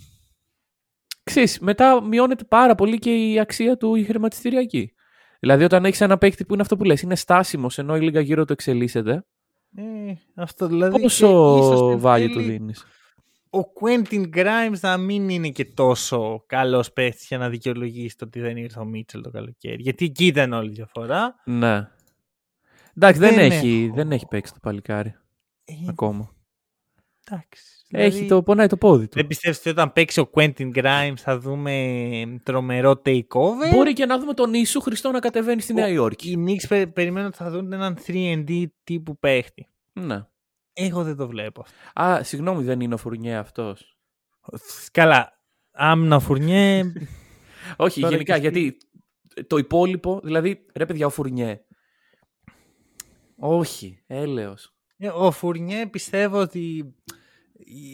ξέρεις, 1.23 1.59
μετά 1.59 2.03
μειώνεται 2.05 2.45
πάρα 2.45 2.75
πολύ 2.75 2.99
και 2.99 3.15
η 3.31 3.39
αξία 3.39 3.77
του 3.77 3.95
η 3.95 4.05
χρηματιστηριακή. 4.05 4.93
Δηλαδή 5.41 5.65
όταν 5.65 5.85
έχεις 5.85 6.01
ένα 6.01 6.19
παίκτη 6.19 6.45
που 6.45 6.53
είναι 6.53 6.63
αυτό 6.63 6.77
που 6.77 6.85
λες, 6.85 7.03
είναι 7.03 7.17
στάσιμος 7.17 7.79
ενώ 7.79 7.97
η 7.97 8.01
λίγα 8.01 8.21
γύρω 8.21 8.45
του 8.45 8.53
εξελίσσεται, 8.53 9.25
Ε, 9.77 9.83
αυτό 10.35 10.67
δηλαδή. 10.67 10.95
και 10.97 11.03
πόσο 11.03 11.27
ίσως 11.59 11.81
εν 11.81 12.01
value 12.03 12.29
του 12.29 12.35
τέλει 12.35 12.51
δίνεις; 12.51 12.85
Ο 13.51 13.59
Quentin 13.59 14.25
Grimes 14.37 14.79
να 14.81 14.97
μην 14.97 15.29
είναι 15.29 15.49
και 15.49 15.65
τόσο 15.65 16.45
καλός 16.47 16.93
παίχτης 16.93 17.27
για 17.27 17.39
να 17.39 17.49
δικαιολογήσει 17.49 18.17
το 18.17 18.25
ότι 18.25 18.41
δεν 18.41 18.57
ήρθε 18.57 18.81
ο 18.81 18.85
Μίτσελ 18.85 19.23
το 19.23 19.31
καλοκαίρι. 19.31 19.83
Γιατί 19.83 20.05
εκεί 20.05 20.27
ήταν 20.27 20.53
όλη 20.53 20.69
η 20.69 20.73
διαφορά. 20.73 21.35
Ναι. 21.45 21.89
Εντάξει, 23.01 23.21
δεν, 23.21 23.35
Δεν 23.35 23.51
έχει, 23.51 23.85
έχω. 23.87 23.95
δεν 23.95 24.13
έχει 24.13 24.27
παίξει 24.27 24.53
το 24.53 24.59
παλικάρι 24.63 25.15
Ε, 25.65 25.73
ακόμα. 25.89 26.31
εντάξει. 27.25 27.63
Έχει 27.91 28.09
δηλαδή- 28.11 28.29
το, 28.29 28.43
πονάει 28.43 28.67
το 28.67 28.77
πόδι 28.77 29.05
του. 29.09 29.13
Δεν 29.15 29.27
πιστεύεις 29.27 29.59
ότι 29.59 29.69
όταν 29.69 29.93
παίξει 29.93 30.21
ο 30.21 30.31
Quentin 30.35 30.73
Grimes 30.75 31.13
θα 31.17 31.39
δούμε 31.39 32.41
τρομερό 32.43 33.03
takeover; 33.05 33.71
Μπορεί 33.75 33.93
και 33.93 34.07
να 34.07 34.19
δούμε 34.19 34.35
τον 34.35 34.55
Ίσου 34.55 34.81
Χριστό 34.81 35.11
να 35.11 35.19
κατεβαίνει 35.19 35.61
στη 35.61 35.73
Ο- 35.73 35.75
Νέα 35.75 35.89
Υόρκη. 35.89 36.31
Οι 36.31 36.45
Knicks 36.47 36.65
πε- 36.69 36.87
περιμένουν 36.93 37.29
ότι 37.29 37.37
θα 37.37 37.51
δουν 37.51 37.73
έναν 37.73 37.99
3D 38.07 38.65
τύπου 38.85 39.19
παίχτη. 39.19 39.67
Ναι. 39.93 40.25
Εγώ 40.73 41.03
δεν 41.03 41.17
το 41.17 41.29
βλέπω 41.29 41.61
αυτό. 41.61 42.03
Α, 42.03 42.23
συγγνώμη, 42.23 42.63
δεν 42.65 42.81
είναι 42.81 42.95
ο 42.95 42.97
Φουρνιέ 42.97 43.35
αυτός. 43.37 43.97
Καλά. 44.93 45.33
Άμυνα 45.73 46.21
φουρνιέ. 46.21 46.83
Όχι, 47.77 48.01
Τώρα 48.01 48.13
γενικά, 48.13 48.39
και 48.39 48.49
στη- 48.49 48.61
γιατί 48.61 48.79
το 49.47 49.57
υπόλοιπο, 49.57 50.21
δηλαδή, 50.25 50.67
ρε 50.75 50.87
παιδιά, 50.87 51.07
ο 51.07 51.11
Φουρνιέ. 51.11 51.61
Όχι, 53.39 54.03
έλεος. 54.07 54.75
Ε, 54.97 55.09
ο 55.09 55.31
Φουρνιέ 55.31 55.87
πιστεύω 55.87 56.41
ότι 56.41 56.95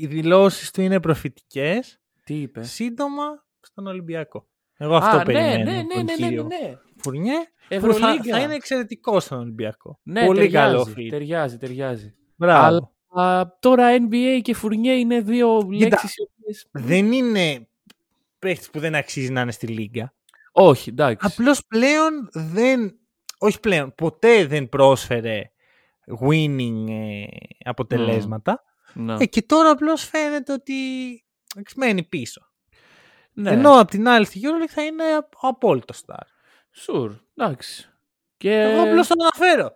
οι 0.00 0.06
δηλώσεις 0.06 0.70
του 0.70 0.80
είναι 0.80 1.00
προφητικές. 1.00 2.00
Τι 2.24 2.34
είπες; 2.40 2.70
Σύντομα 2.70 3.44
στον 3.60 3.86
Ολυμπιακό. 3.86 4.46
Εγώ 4.76 4.96
αυτό 4.96 5.16
Α, 5.16 5.18
ναι, 5.18 5.24
περιμένω. 5.24 5.70
ναι, 5.70 5.78
από 5.78 5.86
ναι, 5.86 5.94
τον 5.94 6.04
ναι, 6.04 6.12
ναι, 6.12 6.26
κύριο 6.26 6.42
ναι. 6.42 6.78
Φουρνιέ 6.96 7.38
που 7.38 7.46
θα, 7.68 7.74
Ευρωλίγκα. 7.74 8.36
θα 8.36 8.42
είναι 8.42 8.54
εξαιρετικό 8.54 9.20
στον 9.20 9.38
Ολυμπιακό. 9.38 9.98
Ναι, 10.02 10.26
Πολύ 10.26 10.38
ταιριάζει, 10.40 10.72
καλό 10.72 10.94
fit. 10.96 11.06
Ταιριάζει, 11.10 11.58
ταιριάζει. 11.58 12.14
Μπράβο. 12.36 12.92
Α, 13.08 13.42
τώρα 13.60 13.88
NBA 14.00 14.40
και 14.42 14.54
Φουρνιέ 14.54 14.92
είναι 14.92 15.20
δύο 15.20 15.68
λέξεις 15.70 16.16
οι 16.16 16.22
οποίες... 16.22 16.66
Δεν 16.70 17.12
είναι 17.12 17.68
παίχτης 18.38 18.70
που 18.70 18.78
δεν 18.78 18.94
αξίζει 18.94 19.30
να 19.30 19.40
είναι 19.40 19.52
στη 19.52 19.66
Λίγκα. 19.66 20.14
Όχι, 20.52 20.88
εντάξει. 20.88 21.26
Απλώς 21.32 21.66
πλέον 21.66 22.28
δεν, 22.32 22.98
όχι 23.44 23.60
πλέον, 23.60 23.94
ποτέ 23.94 24.46
δεν 24.46 24.68
πρόσφερε 24.68 25.42
winning 26.20 26.88
ε, 26.88 27.24
αποτελέσματα. 27.64 28.62
Ναι. 28.94 29.16
Ε, 29.18 29.26
και 29.26 29.42
τώρα 29.42 29.70
απλώς 29.70 30.04
φαίνεται 30.04 30.52
ότι 30.52 30.74
μένει 31.76 32.02
πίσω. 32.02 32.46
ναι. 33.32 33.50
Ενώ 33.50 33.78
απ' 33.80 33.90
την 33.90 34.08
άλλη 34.08 34.24
στη 34.24 34.40
EuroLeague 34.42 34.68
θα 34.70 34.82
είναι 34.84 35.02
ο 35.42 35.48
απόλυτο 35.48 35.94
star. 36.06 36.22
Sure, 36.86 37.16
εντάξει. 37.36 37.88
Και... 38.36 38.60
Εγώ 38.60 38.82
απλώς 38.82 39.06
το 39.06 39.14
αναφέρω. 39.20 39.72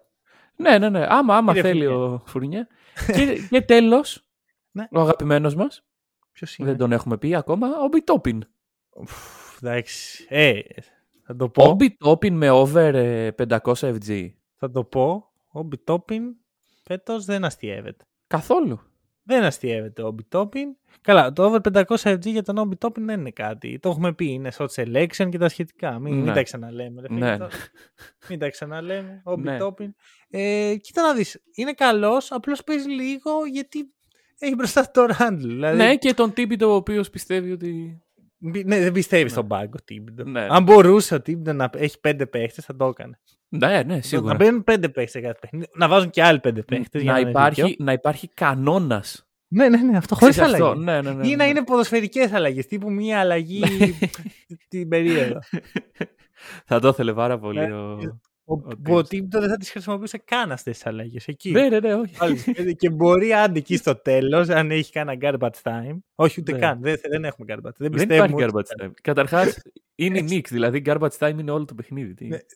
Ναι, 0.57 0.79
ναι, 0.79 0.89
ναι. 0.89 1.07
Άμα, 1.09 1.37
άμα 1.37 1.53
Κύριε 1.55 1.71
θέλει 1.71 1.85
Φουρνιέ. 1.87 2.05
ο 2.05 2.23
Φουρνιέ. 2.27 2.67
και, 3.17 3.47
και 3.51 3.61
τέλος, 3.61 4.29
Ναι. 4.71 4.89
ο 4.93 5.01
αγαπημένος 5.01 5.55
μας, 5.55 5.83
Ποιος 6.33 6.57
είναι; 6.57 6.69
δεν 6.69 6.79
τον 6.79 6.93
έχουμε 6.93 7.19
πει 7.19 7.35
ακόμα, 7.35 7.69
ο 7.83 7.89
Μπιτόπιν. 7.89 8.45
Ουφ, 8.97 9.57
Εντάξει. 9.63 10.27
Ε, 10.29 10.59
θα 11.29 11.37
το 11.37 11.45
Ο 11.45 11.49
πω. 11.51 11.73
Μπιτόπιν 11.75 12.35
με 12.37 12.51
over 12.51 12.95
ε, 12.95 13.31
500 13.49 13.59
FG. 13.73 14.29
Θα 14.57 14.71
το 14.71 14.85
πω. 14.85 15.31
Ο 15.49 15.63
Μπιτόπιν 15.63 16.23
φέτος 16.85 17.25
δεν 17.25 17.45
αστείευεται. 17.45 18.05
Καθόλου. 18.27 18.81
Δεν 19.23 19.43
αστείευεται 19.45 20.03
ο 20.03 20.11
Μπιτόπιν. 20.11 20.77
Καλά, 21.01 21.33
το 21.33 21.45
over 21.45 21.59
500 21.73 21.83
FG 21.97 22.27
για 22.27 22.43
τον 22.43 22.59
Όμπι 22.59 22.77
Τόπιν 22.77 23.07
δεν 23.07 23.21
είναι 23.21 23.31
κάτι. 23.31 23.79
Το 23.79 23.89
έχουμε 23.89 24.13
πει, 24.15 24.27
είναι 24.33 24.51
short 24.59 24.67
selection 24.75 25.29
και 25.31 25.39
τα 25.39 25.49
σχετικά. 25.49 25.99
Μην, 25.99 26.15
μην 26.15 26.25
Ναι. 26.25 26.33
τα 26.33 26.43
ξαναλέμε. 26.43 27.01
Ρε, 27.01 27.07
φίλε, 27.09 27.31
Ναι. 27.31 27.37
τώρα. 27.39 27.51
Μην 28.29 28.39
τα 28.39 28.49
ξαναλέμε. 28.51 29.21
Όμπι 29.25 29.43
Ναι. 29.43 29.59
Τόπιν. 29.59 29.95
Ε, 30.31 30.75
κοίτα 30.81 31.03
να 31.03 31.15
δεις, 31.15 31.43
είναι 31.55 31.73
καλός, 31.73 32.33
απλώς 32.33 32.65
παίζει 32.65 32.89
λίγο 32.89 33.31
γιατί 33.53 33.93
έχει 34.39 34.55
μπροστά 34.55 34.91
το 34.91 35.07
Ράντλ. 35.07 35.49
Δηλαδή, 35.49 35.77
Ναι, 35.77 35.97
και 35.97 36.15
τον 36.15 36.33
τύπητο 36.33 36.71
ο 36.71 36.75
οποίος 36.75 37.11
πιστεύει 37.11 37.53
ότι. 37.53 38.03
Μπι- 38.39 38.67
ναι, 38.67 38.81
δεν 38.81 38.93
πιστεύεις 38.93 39.33
στον 39.33 39.47
πάγκο 39.47 39.75
ο 39.81 39.83
Τίμπιντο. 39.85 40.25
Ναι. 40.25 40.47
Αν 40.51 40.63
μπορούσε 40.63 41.15
ο 41.15 41.21
Τίμπιντο 41.21 41.53
να 41.53 41.71
έχει 41.77 42.01
πέντε 42.01 42.27
παίχτες 42.27 42.65
θα 42.65 42.77
το 42.77 42.87
έκανε. 42.87 43.19
Ναι, 43.49 43.83
ναι, 43.83 44.01
σίγουρα. 44.01 44.33
Να 44.33 44.39
μπαίνουν 44.39 44.65
πέντε 44.65 44.89
παίχτες 44.89 45.11
σε 45.11 45.21
κάθε 45.21 45.39
παιχνίδι. 45.41 45.67
Να 45.75 45.89
βάζουν 45.89 46.11
και 46.11 46.23
άλλοι 46.23 46.41
πέντε 46.41 46.63
παίχτες. 46.63 47.03
για 47.03 47.13
να, 47.13 47.19
είναι 47.19 47.31
υπάρχει, 47.31 47.63
δίκαιο. 47.63 47.85
να 47.85 47.93
υπάρχει 47.93 48.29
κανόνας. 48.35 49.23
Ναι, 49.51 49.69
ναι, 49.69 49.77
ναι, 49.83 49.97
αυτό 49.97 50.15
χωρίς 50.15 50.39
αλλαγή. 50.39 50.79
Ναι, 50.79 51.01
ναι, 51.01 51.13
ναι, 51.13 51.27
Ή 51.29 51.31
να 51.31 51.45
ναι. 51.45 51.51
είναι 51.51 51.65
ποδοσφαιρικές 51.65 52.33
αλλαγές, 52.33 52.67
τύπου 52.67 52.93
μία 52.93 53.21
αλλαγή 53.21 53.63
την 54.69 54.89
περίοδο. 54.89 55.39
Θα 56.65 56.81
το 56.81 56.89
ήθελε 56.89 57.13
πάρα 57.13 57.39
πολύ. 57.39 57.59
Ναι. 57.59 57.75
ο... 57.75 57.99
Ο, 58.51 58.55
Ο 58.55 58.77
που 58.83 58.95
ο 58.95 58.99
Tibbs. 58.99 59.09
Τίμπτο 59.09 59.41
δεν 59.41 59.49
θα 59.49 59.57
τις 59.57 59.71
χρησιμοποιούσε 59.71 60.19
καν 60.19 60.53
αυτές 60.53 60.75
τις 60.77 60.87
αλλαγές. 60.87 61.29
Εκεί. 61.29 61.51
Ναι, 61.51 61.69
ναι, 61.69 61.81
ναι, 61.81 61.95
όχι. 61.95 62.15
Άλλες 62.19 62.45
πέντε. 62.55 62.73
και 62.73 62.91
μπορεί 62.91 63.33
άντε 63.33 63.59
εκεί 63.59 63.77
στο 63.77 63.95
τέλος, 64.03 64.49
αν 64.49 64.71
έχει 64.71 64.93
κανένα 64.93 65.19
garbage 65.39 65.63
time. 65.63 65.99
Όχι 66.15 66.41
ούτε 66.41 66.53
Ναι. 66.53 66.59
καν. 66.59 66.79
Δεν, 66.81 66.97
δεν 67.11 67.25
έχουμε 67.25 67.55
garbage. 67.55 67.63
Δεν, 67.63 67.73
Δεν 67.79 67.91
πιστεύουμε 67.91 68.25
υπάρχει 68.43 68.57
ούτε 68.57 68.65
garbage 68.81 68.85
time. 68.85 68.91
Καταρχάς, 69.03 69.63
είναι 69.95 70.19
η 70.19 70.27
Knicks, 70.31 70.49
δηλαδή 70.49 70.83
garbage 70.85 71.19
time 71.19 71.35
είναι 71.39 71.51
όλο 71.51 71.65
το 71.65 71.75
παιχνίδι. 71.75 72.15
Τι... 72.15 72.27
Ναι. 72.27 72.39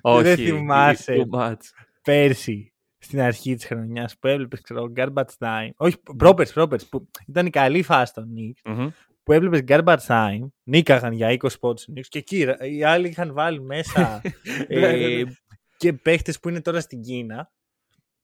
Όχι, 0.00 0.22
δεν 0.22 0.36
θυμάσαι 0.36 1.26
too 1.30 1.38
much. 1.38 1.56
πέρσι 2.02 2.72
στην 2.98 3.20
αρχή 3.20 3.54
της 3.54 3.64
χρονιάς 3.64 4.18
που 4.18 4.26
έβλεπες 4.26 4.60
ξέρω, 4.60 4.92
garbage 4.96 5.36
time. 5.38 5.70
Όχι, 5.76 5.96
πρόπερς, 6.16 6.52
πρόπερς, 6.52 6.86
που 6.88 7.08
ήταν 7.26 7.46
η 7.46 7.50
καλή 7.50 7.82
φάση 7.82 8.12
των 8.12 8.28
Knicks. 8.36 8.90
Μμμ. 9.30 9.38
που 9.38 9.46
έβλεπες 9.46 9.64
garbage 9.68 10.06
time, 10.06 10.48
νίκαγαν 10.62 11.12
για 11.12 11.36
20 11.38 11.48
πόντους 11.60 11.86
και 12.08 12.18
εκεί 12.18 12.44
ρε, 12.44 12.56
οι 12.68 12.84
άλλοι 12.84 13.08
είχαν 13.08 13.32
βάλει 13.32 13.60
μέσα 13.60 14.20
Ναι, 14.68 14.78
ναι, 14.80 14.86
ε, 14.86 15.22
ναι. 15.22 15.30
και 15.76 15.92
παίχτες 15.92 16.40
που 16.40 16.48
είναι 16.48 16.60
τώρα 16.60 16.80
στην 16.80 17.00
Κίνα. 17.00 17.50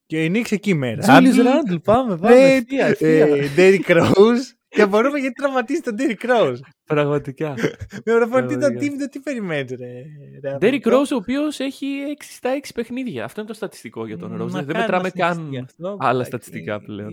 Και 0.06 0.24
η 0.24 0.30
Νίξ 0.30 0.52
εκεί 0.52 0.74
μέρα. 0.74 1.02
Julius 1.06 1.36
Randle, 1.36 1.82
πάμε, 1.82 2.16
πάμε. 2.16 2.54
ευθεία, 2.54 2.86
ευθεία. 2.86 3.26
Ντέρι 3.54 3.84
Rose. 3.86 4.56
και 4.68 4.82
απορούμε 4.82 5.18
γιατί 5.18 5.34
τραυματίζει 5.34 5.80
τον 5.80 5.94
Ντέρι 5.94 6.16
Rose. 6.22 6.58
Πραγματικά. 6.84 7.48
Με 7.48 7.56
προπονητή 8.02 8.28
τον 8.28 8.28
Πραγματικά. 8.30 8.78
Τίμπτο, 8.78 9.08
τι 9.08 9.20
περιμένει, 9.20 9.74
ρε. 9.74 10.02
ρε 10.42 10.58
Derrick 10.60 10.80
αυτό. 10.86 11.00
Rose, 11.00 11.12
ο 11.12 11.16
οποίος 11.16 11.60
έχει 11.60 11.86
6 12.18 12.22
στα 12.22 12.50
6 12.62 12.68
παιχνίδια. 12.74 13.24
Αυτό 13.24 13.40
είναι 13.40 13.48
το 13.48 13.54
στατιστικό 13.54 14.06
για 14.06 14.18
τον 14.18 14.32
Rose. 14.32 14.50
Μακάρι 14.50 14.64
Δεν 14.64 14.74
να 14.74 14.80
μετράμε 14.80 15.08
συνεχιστεί 15.08 15.52
καν 15.52 15.64
αυτό, 15.64 15.96
άλλα 16.00 16.10
εντάξει, 16.10 16.28
στατιστικά 16.28 16.80
πλέον. 16.80 17.12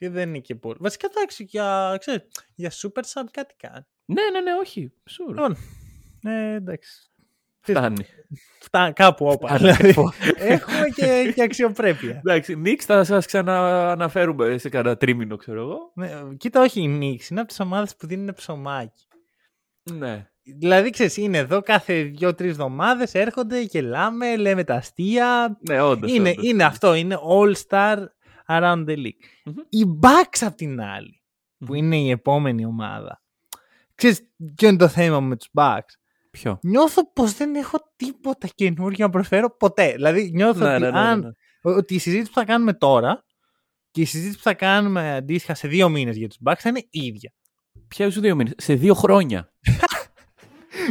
Ισχύει. 0.00 0.06
Και 0.06 0.10
δεν 0.10 0.28
είναι 0.28 0.38
και 0.38 0.54
πολύ. 0.54 0.76
Βασικά 0.80 1.08
εντάξει, 1.14 1.44
για, 1.44 1.96
ξέρεις, 1.98 2.22
για 2.54 2.70
Super 2.70 3.02
Sub 3.02 3.24
κάτι 3.30 3.54
κάνει. 3.56 3.86
Ναι, 4.04 4.22
ναι, 4.32 4.40
ναι, 4.40 4.58
όχι. 4.60 4.92
Sure. 5.10 5.28
Λοιπόν, 5.34 5.56
Ε, 6.24 6.54
εντάξει. 6.54 7.10
Φτάνει. 7.62 8.04
Φτά, 8.60 8.92
κάπου 8.92 9.26
όπα. 9.26 9.48
Φτάνει. 9.48 9.72
δηλαδή, 9.72 10.10
έχουμε 10.36 10.88
και, 10.94 11.32
και 11.34 11.42
αξιοπρέπεια. 11.42 12.22
Εντάξει, 12.24 12.62
Knicks 12.64 12.82
θα 12.84 13.04
σας 13.04 13.26
ξανααναφέρουμε 13.26 14.58
σε 14.58 14.68
κανένα 14.68 14.96
τρίμηνο, 14.96 15.36
ξέρω 15.36 15.60
εγώ. 15.60 15.92
Ναι, 15.94 16.34
κοίτα, 16.36 16.60
όχι 16.60 16.82
η 16.82 16.98
Knicks, 16.98 17.30
είναι 17.30 17.40
από 17.40 17.48
τις 17.48 17.60
ομάδες 17.60 17.96
που 17.96 18.06
δίνουν 18.06 18.34
ψωμάκι. 18.34 19.04
Ναι. 19.82 20.28
Δηλαδή, 20.42 20.90
ξέρεις, 20.90 21.16
είναι 21.16 21.38
εδώ 21.38 21.60
κάθε 21.60 22.02
δύο-τρεις 22.02 22.50
εβδομάδες, 22.50 23.14
έρχονται, 23.14 23.60
γελάμε, 23.60 24.36
λέμε 24.36 24.64
τα 24.64 24.74
αστεία. 24.74 25.58
Ναι, 25.68 25.82
όντως. 25.82 26.12
είναι, 26.12 26.34
είναι 26.40 26.64
αυτό, 26.64 26.94
είναι 26.94 27.18
all-star 27.30 27.96
around 28.50 28.84
the 28.88 28.96
league. 28.96 29.24
Μμμ. 29.44 29.54
Οι 29.68 29.98
Bucks 30.02 30.38
απ' 30.40 30.54
την 30.54 30.80
άλλη, 30.80 31.22
που 31.58 31.66
Μμμ. 31.72 31.74
είναι 31.74 31.96
η 31.96 32.10
επόμενη 32.10 32.64
ομάδα. 32.64 33.22
Ξέρεις, 33.94 34.20
ποιο 34.54 34.68
είναι 34.68 34.76
το 34.78 34.88
θέμα 34.88 35.20
μου 35.20 35.28
με 35.28 35.36
τους 35.36 35.48
Bucks; 35.52 35.94
Ποιο; 36.30 36.58
Νιώθω 36.62 37.12
πως 37.12 37.32
δεν 37.32 37.54
έχω 37.54 37.78
τίποτα 37.96 38.48
καινούργιο 38.54 39.04
να 39.06 39.10
προσφέρω 39.12 39.56
ποτέ. 39.56 39.92
Δηλαδή, 39.92 40.30
νιώθω 40.34 40.64
Ναι, 40.64 40.72
ότι, 40.74 40.80
ναι, 40.82 40.90
ναι, 40.90 40.98
αν, 40.98 41.18
ναι, 41.20 41.26
ναι. 41.26 41.74
ότι 41.74 41.94
η 41.94 41.98
συζήτηση 41.98 42.28
που 42.28 42.38
θα 42.38 42.44
κάνουμε 42.44 42.72
τώρα 42.72 43.24
και 43.90 44.00
η 44.00 44.04
συζήτηση 44.04 44.36
που 44.36 44.42
θα 44.42 44.54
κάνουμε 44.54 45.14
αντίστοιχα 45.14 45.54
σε 45.54 45.68
δύο 45.68 45.88
μήνες 45.88 46.16
για 46.16 46.28
τους 46.28 46.38
Bucks 46.44 46.58
θα 46.58 46.68
είναι 46.68 46.86
ίδια. 46.90 47.32
Ποια 47.88 48.10
σου 48.10 48.20
δύο 48.20 48.34
μήνες; 48.34 48.52
Σε 48.56 48.74
δύο 48.74 48.94
χρόνια. 48.94 49.52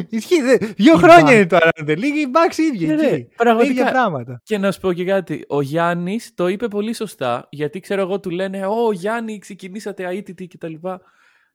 Ισχύει, 0.09 0.41
δε. 0.41 0.57
Δύο 0.57 0.93
Οι 0.93 0.97
χρόνια 0.97 1.25
Bucks. 1.25 1.33
είναι 1.33 1.45
τώρα. 1.45 1.69
The 1.75 1.97
League, 1.97 2.17
οι 2.17 2.31
Bucks 2.33 2.57
οι 2.57 2.63
ίδιοι. 2.63 2.85
Ναι, 2.85 2.95
ναι, 2.95 3.07
εκεί. 3.07 3.27
πραγματικά. 3.35 3.71
ίδια 3.71 3.91
πράγματα. 3.91 4.41
Και 4.43 4.57
να 4.57 4.71
σου 4.71 4.79
πω 4.79 4.93
και 4.93 5.05
κάτι. 5.05 5.45
Ο 5.47 5.61
Γιάννης 5.61 6.31
το 6.35 6.47
είπε 6.47 6.67
πολύ 6.67 6.93
σωστά. 6.93 7.47
Γιατί 7.49 7.79
ξέρω 7.79 8.01
εγώ 8.01 8.19
του 8.19 8.29
λένε 8.29 8.65
Ω 8.65 8.91
Γιάννη, 8.91 9.37
ξεκινήσατε 9.37 10.07
αίτητη 10.07 10.47
κτλ. 10.47 10.73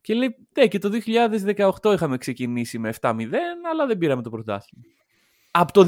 Και 0.00 0.14
λέει, 0.14 0.36
ναι, 0.58 0.66
και 0.66 0.78
το 0.78 0.90
2018 1.82 1.92
είχαμε 1.92 2.16
ξεκινήσει 2.18 2.78
με 2.78 2.92
7-0, 3.00 3.12
αλλά 3.70 3.86
δεν 3.86 3.98
πήραμε 3.98 4.22
το 4.22 4.30
πρωτάθλημα. 4.30 4.84
Από 5.50 5.72
το 5.72 5.86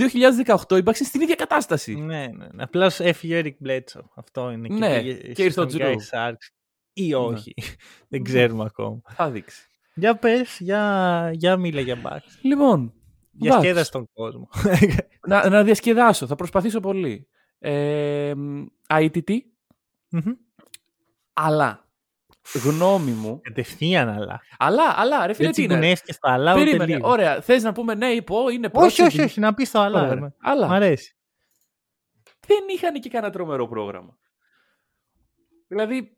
2018 0.69 0.77
υπάρχει 0.77 1.05
στην 1.05 1.21
ίδια 1.21 1.35
κατάσταση. 1.35 1.95
Ναι, 1.95 2.27
ναι. 2.27 2.47
ναι. 2.53 2.63
Απλά 2.63 2.93
έφυγε 2.99 3.39
ο 3.39 3.43
Eric 3.45 3.67
Bledsoe. 3.67 4.05
Αυτό 4.15 4.51
είναι. 4.51 4.69
Ναι, 4.69 5.01
πήγε 5.01 5.13
και 5.13 5.43
ήρθε 5.43 5.61
ο 5.61 5.69
στον 5.69 5.81
Drew. 5.81 5.85
Guy 5.85 5.95
Sharks. 5.95 6.49
Ή 6.93 7.15
όχι. 7.15 7.55
δεν 8.09 8.23
ξέρουμε 8.23 8.65
ακόμα. 8.65 9.01
Θα 9.09 9.31
δείξει. 9.31 9.71
Για 9.97 10.17
πες, 10.17 10.57
για, 10.61 11.31
για 11.35 11.57
μίλα 11.57 11.81
για 11.81 12.03
Bucks. 12.05 12.39
Λοιπόν, 12.43 12.93
Διασκέδασε 13.31 13.89
Bucks. 13.89 13.93
τον 13.93 14.09
κόσμο. 14.13 14.49
να, 15.29 15.49
να 15.49 15.63
διασκεδάσω, 15.65 16.27
θα 16.27 16.35
προσπαθήσω 16.35 16.81
πολύ. 16.81 17.29
Ε, 17.59 18.33
αίτητη, 18.89 19.53
Μμμ. 20.09 20.33
αλλά 21.33 21.89
γνώμη 22.65 23.11
μου. 23.11 23.41
Κατευθείαν 23.43 24.09
αλλά. 24.09 24.41
Αλλά, 24.59 24.95
αλλά, 24.97 25.27
ρε 25.27 25.33
φίλε, 25.33 25.47
Δεν 25.47 25.55
τι 25.57 25.63
είναι; 25.63 25.73
τσιγκουνεύτηκε 25.73 26.13
στο 26.13 26.29
αλλά 26.29 26.53
ούτε 26.55 26.65
Περίμενε, 26.65 26.95
λίγο. 26.95 27.09
ωραία. 27.09 27.41
Θες 27.41 27.63
να 27.63 27.73
πούμε 27.73 27.95
ναι, 27.95 28.07
είπω, 28.07 28.49
είναι 28.49 28.67
Όχι, 28.67 28.75
πρόσφυγη. 28.75 29.07
όχι, 29.09 29.21
όχι, 29.21 29.41
να 29.41 29.55
πεις 29.55 29.71
το 29.71 29.81
αλλά. 29.81 30.01
Ωραία. 30.03 30.15
ρε. 30.15 30.35
Αλλά 30.41 30.67
Μ' 30.69 30.73
αρέσει. 30.73 31.17
δεν 32.47 32.59
είχαν 32.75 33.01
και 33.01 33.09
κανένα 33.09 33.33
τρομερό 33.33 33.69
πρόγραμμα. 33.69 34.19
Δηλαδή, 35.69 36.17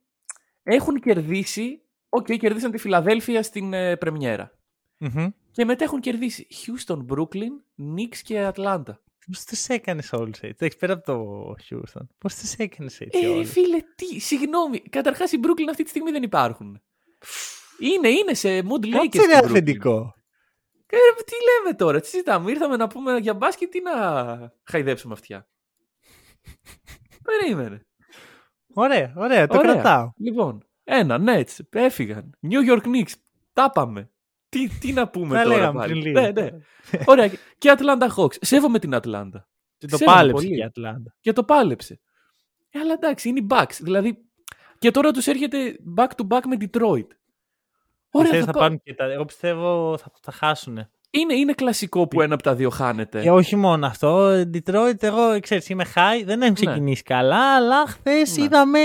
έχουν 0.62 1.00
κερδίσει. 1.00 1.82
Οκ, 2.08 2.32
κερδίσαν 2.32 2.70
τη 2.70 2.78
Φιλαδέλφια 2.78 3.42
στην 3.42 3.72
ε, 3.72 3.96
πρεμιέρα. 3.96 4.52
Μμμ. 4.98 5.28
Και 5.50 5.64
μετά 5.64 5.84
έχουν 5.84 6.00
κερδίσει 6.00 6.46
Houston, 6.50 6.98
Brooklyn, 7.08 7.52
Knicks 7.82 8.16
και 8.22 8.38
Ατλάντα. 8.40 9.00
Πώς 9.30 9.44
τους 9.44 9.72
έκανες 9.72 10.12
όλους 10.12 10.28
έτσι; 10.28 10.46
Εντάξει, 10.46 10.76
πέρα 10.78 10.92
από 10.92 11.04
το 11.04 11.54
Houston. 11.70 12.06
Πώς 12.18 12.34
τους 12.34 12.46
έκανες 12.56 13.00
έτσι 13.00 13.18
Ε, 13.24 13.28
όλους. 13.28 13.50
φίλε, 13.50 13.78
τι, 13.94 14.18
συγγνώμη. 14.20 14.80
Καταρχάς, 14.80 15.32
οι 15.32 15.40
Brooklyn 15.42 15.66
αυτή 15.70 15.82
τη 15.82 15.88
στιγμή 15.88 16.10
δεν 16.10 16.22
υπάρχουν. 16.22 16.82
Είναι, 17.80 18.08
είναι 18.08 18.34
σε 18.34 18.48
mood 18.58 18.84
Lakers. 18.84 18.90
Κάτσε 18.90 19.00
είναι 19.02 19.10
στην 19.10 19.30
Brooklyn. 19.38 19.44
αφεντικό. 19.44 20.14
Ε, 20.86 20.96
ρε, 20.96 21.22
τι 21.24 21.34
λέμε 21.62 21.76
τώρα, 21.76 22.00
τι 22.00 22.06
συζητάμε; 22.06 22.50
Ήρθαμε 22.50 22.76
να 22.76 22.86
πούμε 22.86 23.18
για 23.18 23.34
μπάσκετ 23.34 23.74
ή 23.74 23.80
να 23.80 23.92
χαϊδέψουμε 24.64 25.12
αυτιά; 25.12 25.48
Περίμενε. 27.24 27.86
Ωραία, 28.74 29.12
ωραία, 29.16 29.46
το 29.46 29.58
Ωραία. 29.58 29.72
κρατάω. 29.72 30.10
Λοιπόν, 30.16 30.67
ένα, 30.90 31.20
Nets, 31.26 31.56
έφυγαν. 31.70 32.30
New 32.50 32.70
York 32.72 32.80
Knicks, 32.82 33.12
τα 33.52 33.70
πάμε. 33.70 34.10
Τι, 34.48 34.68
τι 34.68 34.92
να 34.92 35.08
πούμε 35.08 35.36
Τα 35.36 35.42
τώρα 35.42 35.56
λέγαμε 35.56 35.78
πάλι. 35.78 35.92
πριν 35.92 36.04
λίγο. 36.04 36.20
Ναι, 36.20 36.30
ναι. 36.30 36.48
Ωραία, 37.04 37.28
και 37.58 37.74
Atlanta 37.78 38.08
Hawks. 38.16 38.34
Σέβομαι 38.40 38.78
την 38.78 38.92
Atlanta. 38.94 39.40
Και 39.78 39.86
το 39.86 39.96
Ξέρω 39.96 40.10
πάλεψε 40.12 40.42
πολύ. 40.44 40.48
και 40.56 40.60
η 40.60 40.64
Ατλάντα. 40.64 41.14
Και 41.20 41.32
το 41.32 41.44
πάλεψε. 41.44 42.00
Ε, 42.70 42.78
αλλά 42.78 42.92
εντάξει, 42.92 43.28
είναι 43.28 43.38
οι 43.38 43.46
Bucks. 43.50 43.76
Δηλαδή, 43.80 44.18
και 44.78 44.90
τώρα 44.90 45.10
τους 45.10 45.26
έρχεται 45.26 45.76
back 45.96 46.06
to 46.06 46.26
back 46.28 46.40
με 46.46 46.56
Detroit. 46.60 47.06
Ωραία, 48.10 48.30
Θες 48.30 48.40
θα 48.40 48.46
θα 48.46 48.52
πά- 48.52 48.60
πάρουν 48.60 48.80
και 48.82 48.94
τα. 48.94 49.04
Εγώ 49.04 49.24
πιστεύω 49.24 49.98
θα, 49.98 50.10
θα 50.22 50.32
χάσουν. 50.32 50.88
είναι, 51.10 51.34
είναι 51.34 51.52
κλασικό 51.52 52.08
που 52.08 52.20
ένα 52.22 52.34
από 52.34 52.42
τα 52.42 52.54
δύο 52.54 52.70
χάνεται. 52.70 53.20
Και 53.22 53.30
όχι 53.30 53.56
μόνο 53.56 53.86
αυτό. 53.86 54.28
Detroit, 54.30 55.02
εγώ 55.02 55.40
ξέρεις, 55.40 55.68
είμαι 55.68 55.84
high. 55.94 56.22
Δεν 56.24 56.42
έχουν 56.42 56.54
ξεκινήσει 56.54 57.02
καλά, 57.02 57.56
αλλά 57.56 57.86
χθες 57.86 58.36
Ναι. 58.36 58.44
είδαμε 58.44 58.78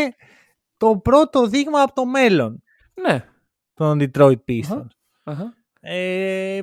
το 0.84 0.98
πρώτο 0.98 1.48
δείγμα 1.48 1.82
από 1.82 1.94
το 1.94 2.06
μέλλον 2.06 2.64
Ναι. 2.94 3.26
των 3.74 4.00
Detroit 4.02 4.36
Pistons. 4.48 4.62
Αχα. 4.64 4.88
Αχα. 5.24 5.54
Ε, 5.80 6.62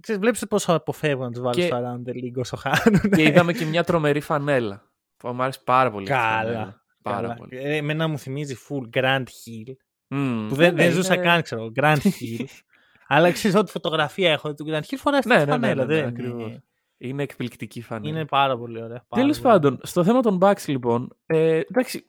ξέρεις, 0.00 0.20
βλέπεις 0.20 0.46
πόσο 0.48 0.72
αποφεύγουν 0.72 1.24
να 1.24 1.30
τους 1.30 1.40
βάλουν 1.40 1.54
Και- 1.60 1.66
στο 1.66 1.76
Around 1.76 2.08
the 2.08 2.12
League 2.14 2.36
όσο 2.40 2.56
χάνουν. 2.56 3.00
και 3.16 3.22
είδαμε 3.22 3.52
και 3.52 3.64
μια 3.64 3.84
τρομερή 3.84 4.20
φανέλα. 4.20 4.82
Που 5.16 5.28
μου 5.28 5.42
άρεσε 5.42 5.60
πάρα 5.64 5.90
πολύ. 5.90 6.12
αυτή 6.12 6.24
η 6.26 6.28
Καλά. 6.30 6.42
φανέλα. 6.52 6.82
Πάρα 7.02 7.20
Καλά. 7.20 7.34
πολύ. 7.34 7.56
Ε, 7.56 7.76
εμένα 7.76 8.08
μου 8.08 8.18
θυμίζει 8.18 8.56
full 8.68 8.98
Grand 9.00 9.22
Hill. 9.22 9.72
Μμμ. 10.08 10.48
Που 10.48 10.54
δεν, 10.54 10.74
Ναι, 10.74 10.82
δεν 10.82 10.92
ζούσα 10.92 11.14
είναι- 11.14 11.22
καν, 11.24 11.42
ξέρω. 11.42 11.72
Grand 11.80 11.96
Hill. 11.96 12.44
Αλλά 13.10 13.32
ξέρεις 13.32 13.56
ό,τι 13.56 13.70
φωτογραφία 13.70 14.32
έχω 14.32 14.54
του 14.54 14.64
Grand 14.68 14.80
Hill 14.82 14.96
φοράει 14.96 15.18
αυτή 15.18 15.32
Ναι, 15.32 15.38
τη 15.38 15.44
ναι, 15.44 15.56
ναι, 15.56 15.66
φανέλα. 15.66 15.84
ναι, 15.84 15.94
ναι, 15.94 16.00
δεν 16.00 16.08
ακριβώς. 16.08 16.42
είναι- 16.42 16.62
Είναι 16.98 17.22
εκπληκτική 17.22 17.82
φανέλα. 17.82 18.08
Είναι 18.14 18.24
πάρα 18.26 18.58
πολύ 18.58 18.82
ωραία. 18.82 19.04
πάρα 19.08 19.22
Τέλος 19.22 19.40
πολύ 19.40 19.52
πάντων, 19.52 19.80
στο 19.82 20.04
θέμα 20.04 20.20
των 20.20 20.38
Bucks 20.42 20.64
λοιπόν, 20.66 21.16
ε, 21.26 21.60
εντάξει, 21.70 22.06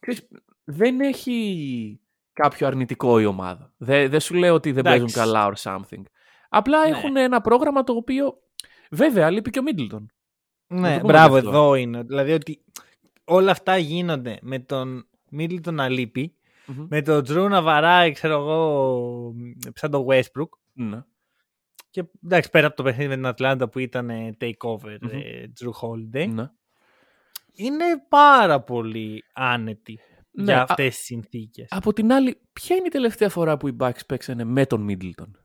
ξέρεις, 0.00 0.28
δεν 0.68 1.00
έχει 1.00 2.00
κάποιο 2.32 2.66
αρνητικό 2.66 3.20
η 3.20 3.24
ομάδα. 3.24 3.72
Δεν, 3.76 4.10
δεν 4.10 4.20
σου 4.20 4.34
λέω 4.34 4.54
ότι 4.54 4.72
δεν 4.72 4.86
Εντάξει. 4.86 5.14
παίζουν 5.14 5.32
καλά 5.32 5.52
or 5.52 5.54
something. 5.70 6.02
Απλά 6.48 6.88
Ναι. 6.88 6.96
έχουν 6.96 7.16
ένα 7.16 7.40
πρόγραμμα 7.40 7.84
το 7.84 7.92
οποίο, 7.92 8.38
βέβαια, 8.90 9.30
λείπει 9.30 9.50
και 9.50 9.58
ο 9.58 9.62
Μίτλτον. 9.62 10.10
Να 10.66 10.80
Ναι, 10.80 10.94
το 10.94 11.00
πούμε 11.00 11.12
μπράβο, 11.12 11.32
και 11.32 11.38
αυτό. 11.38 11.50
εδώ 11.50 11.74
είναι. 11.74 12.02
Δηλαδή 12.02 12.32
ότι 12.32 12.64
όλα 13.24 13.50
αυτά 13.50 13.76
γίνονται 13.76 14.38
με 14.42 14.58
τον 14.58 15.08
Μίτλτον 15.30 15.74
να 15.74 15.88
λείπει, 15.88 16.34
Μμμ. 16.66 16.86
με 16.90 17.02
τον 17.02 17.22
Jrue 17.22 17.48
να 17.48 17.62
βαράει, 17.62 18.12
ξέρω 18.12 18.34
εγώ, 18.34 19.34
σαν 19.74 19.90
τον 19.90 20.06
Westbrook. 20.10 20.48
Ναι. 20.72 21.02
Και 21.90 22.04
εντάξει, 22.24 22.50
πέρα 22.50 22.66
από 22.66 22.76
το 22.76 22.82
παιχνίδι 22.82 23.08
με 23.08 23.14
την 23.14 23.26
Ατλάντα 23.26 23.68
που 23.68 23.78
ήταν 23.78 24.10
ε, 24.10 24.36
takeover 24.40 24.96
Μμμ. 25.00 25.08
ε, 25.12 25.52
Jrue 25.60 25.70
Holiday, 25.80 26.28
ναι. 26.28 26.50
είναι 27.52 27.84
πάρα 28.08 28.60
πολύ 28.60 29.24
άνετη 29.32 29.98
Ναι, 30.36 30.44
για 30.44 30.60
α- 30.60 30.66
αυτές 30.68 30.96
τις 30.96 31.04
συνθήκες. 31.04 31.66
Από 31.70 31.92
την 31.92 32.12
άλλη, 32.12 32.40
ποια 32.52 32.76
είναι 32.76 32.86
η 32.86 32.90
τελευταία 32.90 33.28
φορά 33.28 33.56
που 33.56 33.68
οι 33.68 33.76
Bucks 33.80 34.06
παίξανε 34.06 34.44
με 34.44 34.66
τον 34.66 34.80
Μίτλτον. 34.80 35.38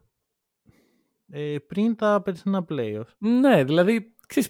Ε, 1.33 1.55
πριν 1.67 1.95
τα 1.95 2.21
περσινά 2.21 2.65
playoffs. 2.69 3.13
Ναι, 3.17 3.63
δηλαδή, 3.63 4.15
ξέρεις, 4.27 4.49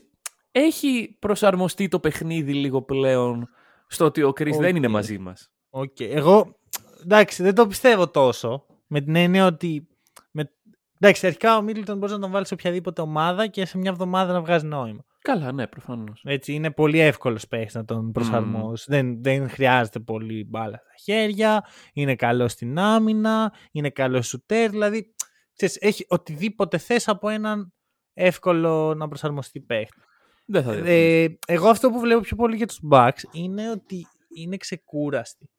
έχει 0.51 1.17
προσαρμοστεί 1.19 1.87
το 1.87 1.99
παιχνίδι 1.99 2.53
λίγο 2.53 2.81
πλέον 2.81 3.49
στο 3.87 4.05
ότι 4.05 4.23
ο 4.23 4.29
Chris 4.29 4.57
δεν 4.59 4.75
είναι 4.75 4.85
Οκ. 4.87 4.91
μαζί 4.93 5.17
μας. 5.17 5.51
Οκ. 5.69 5.99
Εγώ, 5.99 6.55
εντάξει, 7.03 7.43
δεν 7.43 7.55
το 7.55 7.67
πιστεύω 7.67 8.09
τόσο. 8.09 8.65
Με 8.87 9.01
την 9.01 9.15
έννοια 9.15 9.45
ότι. 9.45 9.87
Με... 10.31 10.51
Εντάξει, 10.99 11.27
αρχικά 11.27 11.57
ο 11.57 11.61
Μίτλτον 11.61 11.97
μπορείς 11.97 12.15
να 12.15 12.21
τον 12.21 12.31
βάλεις 12.31 12.47
σε 12.47 12.53
οποιαδήποτε 12.53 13.01
ομάδα 13.01 13.47
και 13.47 13.65
σε 13.65 13.77
μια 13.77 13.91
εβδομάδα 13.91 14.33
να 14.33 14.41
βγάζει 14.41 14.65
νόημα. 14.65 15.05
Καλά, 15.21 15.51
ναι, 15.51 15.67
προφανώς. 15.67 16.21
Έτσι, 16.25 16.53
είναι 16.53 16.71
πολύ 16.71 16.99
εύκολος 16.99 17.47
παίχτης 17.47 17.73
να 17.73 17.85
τον 17.85 18.11
προσαρμόσεις. 18.11 18.85
Δεν, 18.89 19.23
δεν 19.23 19.49
χρειάζεται 19.49 19.99
πολύ 19.99 20.45
μπάλα 20.45 20.77
στα 20.77 20.93
χέρια. 21.03 21.65
Είναι 21.93 22.15
καλό 22.15 22.47
στην 22.47 22.79
άμυνα. 22.79 23.53
Είναι 23.71 23.89
καλό 23.89 24.21
σουτέρ. 24.21 24.69
Δηλαδή, 24.69 25.13
ξέρεις, 25.55 25.77
έχει 25.79 26.05
οτιδήποτε 26.09 26.77
θες 26.77 27.07
από 27.07 27.29
έναν 27.29 27.73
εύκολο 28.13 28.93
να 28.93 29.07
προσαρμοστεί 29.07 29.59
παίχτη. 29.61 29.99
Δεν 30.45 30.63
θα 30.63 30.71
διαφωνήσω. 30.71 30.97
Ε, 30.97 31.37
εγώ 31.47 31.69
αυτό 31.69 31.89
που 31.89 31.99
βλέπω 31.99 32.21
πιο 32.21 32.35
πολύ 32.35 32.55
για 32.55 32.67
τους 32.67 32.79
Bucks 32.91 33.21
είναι 33.31 33.69
ότι 33.69 34.07
είναι 34.35 34.57
ξεκούραστοι. 34.57 35.49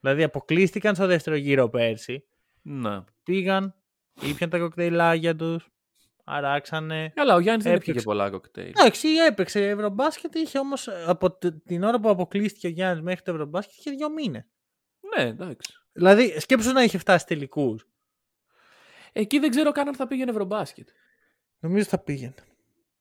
Δηλαδή 0.00 0.22
αποκλείστηκαν 0.22 0.94
στο 0.94 1.06
δεύτερο 1.06 1.36
γύρο 1.36 1.68
πέρσι. 1.68 2.24
Ναι. 2.62 3.04
Πήγαν, 3.22 3.74
ήπιαν 4.20 4.50
τα 4.50 4.58
κοκτέιλάκια 4.58 5.36
τους, 5.36 5.68
αράξανε. 6.24 7.12
Καλά, 7.14 7.34
ο 7.34 7.38
Γιάννης 7.40 7.64
δεν 7.64 7.72
Έπαιξε. 7.72 7.90
έπιε 7.90 8.02
και 8.02 8.06
πολλά 8.08 8.30
κοκτέιλ. 8.30 8.68
Εντάξει, 8.76 9.08
έπαιξε 9.08 9.68
Ευρωμπάσκετ, 9.68 10.34
είχε 10.34 10.58
όμως 10.58 10.86
ε, 10.88 11.04
από 11.06 11.30
τε- 11.32 11.64
την 11.64 11.82
ώρα 11.82 12.00
που 12.00 12.08
αποκλείστηκε 12.08 12.66
ο 12.66 12.70
Γιάννης 12.70 13.02
μέχρι 13.02 13.22
το 13.22 13.30
Ευρωμπάσκετ 13.30 13.74
είχε 13.78 13.90
δύο 13.90 14.10
μήνες. 14.10 14.44
Ναι, 15.16 15.22
εντάξει. 15.22 15.72
Δηλαδή, 15.92 16.40
σκέψου 16.40 16.72
να 16.72 16.82
είχε 16.82 16.98
φτάσει 16.98 17.26
τελικούς. 17.26 17.86
Εκεί 19.12 19.38
δεν 19.38 19.50
ξέρω 19.50 19.72
καν 19.72 19.88
αν 19.88 19.94
θα 19.94 20.06
πήγαινε 20.06 20.30
Ευρωμπάσκετ. 20.30 20.88
Νομίζω 21.58 21.84
θα 21.84 21.98
πήγαινε. 21.98 22.34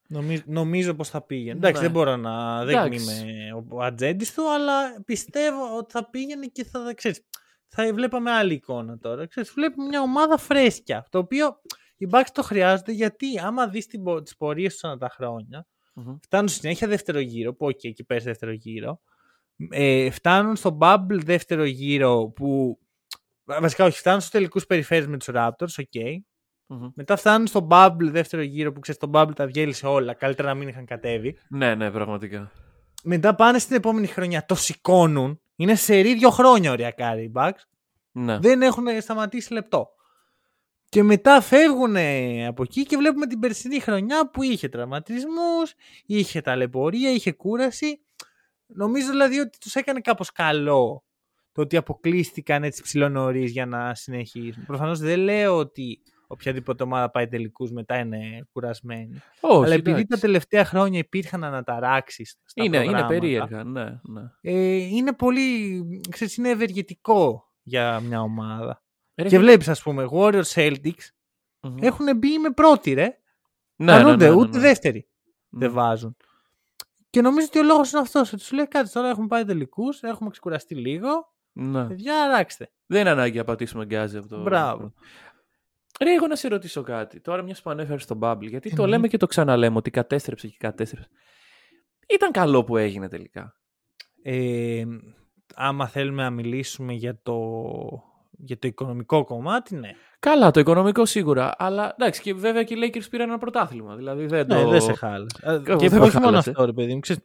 Νομίζω, 0.07 0.41
νομίζω 0.45 0.93
πως 0.93 1.09
θα 1.09 1.21
πήγαινε. 1.21 1.57
Εντάξει, 1.57 1.75
Ναι. 1.81 1.87
δεν 1.87 1.91
μπορώ 1.91 2.15
να... 2.15 2.65
Δεν 2.65 2.75
Εντάξει. 2.77 3.03
είμαι 3.23 3.53
ο- 3.53 3.65
ο 3.69 3.81
ατζέντης 3.81 4.33
του, 4.33 4.51
αλλά 4.53 5.01
πιστεύω 5.05 5.77
ότι 5.77 5.91
θα 5.91 6.09
πήγαινε 6.09 6.45
και 6.45 6.63
θα, 6.63 6.93
ξέρεις, 6.95 7.21
θα 7.67 7.93
βλέπαμε 7.93 8.31
άλλη 8.31 8.53
εικόνα 8.53 8.97
τώρα. 8.97 9.27
Ξέρεις, 9.27 9.51
βλέπουμε 9.51 9.87
μια 9.87 10.01
ομάδα 10.01 10.37
φρέσκια, 10.37 11.07
το 11.09 11.17
οποίο 11.17 11.61
οι 12.01 12.07
Bucks 12.11 12.27
το 12.33 12.43
χρειάζονται 12.43 12.91
γιατί 12.91 13.39
άμα 13.39 13.67
δεις 13.67 13.85
την, 13.87 14.03
πο- 14.03 14.21
τις 14.21 14.37
πορείες 14.37 14.73
τους 14.73 14.83
ανά 14.83 14.97
τα 14.97 15.09
χρόνια, 15.09 15.67
Μμμ. 15.93 16.15
φτάνουν 16.21 16.47
συνέχεια 16.47 16.87
δεύτερο 16.87 17.19
γύρο, 17.19 17.53
που 17.53 17.65
οκ, 17.65 17.83
εκεί 17.83 18.03
πέρασε 18.03 18.27
δεύτερο 18.27 18.51
γύρο, 18.51 19.01
ε, 19.69 20.09
φτάνουν 20.09 20.55
στο 20.55 20.77
bubble 20.81 21.19
δεύτερο 21.23 21.63
γύρο 21.63 22.31
που 22.35 22.79
βασικά 23.43 23.85
όχι, 23.85 23.97
φτάνουν 23.97 24.19
στους 24.19 24.31
τελικούς 24.31 24.65
περιφέρειες 24.65 25.07
με 25.07 25.17
τους 25.17 25.27
Raptors, 25.31 25.73
OK, 25.77 26.21
Μμμ. 26.67 26.89
μετά 26.95 27.15
φτάνουν 27.15 27.47
στο 27.47 27.67
Bubble 27.71 28.09
δεύτερο 28.11 28.41
γύρο 28.41 28.71
που 28.71 28.79
ξέρεις 28.79 28.99
το 28.99 29.09
Bubble 29.13 29.35
τα 29.35 29.45
διέλυσε 29.45 29.87
όλα. 29.87 30.13
Καλύτερα 30.13 30.47
να 30.47 30.53
μην 30.53 30.67
είχαν 30.67 30.85
κατέβει. 30.85 31.37
Ναι, 31.49 31.75
ναι, 31.75 31.91
πραγματικά. 31.91 32.51
Μετά 33.03 33.35
πάνε 33.35 33.59
στην 33.59 33.75
επόμενη 33.75 34.07
χρονιά, 34.07 34.45
το 34.45 34.55
σηκώνουν. 34.55 35.41
Είναι 35.55 35.75
σε 35.75 35.99
ρί 35.99 36.13
δύο 36.15 36.29
χρόνια 36.29 36.71
οριακά 36.71 37.21
οι 37.21 37.31
Bucks. 37.35 37.59
Ναι. 38.11 38.37
Δεν 38.39 38.61
έχουν 38.61 38.85
σταματήσει 39.01 39.53
λεπτό. 39.53 39.89
Και 40.91 41.03
μετά 41.03 41.41
φεύγουν 41.41 41.95
από 42.47 42.63
εκεί 42.63 42.85
και 42.85 42.97
βλέπουμε 42.97 43.27
την 43.27 43.39
περσινή 43.39 43.79
χρονιά 43.79 44.29
που 44.29 44.43
είχε 44.43 44.69
τραυματισμούς, 44.69 45.73
είχε 46.05 46.41
ταλαιπωρία, 46.41 47.11
είχε 47.11 47.31
κούραση. 47.31 48.01
Νομίζω 48.65 49.09
δηλαδή 49.09 49.39
ότι 49.39 49.57
τους 49.57 49.75
έκανε 49.75 49.99
κάπως 49.99 50.31
καλό 50.31 51.03
το 51.51 51.61
ότι 51.61 51.77
αποκλείστηκαν 51.77 52.63
έτσι 52.63 52.81
ψηλό 52.81 53.09
νωρίς 53.09 53.51
για 53.51 53.65
να 53.65 53.95
συνεχίσουν. 53.95 54.65
Προφανώς 54.65 54.99
δεν 54.99 55.19
λέω 55.19 55.57
ότι 55.57 56.01
οποιαδήποτε 56.27 56.83
ομάδα 56.83 57.11
πάει 57.11 57.27
τελικούς 57.27 57.71
μετά 57.71 57.97
είναι 57.97 58.47
κουρασμένη. 58.51 59.21
Όχι, 59.39 59.63
Αλλά 59.63 59.73
επειδή 59.73 59.95
τα 59.95 59.99
εντάξει. 59.99 60.21
τελευταία 60.21 60.65
χρόνια 60.65 60.99
υπήρχαν 60.99 61.43
αναταράξεις 61.43 62.37
στα 62.45 62.63
είναι, 62.63 62.77
είναι 62.77 62.85
προγράμματα, 62.85 63.19
περίεργα, 63.19 63.63
ναι, 63.63 63.83
ναι. 63.83 64.21
ε, 64.41 64.75
είναι 64.75 65.13
πολύ, 65.13 65.83
ξέρεις, 66.09 66.37
είναι 66.37 66.49
ευεργετικό 66.49 67.51
για 67.63 67.99
μια 67.99 68.21
ομάδα. 68.21 68.83
Ρε, 69.21 69.29
Και 69.29 69.39
βλέπεις 69.39 69.67
ας 69.67 69.81
πούμε 69.81 70.07
Warriors 70.11 70.43
Celtics 70.53 71.07
Μμμ. 71.61 71.77
έχουν 71.81 72.17
μπει 72.17 72.37
με 72.37 72.49
πρώτη 72.51 72.93
ρε. 72.93 73.17
ναι, 73.75 73.91
Αρνούνται, 73.91 74.25
ναι, 74.27 74.29
ναι, 74.35 74.35
ούτε 74.41 74.57
ναι. 74.57 74.63
δεύτερη 74.63 75.07
Ναι. 75.49 75.59
δεν 75.65 75.71
βάζουν. 75.75 76.15
Και 77.09 77.21
νομίζω 77.21 77.45
ότι 77.49 77.59
ο 77.59 77.63
λόγος 77.63 77.91
είναι 77.91 78.01
αυτός. 78.01 78.33
Ότι 78.33 78.43
σου 78.43 78.55
λέει 78.55 78.67
κάτι 78.67 78.91
τώρα 78.91 79.09
έχουμε 79.09 79.27
πάει 79.27 79.45
τελικούς, 79.45 80.01
έχουμε 80.01 80.29
ξεκουραστεί 80.29 80.75
λίγο. 80.75 81.33
Ναι. 81.51 81.87
Παιδιά 81.87 82.21
αράξτε. 82.23 82.71
Δεν 82.85 83.01
είναι 83.01 83.09
ανάγκη 83.09 83.37
να 83.37 83.43
πατήσουμε 83.43 83.85
γκάζι 83.85 84.17
από 84.17 84.27
το. 84.27 84.41
Μπράβο. 84.41 84.93
Ρε, 86.03 86.13
εγώ 86.13 86.27
να 86.27 86.35
σε 86.35 86.47
ρωτήσω 86.47 86.81
κάτι. 86.81 87.19
Τώρα, 87.19 87.41
μιας 87.41 87.61
που 87.61 87.69
ανέφερες 87.69 88.03
στον 88.03 88.19
Bubble, 88.21 88.47
γιατί 88.47 88.69
το 88.69 88.75
Εννοεί. 88.75 88.89
λέμε 88.89 89.07
και 89.07 89.17
το 89.17 89.25
ξαναλέμε 89.25 89.77
ότι 89.77 89.89
κατέστρεψε 89.91 90.47
και 90.47 90.55
κατέστρεψε. 90.59 91.09
Ήταν 92.09 92.31
καλό 92.31 92.63
που 92.63 92.77
έγινε 92.77 93.07
τελικά. 93.09 93.55
Ε, 94.23 94.83
άμα 95.55 95.87
θέλουμε 95.87 96.23
να 96.23 96.29
μιλήσουμε 96.29 96.93
για 96.93 97.19
το, 97.23 97.39
για 98.43 98.59
το 98.59 98.67
οικονομικό 98.67 99.23
κομμάτι, 99.23 99.75
ναι. 99.75 99.89
Καλά, 100.19 100.51
το 100.51 100.59
οικονομικό 100.59 101.05
σίγουρα. 101.05 101.53
Αλλά 101.57 101.95
εντάξει, 101.99 102.21
και 102.21 102.33
βέβαια 102.33 102.63
και 102.63 102.73
οι 102.73 102.77
Lakers 102.83 103.09
πήραν 103.09 103.29
ένα 103.29 103.37
πρωτάθλημα. 103.37 103.95
Δηλαδή 103.95 104.25
δεν 104.25 104.45
Ναι, 104.47 104.61
το. 104.63 104.69
δεν 104.69 104.81
σε 104.81 104.93
χάλασε. 104.93 105.37
Ε, 105.41 105.59
Κάπου 105.63 105.79
Και 105.79 105.89
δεν 105.89 105.99
με 105.99 106.05
όχι 106.05 106.15
μόνο 106.15 106.25
χάλασε. 106.27 106.49
αυτό, 106.49 106.65
ρε 106.65 106.73
παιδί 106.73 106.93
μου. 106.93 106.99
Ξέρεις, 106.99 107.23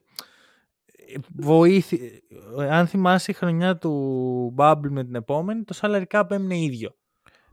ε, 1.14 1.18
βοήθη... 1.36 2.22
Αν 2.70 2.86
θυμάσαι 2.86 3.30
η 3.30 3.34
χρονιά 3.34 3.76
του 3.76 4.54
Bubble 4.58 4.88
με 4.90 5.04
την 5.04 5.14
επόμενη, 5.14 5.62
το 5.64 5.78
salary 5.80 6.04
cap 6.10 6.30
έμεινε 6.30 6.58
ίδιο. 6.58 6.94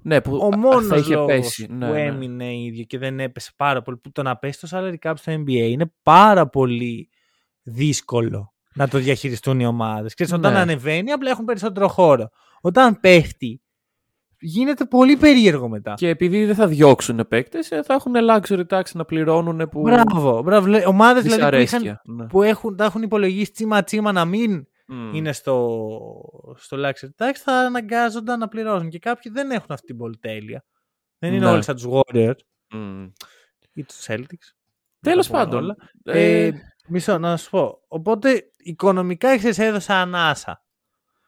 Ναι, 0.01 0.22
που 0.22 0.36
Ο 0.41 0.45
α- 0.45 0.57
μόνος 0.57 0.86
θα 0.88 0.95
είχε 0.95 1.14
λόγος 1.14 1.28
πέσει. 1.28 1.68
που 1.68 1.74
Ναι, 1.74 1.89
ναι. 1.91 2.01
έμεινε 2.05 2.55
ίδιο 2.57 2.84
και 2.84 2.97
δεν 2.97 3.20
έπεσε 3.20 3.51
πάρα 3.55 3.82
πολύ, 3.82 3.97
που 3.97 4.11
το 4.11 4.22
να 4.22 4.38
πέσει 4.38 4.59
το 4.59 4.68
salary 4.72 4.95
cap 5.09 5.14
στο 5.16 5.34
NBA 5.34 5.49
είναι 5.70 5.93
πάρα 6.03 6.47
πολύ 6.49 7.09
δύσκολο 7.64 8.53
να 8.76 8.88
το 8.88 8.98
διαχειριστούν 8.98 9.60
οι 9.60 9.66
ομάδες. 9.66 10.14
Ξέρεις, 10.14 10.34
όταν 10.34 10.54
Ναι. 10.54 10.60
ανεβαίνει, 10.60 11.12
απλά 11.12 11.30
έχουν 11.30 11.46
περισσότερο 11.46 11.88
χώρο. 11.88 12.30
Όταν 12.62 13.00
πέφτει, 13.00 13.62
γίνεται 14.40 14.86
πολύ 14.86 15.18
περίεργο 15.18 15.70
μετά. 15.70 15.94
Και 15.94 16.08
επειδή 16.08 16.46
δεν 16.46 16.56
θα 16.56 16.68
διώξουν 16.68 17.26
παίκτες, 17.28 17.68
θα 17.68 17.94
έχουν 17.94 18.14
luxury 18.30 18.64
tax 18.68 18.82
να 18.94 19.06
πληρώνουν 19.06 19.70
που. 19.70 19.82
Μπράβο, 19.82 20.42
μπράβο. 20.42 20.68
Λέ- 20.68 20.88
Ομάδες 20.88 21.24
δηλαδή 21.24 21.42
που, 21.42 21.48
είχαν, 21.48 21.62
Δυσαρέσκεια. 21.62 22.02
Ναι. 22.06 22.26
που 22.28 22.42
έχουν, 22.42 22.76
τα 22.76 22.86
έχουν 22.86 23.02
υπολογίσει 23.02 23.52
τσίμα 23.52 23.84
τσίμα 23.84 24.12
να 24.12 24.26
μην 24.26 24.68
Μμ. 24.88 25.14
είναι 25.14 25.32
στο, 25.32 25.80
στο 26.58 26.78
luxury 26.80 27.24
tax, 27.26 27.32
θα 27.44 27.54
αναγκάζονταν 27.54 28.40
να 28.40 28.48
πληρώσουν. 28.48 28.90
Και 28.90 29.00
κάποιοι 29.00 29.32
δεν 29.32 29.52
έχουν 29.52 29.68
αυτή 29.70 29.86
την 29.86 29.98
πολυτέλεια. 29.98 30.66
Δεν 31.20 31.34
είναι 31.34 31.46
Ναι. 31.46 31.52
όλοι 31.52 31.64
σαν 31.64 31.76
τους 31.76 31.86
Warriors 31.90 32.36
Μμ. 32.74 33.04
ή 33.74 33.84
τους 33.84 34.06
Celtics. 34.08 34.48
Τέλος 35.02 35.30
Να 35.30 35.38
τα 35.40 35.48
πούμε 35.50 35.58
πάντων. 35.60 35.64
όλα. 35.64 35.76
Ε, 36.04 36.46
Ε, 36.46 36.52
μισό, 36.88 37.18
να 37.18 37.38
σου 37.38 37.50
πω. 37.50 37.82
Οπότε, 37.88 38.44
οικονομικά 38.58 39.30
έχεις 39.30 39.58
έδωσα 39.60 40.02
ανάσα. 40.02 40.64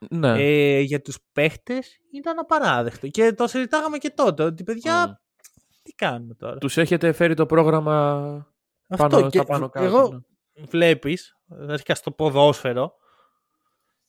ναι. 0.09 0.43
Ε, 0.43 0.79
για 0.79 1.01
τους 1.01 1.17
παίχτες 1.31 1.99
ήταν 2.13 2.39
απαράδεκτο. 2.39 3.07
Και 3.07 3.33
το 3.33 3.47
συζητάγαμε 3.47 3.97
και 3.97 4.09
τότε, 4.09 4.43
ότι 4.43 4.63
παιδιά, 4.63 5.07
Μμ. 5.07 5.11
τι 5.83 5.91
κάνουμε 5.91 6.33
τώρα. 6.33 6.57
Τους 6.57 6.77
έχετε 6.77 7.11
φέρει 7.11 7.33
το 7.33 7.45
πρόγραμμα 7.45 8.21
Αυτό 8.87 9.07
πάνω, 9.07 9.29
και 9.29 9.37
στα 9.37 9.45
πάνω 9.47 9.69
κάτω. 9.69 9.85
εγώ 9.85 10.09
ναι. 10.11 10.65
βλέπεις, 10.65 11.37
αρχικά 11.67 11.95
στο 11.95 12.11
ποδόσφαιρο, 12.11 12.93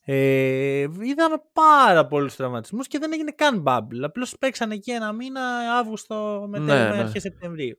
ε, 0.09 0.81
είδαμε 0.81 1.37
πάρα 1.53 2.07
πολλούς 2.07 2.37
τραυματισμούς 2.37 2.87
και 2.87 2.99
δεν 2.99 3.13
έγινε 3.13 3.31
καν 3.31 3.63
bubble. 3.67 4.01
Απλώς 4.03 4.37
παίξανε 4.39 4.75
εκεί 4.75 4.91
ένα 4.91 5.13
μήνα, 5.13 5.43
Αύγουστο 5.79 6.47
με 6.49 6.59
Ναι, 6.59 6.67
τέλος 6.67 6.97
ναι. 6.97 7.03
αρχές 7.03 7.23
Σεπτεμβρίου. 7.23 7.79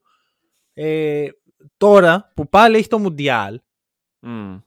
Ε, 0.74 1.28
τώρα 1.78 2.32
που 2.36 2.50
πάλι 2.50 2.78
έχει 2.78 2.88
το 2.88 3.00
Μουντιάλ, 3.00 3.62
Μμ. 4.20 4.58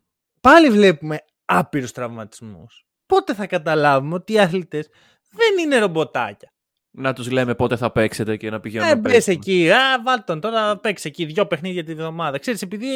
πάλι 0.41 0.71
βλέπουμε 0.71 1.19
άπειρους 1.45 1.93
τραυματισμούς. 1.93 2.85
Πότε 3.07 3.35
θα 3.35 3.47
καταλάβουμε 3.47 4.15
ότι 4.15 4.33
οι 4.33 4.39
αθλητές 4.41 4.89
δεν 5.31 5.59
είναι 5.65 5.79
ρομποτάκια; 5.79 6.53
Να 6.91 7.13
τους 7.13 7.31
λέμε 7.31 7.55
πότε 7.55 7.77
θα 7.77 7.93
παίξετε 7.93 8.37
και 8.37 8.51
να 8.51 8.61
πηγαίνουν 8.61 8.89
Ε, 8.89 8.95
να 8.95 9.01
μπες 9.01 9.13
παίξουν. 9.13 9.33
εκεί, 9.33 9.71
α, 9.71 10.03
βάλ 10.05 10.25
τον 10.25 10.41
τώρα, 10.41 10.79
παίξει 10.79 11.09
εκεί 11.09 11.25
δύο 11.25 11.47
παιχνίδια 11.47 11.85
τη 11.85 11.95
βδομάδα. 11.95 12.39
Ξέρεις, 12.39 12.63
επειδή 12.63 12.89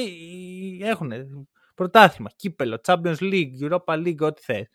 έχουν 0.83 1.13
πρωτάθλημα, 1.75 2.31
κύπελο, 2.37 2.81
Champions 2.87 3.17
League, 3.19 3.51
Europa 3.61 3.95
League, 3.95 4.19
ό,τι 4.21 4.43
θες. 4.43 4.67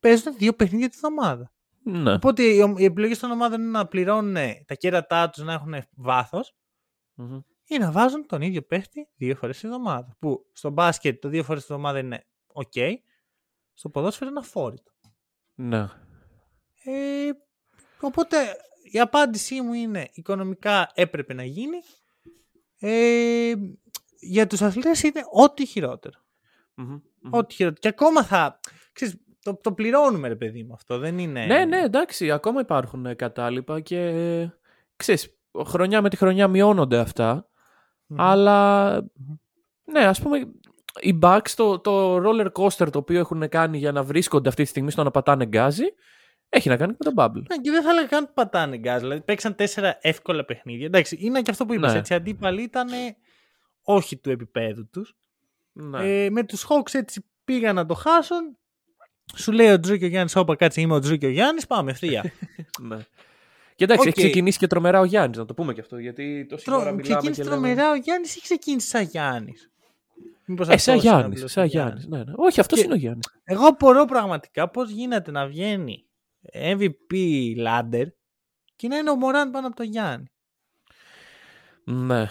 Παίζουν 0.00 0.34
δύο 0.36 0.52
παιχνίδια 0.52 0.88
τη 0.88 0.96
βδομάδα. 0.96 1.52
Ναι. 1.84 2.12
Οπότε 2.12 2.42
οι, 2.42 2.74
οι 2.76 2.84
επιλογές 2.84 3.18
των 3.18 3.30
ομάδων 3.30 3.60
είναι 3.60 3.70
να 3.70 3.86
πληρώνουν 3.86 4.36
τα 4.66 4.74
κέρατά 4.74 5.30
τους 5.30 5.42
να 5.44 5.52
έχουν 5.52 5.74
βάθος 5.96 6.54
Μμμ. 7.14 7.38
Ή 7.70 7.78
να 7.78 7.90
βάζουν 7.90 8.26
τον 8.26 8.42
ίδιο 8.42 8.62
παίχτη 8.62 9.08
δύο 9.16 9.36
φορές 9.36 9.58
τη 9.58 9.66
εβδομάδα. 9.66 10.16
Που 10.18 10.46
στο 10.52 10.70
μπάσκετ 10.70 11.20
το 11.20 11.28
δύο 11.28 11.42
φορές 11.42 11.66
τη 11.66 11.72
εβδομάδα 11.72 11.98
είναι 11.98 12.26
OK, 12.52 12.94
στο 13.72 13.88
ποδόσφαιρο 13.88 14.30
είναι 14.30 14.38
αφόρητο. 14.38 14.92
Ναι. 15.54 15.88
Ε, 16.84 17.30
οπότε 18.00 18.36
η 18.92 19.00
απάντησή 19.00 19.60
μου 19.60 19.72
είναι 19.72 20.08
οικονομικά 20.12 20.90
έπρεπε 20.94 21.34
να 21.34 21.44
γίνει. 21.44 21.78
Ε, 22.78 23.52
για 24.20 24.46
τους 24.46 24.62
αθλητές 24.62 25.02
είναι 25.02 25.22
ό,τι 25.32 25.66
χειρότερο. 25.66 26.18
Μμμ. 26.74 27.00
Μμμ. 27.20 27.32
Ό,τι 27.32 27.54
χειρότερο. 27.54 27.80
Και 27.80 27.88
ακόμα 27.88 28.24
θα... 28.24 28.60
Ξέρεις, 28.92 29.16
το, 29.42 29.56
το 29.56 29.72
πληρώνουμε 29.72 30.28
ρε 30.28 30.36
παιδί 30.36 30.62
μου 30.62 30.72
αυτό. 30.72 30.98
Δεν 30.98 31.18
είναι... 31.18 31.46
Ναι, 31.46 31.64
ναι, 31.64 31.80
εντάξει, 31.80 32.30
ακόμα 32.30 32.60
υπάρχουν 32.60 33.06
ε, 33.06 33.14
κατάλοιπα 33.14 33.80
και 33.80 33.98
ε, 33.98 34.52
ξέρεις, 34.96 35.38
χρονιά 35.66 36.02
με 36.02 36.10
τη 36.10 36.16
χρονιά 36.16 36.48
μειώνονται 36.48 36.98
αυτά, 36.98 37.49
Μμμ. 38.10 38.20
αλλά 38.20 38.90
ναι, 39.84 40.04
ας 40.04 40.20
πούμε 40.20 40.38
οι 41.00 41.18
Bucks, 41.22 41.50
το, 41.56 41.78
το 41.78 42.16
roller 42.16 42.52
coaster 42.52 42.92
το 42.92 42.98
οποίο 42.98 43.18
έχουν 43.18 43.48
κάνει 43.48 43.78
για 43.78 43.92
να 43.92 44.02
βρίσκονται 44.02 44.48
αυτή 44.48 44.62
τη 44.62 44.68
στιγμή 44.68 44.90
στο 44.90 45.02
να 45.02 45.10
πατάνε 45.10 45.46
γκάζι, 45.46 45.84
έχει 46.48 46.68
να 46.68 46.76
κάνει 46.76 46.94
με 46.98 47.10
τον 47.10 47.14
Bubble. 47.16 47.42
Ναι, 47.48 47.56
και 47.62 47.70
δεν 47.70 47.82
θα 47.82 47.90
έλεγα 47.90 48.06
καν 48.06 48.26
που 48.26 48.32
πατάνε 48.34 48.76
γκάζ. 48.76 49.00
Δηλαδή 49.00 49.20
παίξαν 49.20 49.54
τέσσερα 49.54 49.98
εύκολα 50.00 50.44
παιχνίδια. 50.44 50.86
Εντάξει, 50.86 51.16
είναι 51.20 51.42
και 51.42 51.50
αυτό 51.50 51.66
που 51.66 51.74
είπες. 51.74 51.92
Ναι. 51.92 51.98
Έτσι, 51.98 52.12
οι 52.12 52.16
αντίπαλοι 52.16 52.62
ήταν 52.62 52.88
όχι 53.82 54.16
του 54.16 54.30
επίπεδου 54.30 54.88
τους. 54.90 55.16
Ναι. 55.72 56.24
Ε, 56.24 56.30
με 56.30 56.44
τους 56.44 56.66
Hawks 56.68 56.94
έτσι 56.94 57.24
πήγαν 57.44 57.74
να 57.74 57.86
το 57.86 57.94
χάσουν. 57.94 58.56
Σου 59.34 59.52
λέει 59.52 59.70
ο 59.70 59.80
Τζρου 59.80 59.96
και 59.96 60.04
ο 60.04 60.08
Γιάννης, 60.08 60.36
όπα 60.36 60.56
κάτσε 60.56 60.80
είμαι 60.80 60.94
ο 60.94 60.98
Τζρου 60.98 61.16
και 61.16 61.26
ο 61.26 61.30
Γιάννης, 61.30 61.66
πάμε 61.66 61.90
ευθεία. 61.90 62.24
ναι. 63.80 63.86
Και 63.86 63.92
εντάξει, 63.92 64.08
Οκ. 64.08 64.16
έχει 64.16 64.26
ξεκινήσει 64.26 64.58
και 64.58 64.66
τρομερά 64.66 65.00
ο 65.00 65.04
Γιάννης, 65.04 65.38
να 65.38 65.44
το 65.44 65.54
πούμε 65.54 65.72
και 65.72 65.80
αυτό, 65.80 65.98
γιατί 65.98 66.46
τόση 66.48 66.70
ώρα 66.72 66.82
Τρο... 66.82 66.94
μιλάμε 66.94 67.02
Ξεκίνησε 67.02 67.42
και 67.42 67.48
λέμε... 67.48 67.60
τρομερά 67.62 67.90
ο 67.90 67.94
Γιάννης 67.94 68.36
ή 68.36 68.40
ξεκίνησε 68.40 68.88
σαν 68.88 69.02
Γιάννης; 69.04 69.70
Μήπως 70.44 70.68
Ε, 70.68 70.76
σαν 70.76 70.94
αυτός 70.94 70.94
είναι 70.94 71.16
Γιάννης, 71.16 71.36
απλώς 71.38 71.52
σαν 71.52 71.62
ο 71.62 71.66
Γιάννης, 71.66 72.06
ναι, 72.06 72.18
ναι. 72.18 72.32
Όχι, 72.36 72.60
αυτός 72.60 72.78
Και- 72.78 72.84
είναι 72.84 72.94
ο 72.94 72.96
Γιάννης. 72.96 73.26
Εγώ 73.44 73.66
απορώ 73.66 74.04
πραγματικά 74.04 74.70
πώς 74.70 74.90
γίνεται 74.90 75.30
να 75.30 75.46
βγαίνει 75.46 76.04
MVP 76.52 77.14
ladder 77.66 78.06
και 78.76 78.88
να 78.88 78.96
είναι 78.96 79.10
ο 79.10 79.16
Μωράν 79.16 79.50
πάνω 79.50 79.66
από 79.66 79.76
τον 79.76 79.86
Γιάννη. 79.86 80.26
Ναι. 81.84 82.26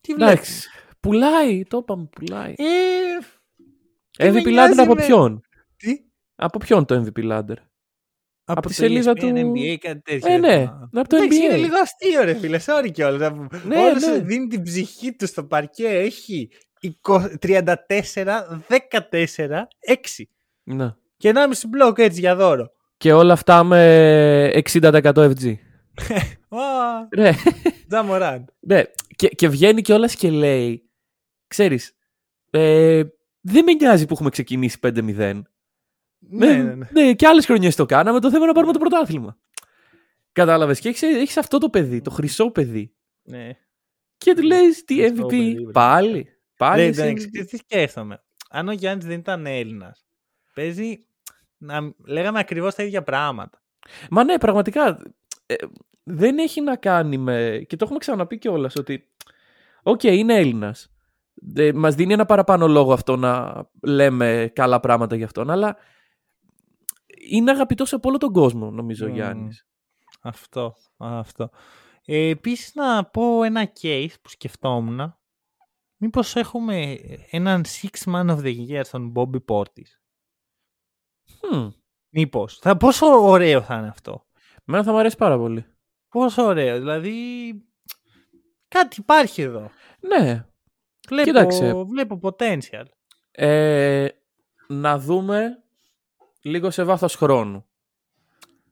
Τι 0.00 0.14
βλέπεις; 0.14 0.32
Εντάξει, 0.34 0.68
πουλάει, 1.00 1.62
το 1.64 1.76
είπαμε, 1.76 2.08
πουλάει. 2.10 2.54
Ε, 2.56 2.64
τι 4.10 4.30
με 4.30 4.40
MVP 4.40 4.44
νοιάζει 4.50 4.72
Ladder 4.76 4.82
από 4.82 4.94
με- 4.94 5.04
ποιον; 5.06 5.40
τι; 5.76 5.98
Από 6.34 6.58
ποιον 6.58 6.84
το 6.84 7.04
MVP 7.04 7.32
Ladder? 7.32 7.56
Από, 8.48 8.60
τη 8.60 8.66
το 8.66 8.72
σελίδα 8.72 9.12
ESPN, 9.12 9.18
του- 9.18 9.28
NBA, 9.34 9.76
κάτι 9.80 10.00
τέτοιο. 10.02 10.32
Ε, 10.32 10.38
ναι, 10.38 10.54
Α. 10.54 10.88
από 10.92 11.08
το 11.08 11.16
Εντάξει, 11.16 11.38
NBA. 11.40 11.44
είναι 11.44 11.56
λίγο 11.56 11.74
αστείο 11.82 12.22
ρε 12.24 12.34
φίλε, 12.34 12.58
sorry 12.66 12.88
κιόλας. 12.92 13.32
Ναι, 13.64 13.76
Όλος 13.76 14.06
ναι. 14.06 14.18
δίνει 14.18 14.46
την 14.46 14.62
ψυχή 14.62 15.12
του 15.16 15.26
στο 15.26 15.44
παρκέ, 15.44 15.88
έχει 15.88 16.48
20 17.02 17.24
34, 17.40 17.72
14, 18.68 19.68
6. 19.86 20.22
Ναι. 20.62 20.94
Και 21.16 21.32
1,5 21.34 21.68
μπλοκ 21.68 21.98
έτσι 21.98 22.20
για 22.20 22.36
δώρο. 22.36 22.66
Και 22.96 23.12
όλα 23.12 23.32
αυτά 23.32 23.64
με 23.64 24.62
60% 24.72 25.00
FG. 25.14 25.54
Α, 26.48 26.60
Ναι, 27.16 27.30
Τζαμοράντ. 27.88 28.48
ναι. 28.60 28.82
Και, 29.16 29.28
και 29.28 29.48
βγαίνει 29.48 29.82
κιόλας 29.82 30.14
και 30.14 30.30
λέει, 30.30 30.90
ξέρεις, 31.46 31.92
ε, 32.50 33.02
δεν 33.40 33.64
με 33.64 33.72
νοιάζει 33.72 34.06
που 34.06 34.12
έχουμε 34.14 34.30
ξεκινήσει 34.30 34.78
5-0. 34.82 35.42
Ναι, 36.28 36.46
ναι, 36.46 36.62
ναι, 36.62 36.74
ναι. 36.74 36.88
ναι, 36.92 37.12
και 37.14 37.26
άλλες 37.26 37.46
χρονιές 37.46 37.76
το 37.76 37.86
κάναμε, 37.86 38.20
το 38.20 38.26
θέμα 38.28 38.38
είναι 38.38 38.46
να 38.46 38.52
πάρουμε 38.52 38.72
το 38.72 38.78
πρωτάθλημα. 38.78 39.38
Κατάλαβες, 40.32 40.80
και 40.80 40.88
έχεις, 40.88 41.02
έχεις 41.02 41.36
αυτό 41.36 41.58
το 41.58 41.70
παιδί, 41.70 42.00
το 42.00 42.10
χρυσό 42.10 42.50
παιδί. 42.50 42.94
ναι. 43.22 43.50
Και 44.18 44.34
του 44.34 44.42
λες, 44.42 44.84
τι 44.84 44.94
Χρυσό 44.94 45.12
MVP, 45.14 45.28
παιδί, 45.28 45.52
μπράβο. 45.54 45.70
πάλι. 45.70 46.28
Πάλι 46.56 46.80
Δεν, 46.82 46.88
εσύ 46.90 47.00
δεν, 47.00 47.12
MVP. 47.12 47.28
ξέρεις 47.32 47.50
τι 47.50 47.56
σκέφτομαι. 47.56 48.22
Αν 48.50 48.68
ο 48.68 48.72
Γιάννης 48.72 49.06
δεν 49.06 49.18
ήταν 49.18 49.46
Έλληνας, 49.46 50.06
παίζει. 50.54 50.98
Να, 51.58 51.80
λέγαμε 52.06 52.38
ακριβώς 52.38 52.74
τα 52.74 52.82
ίδια 52.82 53.02
πράγματα. 53.02 53.62
Μα 54.10 54.24
ναι, 54.24 54.38
πραγματικά 54.38 55.02
ε, 55.46 55.54
δεν 56.02 56.38
έχει 56.38 56.60
να 56.60 56.76
κάνει 56.76 57.18
με. 57.18 57.64
και 57.66 57.76
το 57.76 57.84
έχουμε 57.84 57.98
ξαναπεί 57.98 58.38
κιόλας 58.38 58.76
ότι. 58.76 59.08
Οκ, 59.82 60.02
είναι 60.02 60.34
Έλληνας. 60.34 60.88
Ε, 61.56 61.72
Μας 61.72 61.94
δίνει 61.94 62.12
ένα 62.12 62.26
παραπάνω 62.26 62.68
λόγο 62.68 62.92
αυτό 62.92 63.16
να 63.16 63.64
λέμε 63.82 64.50
καλά 64.54 64.80
πράγματα 64.80 65.16
για 65.16 65.24
αυτόν, 65.24 65.50
αλλά 65.50 65.76
είναι 67.28 67.50
αγαπητός 67.50 67.92
από 67.92 68.08
όλο 68.08 68.18
τον 68.18 68.32
κόσμο, 68.32 68.70
νομίζω, 68.70 69.04
ο 69.04 69.08
Μμμ. 69.08 69.14
Γιάννης. 69.14 69.66
Αυτό. 70.22 70.74
αυτό. 70.96 71.50
Ε, 72.04 72.28
Επίσης 72.28 72.74
να 72.74 73.04
πω 73.04 73.42
ένα 73.42 73.72
case 73.82 74.14
που 74.22 74.28
σκεφτόμουν. 74.28 75.16
Μήπως 75.96 76.36
έχουμε 76.36 76.98
έναν 77.30 77.64
sixth 77.66 78.12
man 78.12 78.30
of 78.36 78.38
the 78.38 78.68
year 78.68 78.80
στον 78.84 79.12
Bobby 79.16 79.44
Portis. 79.48 79.90
Hm. 81.52 81.72
Μήπως. 82.08 82.58
Θα, 82.58 82.76
πόσο 82.76 83.06
ωραίο 83.06 83.62
θα 83.62 83.78
είναι 83.78 83.88
αυτό; 83.88 84.26
Εμένα 84.64 84.84
θα 84.84 84.92
μου 84.92 84.98
αρέσει 84.98 85.16
πάρα 85.16 85.36
πολύ. 85.38 85.66
Πόσο 86.08 86.42
ωραίο. 86.42 86.78
Δηλαδή. 86.78 87.14
Κάτι 88.68 89.00
υπάρχει 89.00 89.42
εδώ. 89.42 89.70
Ναι. 90.00 90.46
Βλέπω, 91.08 91.24
Κοίταξε. 91.30 91.74
βλέπω 91.74 92.20
potential. 92.22 92.84
Ε, 93.30 94.08
να 94.68 94.98
δούμε 94.98 95.64
λίγο 96.46 96.70
σε 96.70 96.82
βάθος 96.82 97.14
χρόνου. 97.14 97.66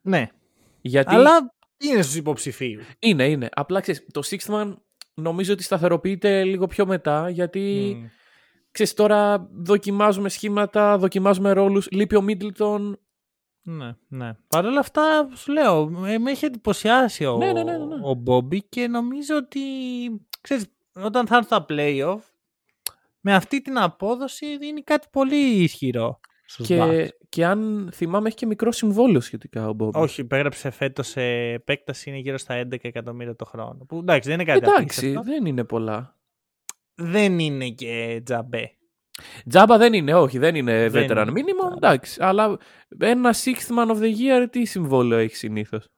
Ναι. 0.03 0.29
Γιατί 0.81 1.15
Αλλά 1.15 1.55
είναι 1.77 2.03
στους 2.03 2.17
υποψηφίους. 2.17 2.87
είναι, 2.99 3.29
είναι. 3.29 3.49
Απλά 3.53 3.81
ξέρεις, 3.81 4.07
το 4.13 4.21
Sixth 4.25 4.55
Man 4.55 4.75
νομίζω 5.15 5.53
ότι 5.53 5.63
σταθεροποιείται 5.63 6.45
λίγο 6.45 6.67
πιο 6.67 6.87
μετά, 6.87 7.29
γιατί 7.29 7.97
ξέρεις, 8.71 8.95
τώρα 8.95 9.49
δοκιμάζουμε 9.53 10.29
σχήματα, 10.29 10.99
δοκιμάζουμε 10.99 11.53
ρόλους, 11.53 11.89
λείπει 11.91 12.17
ο 12.17 12.23
Μίτλτον. 12.23 12.99
Ναι, 13.63 13.97
ναι. 14.09 14.33
Παρ' 14.49 14.65
όλα 14.67 14.81
αυτά, 14.81 15.29
σου 15.35 15.53
λέω, 15.53 15.89
με, 15.89 16.19
με 16.19 16.31
έχει 16.31 16.45
εντυπωσιάσει 16.45 17.25
ο, 17.25 17.37
Ναι, 17.37 17.53
ναι, 17.53 17.63
ναι, 17.63 17.77
ναι, 17.77 17.85
ναι. 17.85 18.01
ο 18.03 18.15
Μπόμπι 18.15 18.63
και 18.63 18.89
νομίζω 18.89 19.37
ότι, 19.37 19.61
ξέρεις, 20.41 20.65
όταν 20.93 21.27
θα 21.27 21.37
έρθουν 21.37 21.59
τα 21.59 21.67
playoff, 21.69 22.21
με 23.21 23.35
αυτή 23.35 23.61
την 23.63 23.79
απόδοση 23.79 24.59
δίνει 24.59 24.83
κάτι 24.83 25.07
πολύ 25.11 25.37
ισχυρό 25.37 26.21
στους 26.45 26.67
Bucks. 26.71 26.89
Και, 26.91 27.15
και 27.29 27.45
αν 27.45 27.91
θυμάμαι 27.93 28.27
έχει 28.29 28.37
και 28.37 28.47
μικρό 28.47 28.73
συμβόλαιο 28.73 29.21
σχετικά 29.21 29.69
ο 29.69 29.73
Μπόμπι. 29.73 29.99
Όχι, 29.99 30.21
υπέγραψε 30.21 30.71
φέτος 30.71 31.09
σε 31.09 31.23
επέκταση 31.53 32.11
είναι 32.11 32.19
γύρω 32.19 32.39
στα 32.39 32.61
11 32.63 32.77
εκατομμύρια 32.83 33.37
το 33.37 33.45
χρόνο. 33.45 33.85
Που 33.89 33.99
εντάξει, 33.99 34.29
δεν 34.29 34.41
είναι 34.41 34.53
κάτι 34.53 34.67
Εντάξει, 34.67 34.83
απίστευτο. 34.83 35.23
δεν 35.23 35.47
είναι 35.47 35.65
πολλά. 35.65 36.19
Δεν 36.95 37.39
είναι 37.39 37.69
και 37.69 38.21
τζαμπέ. 38.25 38.71
Τζάμπα 39.49 39.79
δεν 39.79 39.93
είναι, 39.93 40.15
όχι, 40.15 40.39
δεν 40.39 40.55
είναι 40.55 40.89
Δεν 40.89 41.05
veteran 41.05 41.27
είναι. 41.29 41.33
minimum, 41.41 41.77
εντάξει. 41.77 42.17
Αλλά 42.23 42.57
ένα 42.99 43.35
sixth 43.35 43.77
man 43.79 43.91
of 43.97 43.99
the 43.99 44.13
year 44.13 44.47
τι 44.51 44.65
συμβόλαιο 44.65 45.19
έχει 45.19 45.37
συνήθως; 45.37 45.89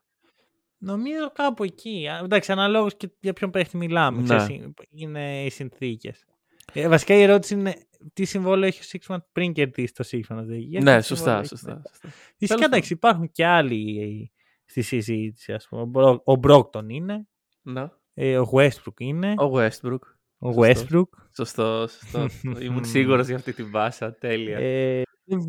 Νομίζω 0.79 1.31
κάπου 1.35 1.65
εκεί. 1.65 2.09
Α, 2.09 2.21
Εντάξει, 2.25 2.53
αναλόγως 2.53 2.97
και 2.97 3.09
για 3.21 3.33
ποιον 3.33 3.51
παίχτη 3.51 3.77
μιλάμε. 3.77 4.23
Ναι. 4.23 4.37
Ξέρεις, 4.37 4.65
είναι 4.91 5.45
οι 5.45 5.51
συνθήκες. 5.51 6.25
Ε, 6.73 6.89
βασικά 6.89 7.15
η 7.15 7.23
ερώτηση 7.23 7.55
είναι 7.55 7.75
τι 8.13 8.25
συμβόλαιο 8.25 8.67
έχει 8.69 8.81
ο 8.97 8.99
Sixman 9.15 9.19
πριν 9.33 9.53
κερδίσει 9.53 9.93
το 9.95 10.05
Sixman 10.11 10.37
of 10.37 10.47
the 10.51 10.79
Year. 10.79 10.83
Ναι, 10.83 10.97
τι 10.99 11.03
συμβόλαιο 11.03 11.03
σωστά, 11.03 11.37
έχεις 11.37 11.49
σωστά. 11.49 11.75
μετά. 11.75 11.89
σωστά. 11.89 12.09
Φυσικά 12.37 12.55
Τέλος 12.59 12.65
εντάξει, 12.65 12.93
υπάρχουν 12.93 13.31
και 13.33 13.47
άλλοι 13.47 14.33
στη 14.65 14.83
συζήτηση. 14.83 15.53
Ας 15.53 15.67
πούμε. 15.69 15.83
Ο 15.83 15.85
Μπρο- 15.85 16.21
Ο 16.25 16.37
Μπρόκτον 16.37 16.89
είναι, 16.89 17.27
Να. 17.63 17.99
ε, 18.15 18.39
ο 18.39 18.49
Westbrook 18.53 19.01
είναι, 19.01 19.35
Ο 19.39 19.51
Westbrook. 19.55 19.99
ο 20.39 20.53
σωστό. 20.53 20.63
Westbrook. 20.63 21.09
Σωστό, 21.37 21.87
σωστό. 21.89 22.27
Ήμουν 22.65 22.85
σίγουρος 22.85 23.27
για 23.27 23.37
αυτή 23.37 23.53
την 23.53 23.69
μπάσα. 23.71 24.15
Τέλεια. 24.15 24.59
Ε, 24.59 25.03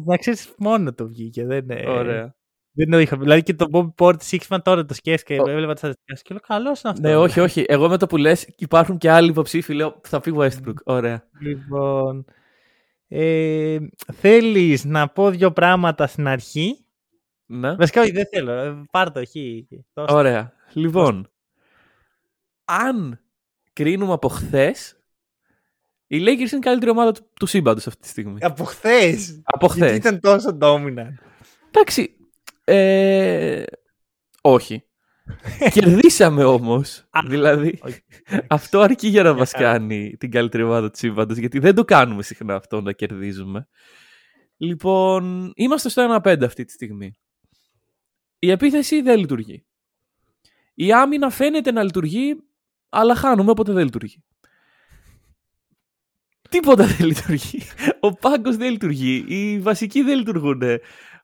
να 0.05 0.17
ξέρεις, 0.17 0.53
μόνο 0.57 0.93
το 0.93 1.07
βγήκε. 1.07 1.45
Δεν, 1.45 1.69
ε, 1.69 1.89
Ωραία. 1.89 2.35
Δεν 2.77 2.89
το 2.91 2.99
είχα. 2.99 3.17
Δηλαδή 3.17 3.43
και 3.43 3.53
το 3.53 3.65
Bobby 3.71 4.05
Portis 4.05 4.29
Sixman 4.29 4.57
τώρα 4.63 4.85
το 4.85 4.93
σκέφτηκα. 4.93 5.51
έβλεπα 5.51 5.73
τα 5.73 5.77
στατιστικά 5.77 6.15
σου 6.15 6.23
και 6.23 6.33
λέω 6.33 6.41
καλός 6.47 6.81
είναι 6.81 6.93
αυτός. 6.93 7.09
Ναι, 7.09 7.15
όχι, 7.17 7.39
όχι. 7.39 7.65
Εγώ 7.67 7.89
με 7.89 7.97
το 7.97 8.07
που 8.07 8.17
λες 8.17 8.47
υπάρχουν 8.57 8.97
και 8.97 9.11
άλλοι 9.11 9.29
υποψήφοι. 9.29 9.73
Λέω 9.73 10.01
θα 10.03 10.19
πει 10.19 10.33
Westbrook. 10.37 10.73
Ωραία. 10.83 11.27
Λοιπόν, 11.39 12.25
ε, 13.07 13.77
θέλεις 14.13 14.85
να 14.85 15.07
πω 15.07 15.29
δύο 15.29 15.51
πράγματα 15.51 16.07
στην 16.07 16.27
αρχή; 16.27 16.85
Ναι. 17.45 17.75
Βασικά 17.75 18.01
όχι, 18.01 18.11
δεν 18.11 18.25
θέλω. 18.33 18.51
Ε, 18.51 18.83
Πάρ' 18.91 19.11
το 19.11 19.19
εκεί. 19.19 19.67
Δώσ' 19.93 20.07
το. 20.07 20.15
Ωραία. 20.15 20.53
Λοιπόν, 20.73 21.27
αν 22.65 23.19
κρίνουμε 23.73 24.13
από 24.13 24.27
χθες, 24.27 24.99
η 26.07 26.17
Lakers 26.19 26.27
είναι 26.27 26.47
η 26.51 26.59
καλύτερη 26.59 26.91
ομάδα 26.91 27.11
του, 27.11 27.29
του 27.39 27.45
σύμπαντος 27.45 27.87
αυτή 27.87 28.01
τη 28.01 28.07
στιγμή. 28.07 28.37
Από 28.41 28.63
χθες; 28.63 29.41
από 29.43 29.67
χθες. 29.67 29.95
Ήταν 29.95 30.19
τόσο 30.19 30.57
dominant. 30.61 31.13
Εντάξει. 31.67 32.16
Ε, 32.69 33.63
Όχι. 34.41 34.83
Κερδίσαμε 35.73 36.43
όμως. 36.43 37.07
δηλαδή, 37.27 37.79
αυτό 38.47 38.79
αρκεί 38.79 39.07
για 39.07 39.23
να 39.23 39.33
μας 39.33 39.51
κάνει 39.51 40.15
την 40.17 40.31
καλύτερη 40.31 40.63
ομάδα 40.63 40.89
του 40.89 40.97
σύμπαντο, 40.97 41.33
γιατί 41.33 41.59
δεν 41.59 41.75
το 41.75 41.85
κάνουμε 41.85 42.23
συχνά 42.23 42.55
αυτό 42.55 42.81
να 42.81 42.91
κερδίζουμε. 42.91 43.67
Λοιπόν, 44.57 45.51
είμαστε 45.55 45.89
στο 45.89 46.19
1-5 46.23 46.43
αυτή 46.43 46.65
τη 46.65 46.71
στιγμή. 46.71 47.11
Η 48.39 48.51
επίθεση 48.51 49.01
δεν 49.01 49.19
λειτουργεί. 49.19 49.65
Η 50.73 50.93
άμυνα 50.93 51.29
φαίνεται 51.29 51.71
να 51.71 51.83
λειτουργεί, 51.83 52.35
αλλά 52.89 53.15
χάνουμε 53.15 53.51
όποτε 53.51 53.71
δεν 53.71 53.83
λειτουργεί. 53.83 54.23
Τίποτα 56.49 56.85
δεν 56.85 57.07
λειτουργεί. 57.07 57.61
Ο 57.99 58.13
πάγκος 58.13 58.57
δεν 58.57 58.71
λειτουργεί. 58.71 59.25
Οι 59.27 59.59
βασικοί 59.59 60.01
δεν 60.01 60.17
λειτουργούν. 60.17 60.61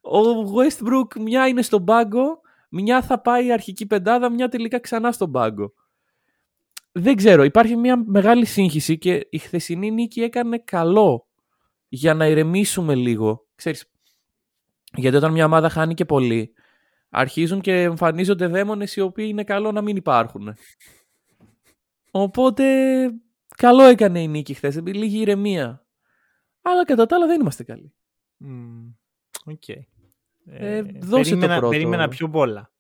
Ο 0.04 0.20
Westbrook 0.56 1.20
μια 1.20 1.48
είναι 1.48 1.62
στον 1.62 1.86
πάγκο, 1.86 2.42
μια 2.70 3.02
θα 3.02 3.22
πάει 3.22 3.46
η 3.46 3.52
αρχική 3.52 3.86
πεντάδα, 3.86 4.30
μια 4.30 4.50
τελικά 4.50 4.80
ξανά 4.80 5.12
στον 5.12 5.32
πάγκο. 5.32 5.74
Δεν 6.92 7.16
ξέρω, 7.16 7.44
υπάρχει 7.44 7.76
μια 7.76 8.04
μεγάλη 8.06 8.46
σύγχυση 8.46 8.98
και 8.98 9.28
η 9.30 9.38
χθεσινή 9.38 9.92
νίκη 9.92 10.22
έκανε 10.22 10.58
καλό 10.58 11.28
για 11.88 12.14
να 12.14 12.28
ηρεμήσουμε 12.28 12.96
λίγο. 12.96 13.48
Ξέρεις, 13.56 13.92
γιατί 14.96 15.18
όταν 15.18 15.32
μια 15.32 15.46
ομάδα 15.46 15.70
χάνει 15.70 15.94
και 15.94 16.06
πολύ, 16.06 16.54
αρχίζουν 17.10 17.62
και 17.62 17.82
εμφανίζονται 17.82 18.48
δαίμονες 18.48 18.96
οι 18.96 19.02
οποίοι 19.02 19.26
είναι 19.30 19.44
καλό 19.44 19.72
να 19.72 19.82
μην 19.82 19.96
υπάρχουν. 19.96 20.56
Οπότε, 22.12 22.66
καλό 23.58 23.84
έκανε 23.84 24.22
η 24.22 24.28
νίκη 24.28 24.54
χθες, 24.54 24.82
λίγη 24.86 25.20
ηρεμία. 25.20 25.86
Αλλά 26.62 26.86
κατά 26.86 27.06
τα 27.06 27.16
άλλα 27.16 27.28
δεν 27.28 27.40
είμαστε 27.40 27.64
καλοί. 27.64 27.94
OK. 29.46 29.62
Okay. 29.68 29.82
Ε, 30.46 30.82
δώσε 30.82 31.24
περίμενα, 31.24 31.54
το 31.54 31.60
πρώτο. 31.60 31.70
περίμενα 31.70 32.08
πιο 32.08 32.30
πολλά. 32.30 32.72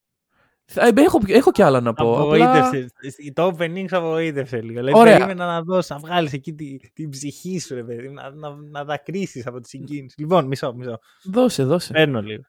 Ε, 0.73 0.89
έχω, 0.95 1.19
έχω 1.27 1.51
κι 1.51 1.61
άλλα 1.61 1.81
να 1.81 1.93
πω. 1.93 2.15
Απογοήτευσε. 2.15 2.87
Η 3.17 3.33
το 3.33 3.47
opening 3.47 3.85
σου 3.89 3.97
απογοήτευσε 3.97 4.61
λίγο. 4.61 4.79
Δηλαδή, 4.79 4.99
Ωραία. 4.99 5.13
περίμενα 5.17 5.45
να 5.45 5.61
δώσει, 5.61 5.93
να 5.93 5.99
βγάλεις 5.99 6.33
εκεί 6.33 6.53
τη, 6.53 6.77
την 6.93 7.09
ψυχή 7.09 7.59
σου, 7.59 7.75
ρε 7.75 7.83
παιδί, 7.83 8.09
να, 8.09 8.29
να, 8.33 8.55
να 8.55 8.83
δακρύσεις 8.83 9.47
από 9.47 9.59
τη 9.59 9.67
συγκίνηση. 9.69 10.15
λοιπόν, 10.19 10.45
μισό, 10.45 10.73
μισό. 10.73 10.99
Δώσε, 11.23 11.63
δώσε. 11.63 11.93
Παίρνω 11.93 12.21
λίγο. 12.21 12.43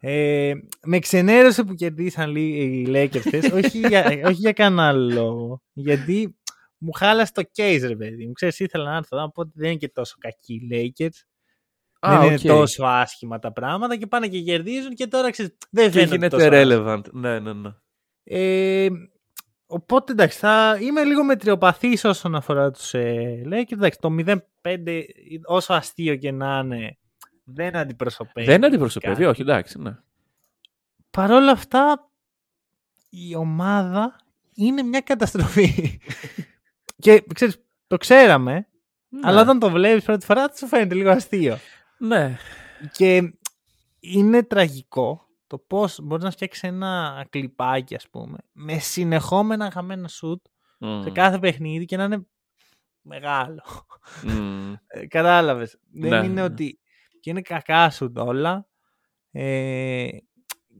Ε, 0.00 0.52
με 0.84 0.98
ξενέρωσε 0.98 1.64
που 1.64 1.74
κερδίσαν 1.74 2.30
λί- 2.30 2.54
οι 2.54 2.84
Lakers 2.88 3.18
χθες, 3.20 3.50
όχι, 3.64 3.78
για, 3.78 4.04
όχι 4.24 4.32
για 4.34 4.52
κανένα 4.52 4.88
άλλο 4.88 5.12
λόγο. 5.14 5.62
Γιατί 5.72 6.36
μου 6.78 6.92
χάλασε 6.92 7.32
το 7.34 7.42
case, 7.56 7.80
ρε 7.86 7.96
παιδί. 7.96 8.26
Μου 8.26 8.32
ξέρεις, 8.32 8.60
ήθελα 8.60 8.90
να 8.90 8.96
έρθω 8.96 9.16
εδώ, 9.16 9.24
οπότε 9.24 9.50
δεν 9.54 9.68
είναι 9.68 9.78
και 9.78 9.88
τόσο 9.88 10.16
κακοί 10.18 10.54
οι 10.54 10.94
Lakers. 10.98 11.22
Α, 12.08 12.18
δεν 12.18 12.26
είναι 12.26 12.34
οκ. 12.34 12.40
τόσο 12.40 12.84
άσχημα 12.84 13.38
τα 13.38 13.52
πράγματα 13.52 13.96
και 13.96 14.06
πάνε 14.06 14.28
και 14.28 14.40
κερδίζουν 14.40 14.94
και 14.94 15.06
τώρα 15.06 15.30
ξέρεις, 15.30 15.56
δεν 15.70 15.84
Και 15.90 15.90
φαίνεται 15.90 16.14
γίνεται 16.16 16.36
τόσο 16.36 16.48
relevant. 16.52 17.02
Ναι, 17.12 17.38
ναι, 17.38 17.52
ναι. 17.52 17.70
ε, 18.24 18.88
οπότε 19.66 20.12
εντάξει, 20.12 20.38
θα 20.38 20.78
είμαι 20.80 21.04
λίγο 21.04 21.24
μετριοπαθής 21.24 22.04
όσον 22.04 22.34
αφορά 22.34 22.70
τους 22.70 22.94
ε, 22.94 23.42
Lakers. 23.46 23.72
Εντάξει, 23.72 23.98
το 24.00 24.14
0-5 24.26 24.38
όσο 25.44 25.72
αστείο 25.72 26.16
και 26.16 26.32
να 26.32 26.58
είναι 26.64 26.96
δεν 27.44 27.76
αντιπροσωπεύει. 27.76 28.46
Δεν 28.46 28.64
αντιπροσωπεύει, 28.64 29.14
κάτι. 29.14 29.24
όχι, 29.26 29.40
εντάξει, 29.40 29.80
ναι. 29.80 29.96
Παρ' 31.10 31.30
όλα 31.30 31.50
αυτά 31.50 32.10
η 33.08 33.34
ομάδα 33.36 34.16
είναι 34.54 34.82
μια 34.82 35.00
καταστροφή. 35.00 35.98
και 37.02 37.24
ξέρεις, 37.34 37.56
το 37.86 37.96
ξέραμε, 37.96 38.68
Ναι. 39.08 39.20
αλλά 39.22 39.40
όταν 39.40 39.58
το 39.58 39.70
βλέπεις 39.70 40.04
πρώτη 40.04 40.24
φορά 40.24 40.44
σου 40.56 40.66
φαίνεται 40.66 40.94
λίγο 40.94 41.10
αστείο. 41.10 41.58
Ναι. 41.98 42.36
Και 42.92 43.34
είναι 44.00 44.42
τραγικό 44.42 45.28
το 45.46 45.58
πώς 45.58 46.00
μπορείς 46.02 46.24
να 46.24 46.30
φτιάξεις 46.30 46.62
ένα 46.62 47.26
κλιπάκι 47.30 47.94
ας 47.94 48.08
πούμε 48.08 48.38
με 48.52 48.78
συνεχόμενα 48.78 49.70
χαμένα 49.70 50.08
σουτ 50.08 50.46
σε 50.78 50.86
Μμ. 51.08 51.12
κάθε 51.12 51.38
παιχνίδι 51.38 51.84
και 51.84 51.96
να 51.96 52.04
είναι 52.04 52.26
μεγάλο. 53.00 53.62
Μμ. 54.22 54.72
Ε, 54.86 55.06
κατάλαβες. 55.06 55.78
Ναι, 55.90 56.08
Δεν 56.08 56.24
είναι 56.24 56.32
ναι. 56.34 56.42
ότι 56.42 56.80
και 57.20 57.30
είναι 57.30 57.40
κακά 57.40 57.90
σουτ 57.90 58.18
όλα. 58.18 58.68
Ε, 59.30 60.08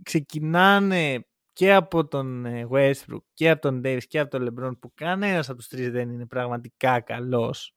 ξεκινάνε 0.03 1.27
και 1.53 1.75
από 1.75 2.07
τον 2.07 2.47
ε, 2.47 2.69
Westbrook 2.71 3.23
και 3.33 3.51
από 3.51 3.61
τον 3.61 3.81
Davis 3.85 4.03
και 4.09 4.19
από 4.19 4.31
τον 4.31 4.49
LeBron 4.49 4.79
που 4.79 4.93
κανένας 4.95 5.49
από 5.49 5.59
τους 5.59 5.69
τρεις 5.69 5.91
δεν 5.91 6.11
είναι 6.11 6.27
πραγματικά 6.27 7.01
καλός 7.01 7.75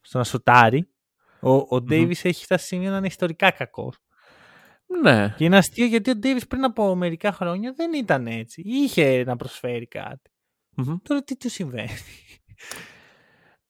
στο 0.00 0.18
να 0.18 0.24
σουτάρει. 0.24 0.88
Ο, 1.50 1.76
ο 1.76 1.84
Davis 1.90 2.10
έχει 2.22 2.44
φτάσει 2.44 2.66
σε 2.66 2.74
σημείο 2.74 2.90
να 2.90 2.96
είναι 2.96 3.06
ιστορικά 3.06 3.50
κακός. 3.50 3.98
Ναι. 5.02 5.34
Και 5.36 5.44
είναι 5.44 5.56
αστείο 5.56 5.86
γιατί 5.86 6.10
ο 6.10 6.14
Davis 6.22 6.40
πριν 6.48 6.64
από 6.64 6.94
μερικά 6.94 7.32
χρόνια 7.32 7.72
δεν 7.76 7.92
ήταν 7.92 8.26
έτσι. 8.26 8.62
Είχε 8.64 9.24
να 9.26 9.36
προσφέρει 9.36 9.86
κάτι. 9.86 10.30
Μμμ. 10.76 10.96
Τώρα 11.02 11.22
τι 11.22 11.36
του 11.36 11.50
συμβαίνει; 11.50 11.90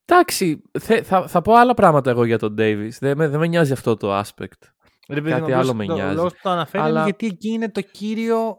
Εντάξει, 0.05 0.61
θε- 0.79 1.05
θα, 1.05 1.27
θα 1.27 1.41
πω 1.41 1.53
άλλα 1.55 1.73
πράγματα 1.73 2.09
εγώ 2.09 2.23
για 2.25 2.37
τον 2.37 2.55
Davis. 2.57 2.89
Δεν 2.99 3.17
με, 3.17 3.27
δεν 3.27 3.39
με 3.39 3.47
νοιάζει 3.47 3.71
αυτό 3.71 3.95
το 3.97 4.19
aspect. 4.19 4.61
Ρε 5.09 5.21
παιδί 5.21 5.29
Κάτι 5.29 5.41
μου, 5.41 5.57
άλλο 5.57 5.71
απλώς 5.71 5.73
με 5.73 5.85
το- 5.85 5.93
νοιάζει. 5.93 6.11
Ο 6.11 6.15
λόγος 6.15 6.33
που 6.33 6.39
το 6.43 6.49
αναφέρω 6.49 6.83
Αλλά- 6.83 6.99
είναι 6.99 7.03
γιατί 7.09 7.25
εκεί 7.25 7.49
είναι 7.49 7.69
το 7.71 7.81
κύριο 7.81 8.57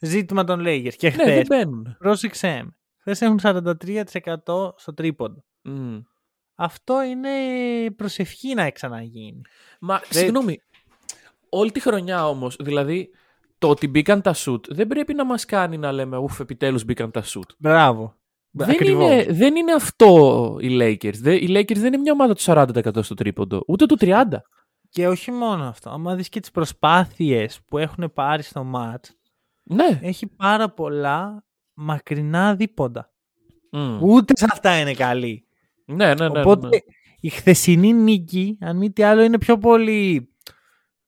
ζήτημα 0.00 0.44
των 0.44 0.60
Lakers. 0.66 0.94
Και 0.96 1.08
Ναι, 1.10 1.16
δεν 1.16 1.32
χθες, 1.32 1.46
μπαίνουν. 1.46 1.96
πρόσεξέ 1.98 2.62
με, 2.64 2.76
χθες 3.00 3.20
έχουν 3.20 3.38
43% 3.42 4.72
στο 4.76 4.94
τρίποντο. 4.94 5.44
Μμ. 5.62 5.98
Αυτό 6.60 7.02
είναι 7.02 7.28
προσευχή 7.96 8.54
να 8.54 8.70
ξαναγίνει. 8.70 9.40
Μα 9.80 9.98
Δεν- 9.98 10.06
συγγνώμη, 10.10 10.60
όλη 11.48 11.70
τη 11.72 11.80
χρονιά 11.80 12.28
όμως, 12.28 12.56
δηλαδή 12.60 13.10
το 13.58 13.68
ότι 13.68 13.88
μπήκαν 13.88 14.22
τα 14.22 14.34
shoot 14.36 14.60
δεν 14.68 14.86
πρέπει 14.86 15.14
να 15.14 15.24
μας 15.24 15.44
κάνει 15.44 15.78
να 15.78 15.92
λέμε 15.92 16.16
ουφ 16.16 16.40
επιτέλους 16.40 16.84
μπήκαν 16.84 17.10
τα 17.10 17.22
shoot. 17.24 17.48
Μπράβο. 17.58 18.16
Δεν 18.50 18.70
Ακριβώς. 18.70 19.02
είναι, 19.12 19.26
δεν 19.32 19.56
είναι 19.56 19.72
αυτό 19.72 20.56
οι 20.60 20.68
Lakers. 20.80 21.14
Δεν, 21.14 21.34
οι 21.36 21.46
Lakers 21.48 21.76
δεν 21.76 21.86
είναι 21.86 21.96
μια 21.98 22.12
ομάδα 22.12 22.34
του 22.34 22.40
40% 22.42 23.02
στο 23.02 23.14
τρίποντο, 23.14 23.62
ούτε 23.66 23.86
του 23.86 23.96
30%. 24.00 24.24
Και 24.90 25.08
όχι 25.08 25.30
μόνο 25.30 25.64
αυτό. 25.64 25.90
Άμα 25.90 26.14
δεις 26.14 26.28
και 26.28 26.40
τις 26.40 26.50
προσπάθειες 26.50 27.60
που 27.66 27.78
έχουν 27.78 28.12
πάρει 28.14 28.42
στο 28.42 28.64
μάτς, 28.64 29.16
Ναι. 29.62 29.98
έχει 30.02 30.26
πάρα 30.26 30.70
πολλά 30.70 31.44
μακρινά 31.74 32.54
δίποντα. 32.54 33.12
Μμ. 33.72 33.98
Ούτε 34.02 34.32
σε 34.36 34.46
αυτά 34.52 34.80
είναι 34.80 34.94
καλή. 34.94 35.47
Ναι, 35.88 36.14
ναι, 36.14 36.14
ναι. 36.14 36.28
ναι, 36.28 36.40
Οπότε 36.40 36.68
ναι. 36.68 36.78
η 37.20 37.28
χθεσινή 37.28 37.92
νίκη, 37.92 38.58
αν 38.60 38.76
μη 38.76 38.90
τι 38.92 39.02
άλλο, 39.02 39.22
είναι 39.22 39.38
πιο 39.38 39.58
πολύ. 39.58 40.32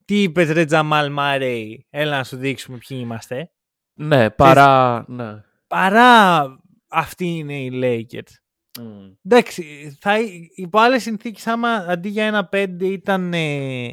Τι 0.05 0.23
είπες 0.23 0.51
ρε 0.51 0.65
Τζαμάλ 0.65 1.13
Μάρεϊ, 1.13 1.87
έλα 1.91 2.17
να 2.17 2.25
σου 2.25 2.37
δείξουμε 2.37 2.79
ποιοι 2.79 2.99
είμαστε. 3.01 3.51
Ναι, 3.95 4.31
παρά. 4.31 5.05
Ναι. 5.09 5.43
Παρά 5.67 6.43
αυτή 6.89 7.27
είναι 7.27 7.61
οι 7.61 7.71
Lakers. 7.73 8.33
Μμ. 8.81 9.11
Εντάξει, 9.25 9.97
θα, 10.01 10.17
υπό 10.55 10.79
άλλες 10.79 11.03
συνθήκες, 11.03 11.47
άμα 11.47 11.69
αντί 11.69 12.09
για 12.09 12.25
ένα 12.25 12.49
5 12.53 12.77
ήταν 12.81 13.33
ε, 13.35 13.93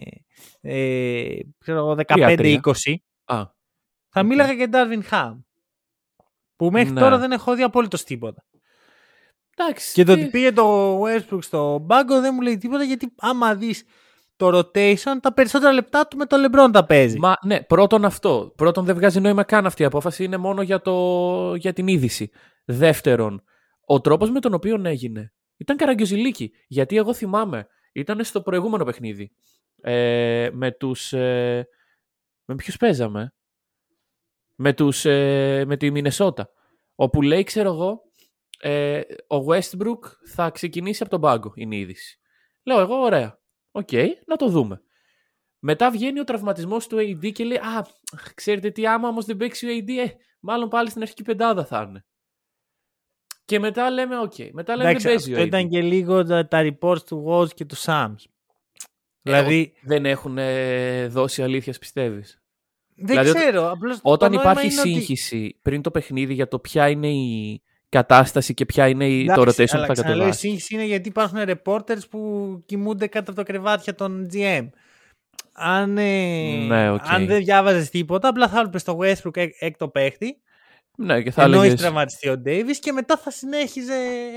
ε, 0.61 1.39
ξέρω 1.57 1.77
εγώ, 1.77 1.95
15-20, 2.07 2.59
Α, 3.25 3.43
θα 4.09 4.21
οκ. 4.21 4.25
μίλαγα 4.25 4.51
για 4.53 4.69
Darvin 4.71 5.09
Ham. 5.11 5.37
Που 6.55 6.71
μέχρι 6.71 6.93
Ναι. 6.93 6.99
τώρα 6.99 7.17
δεν 7.17 7.31
έχω 7.31 7.55
δει 7.55 7.63
απολύτως 7.63 8.03
τίποτα. 8.03 8.45
Εντάξει. 9.57 9.93
Και 9.93 10.03
το 10.03 10.13
τι- 10.13 10.21
ότι 10.21 10.29
πήγε 10.29 10.51
τον 10.51 10.97
Westbrook 11.01 11.43
στο 11.43 11.77
μπάγκο 11.81 12.21
δεν 12.21 12.31
μου 12.33 12.41
λέει 12.41 12.57
τίποτα 12.57 12.83
γιατί 12.83 13.13
άμα 13.17 13.55
δεις 13.55 13.83
το 14.35 14.57
rotation, 14.57 15.17
τα 15.21 15.33
περισσότερα 15.33 15.71
λεπτά 15.71 16.07
του 16.07 16.17
με 16.17 16.25
το 16.25 16.37
LeBron 16.45 16.69
τα 16.73 16.85
παίζει. 16.85 17.19
Μα 17.19 17.35
ναι, 17.43 17.61
πρώτον 17.61 18.05
αυτό. 18.05 18.53
Πρώτον 18.55 18.85
δεν 18.85 18.95
βγάζει 18.95 19.19
νόημα 19.19 19.43
καν 19.43 19.65
αυτή 19.65 19.81
η 19.81 19.85
απόφαση. 19.85 20.23
Είναι 20.23 20.37
μόνο 20.37 20.61
για, 20.61 20.81
το... 20.81 21.55
για 21.55 21.73
την 21.73 21.87
είδηση. 21.87 22.29
Δεύτερον, 22.65 23.43
ο 23.85 24.01
τρόπος 24.01 24.29
με 24.31 24.39
τον 24.39 24.53
οποίο 24.53 24.81
έγινε 24.83 25.33
ήταν 25.57 25.77
καραγκιόζηλίκι. 25.77 26.51
Γιατί 26.67 26.97
εγώ 26.97 27.13
θυμάμαι, 27.13 27.67
ήταν 27.93 28.23
στο 28.23 28.41
προηγούμενο 28.41 28.83
παιχνίδι. 28.83 29.31
Ε, 29.81 30.49
με 30.53 30.71
τους... 30.71 31.13
Ε, 31.13 31.67
με 32.45 32.55
ποιους 32.55 32.77
παίζαμε; 32.77 33.33
Με, 34.55 34.73
τους, 34.73 35.05
ε, 35.05 35.63
με 35.67 35.77
τη 35.77 35.91
Μινεσότα. 35.91 36.49
Όπου 36.95 37.21
λέει, 37.21 37.43
ξέρω 37.43 37.69
εγώ, 37.73 38.06
ε, 38.57 39.01
ο 39.27 39.35
Westbrook 39.47 39.99
θα 40.33 40.49
ξεκινήσει 40.49 41.01
από 41.01 41.11
τον 41.11 41.21
πάγκο, 41.21 41.51
είναι 41.55 41.75
η 41.75 41.79
είδηση. 41.79 42.19
Λέω 42.63 42.79
εγώ, 42.79 42.95
ωραία. 42.95 43.39
Οκ, 43.71 43.89
να 44.25 44.35
το 44.35 44.47
δούμε. 44.49 44.81
Μετά 45.59 45.91
βγαίνει 45.91 46.19
ο 46.19 46.23
τραυματισμός 46.23 46.87
του 46.87 46.97
AD 46.99 47.31
και 47.31 47.43
λέει 47.43 47.57
«Α, 47.57 47.87
ξέρετε 48.35 48.69
τι, 48.69 48.87
άμα 48.87 49.07
όμως 49.07 49.25
δεν 49.25 49.37
παίξει 49.37 49.65
ο 49.67 49.69
AD, 49.69 49.89
ε, 49.89 50.05
μάλλον 50.39 50.69
πάλι 50.69 50.89
στην 50.89 51.01
αρχική 51.01 51.23
πεντάδα 51.23 51.65
θα 51.65 51.85
είναι». 51.87 52.05
Και 53.45 53.59
μετά 53.59 53.89
λέμε 53.89 54.19
«OK». 54.19 54.33
Μετά 54.51 54.75
λέμε 54.75 54.89
Εντάξει, 54.89 55.07
«Δεν 55.07 55.15
παίζει 55.15 55.31
αυτό 55.31 55.41
ο 55.41 55.43
AD». 55.43 55.47
ήταν 55.47 55.69
και 55.69 55.81
λίγο 55.81 56.23
τα, 56.23 56.47
τα 56.47 56.61
reports 56.79 57.03
του 57.05 57.25
Woj 57.27 57.53
και 57.53 57.65
του 57.65 57.77
Shams. 57.77 58.15
δηλαδή, 59.21 59.73
Δεν 59.81 60.05
έχουν 60.05 60.37
ε, 60.37 61.07
δώσει 61.07 61.43
αλήθεια, 61.43 61.73
πιστεύεις; 61.79 62.41
δεν 62.95 63.05
δηλαδή, 63.05 63.33
ξέρω. 63.39 63.71
Απλώς 63.71 63.99
Όταν 64.01 64.31
το 64.31 64.35
νόημα 64.35 64.51
υπάρχει 64.51 64.71
είναι 64.71 64.81
ότι- 64.81 64.89
σύγχυση 64.93 65.59
πριν 65.61 65.81
το 65.81 65.91
παιχνίδι 65.91 66.33
για 66.33 66.47
το 66.47 66.59
ποια 66.59 66.89
είναι 66.89 67.09
η 67.09 67.61
κατάσταση 67.89 68.53
και 68.53 68.65
ποια 68.65 68.87
είναι 68.87 69.07
η, 69.07 69.25
το 69.25 69.41
Εντάξει, 69.41 69.61
rotation 69.63 69.69
που 69.71 69.77
αλλά 69.77 69.85
θα 69.85 69.93
ξαναλέω, 69.93 70.17
η 70.17 70.19
κατεβάσει. 70.19 70.39
σύγχυση 70.47 70.73
είναι 70.73 70.83
γιατί 70.85 71.07
υπάρχουν 71.09 71.39
reporters 71.47 72.09
που 72.09 72.19
κοιμούνται 72.65 73.07
κάτω 73.07 73.31
από 73.31 73.39
τα 73.39 73.45
κρεβάτια 73.51 73.95
των 73.95 74.27
GM. 74.33 74.69
αν, 75.53 75.97
ε, 75.97 76.65
Ναι, 76.67 76.91
οκ. 76.91 77.01
αν 77.09 77.25
δεν 77.25 77.37
διάβαζες 77.43 77.89
τίποτα, 77.89 78.27
απλά 78.27 78.47
θα 78.47 78.59
έβλεπες 78.59 78.81
στο 78.81 78.97
Westbrook 79.01 79.37
έκ- 79.37 79.55
έκτο 79.59 79.89
παίχτη. 79.89 80.41
Ναι, 80.97 81.21
και 81.21 81.31
θα 81.31 81.41
Ενώ 81.41 81.51
έχει 81.53 81.59
έλεγες... 81.61 81.81
τραυματιστεί 81.81 82.29
ο 82.29 82.41
Davis 82.45 82.75
και 82.79 82.91
μετά 82.91 83.17
θα 83.17 83.31
συνέχιζε 83.31 83.93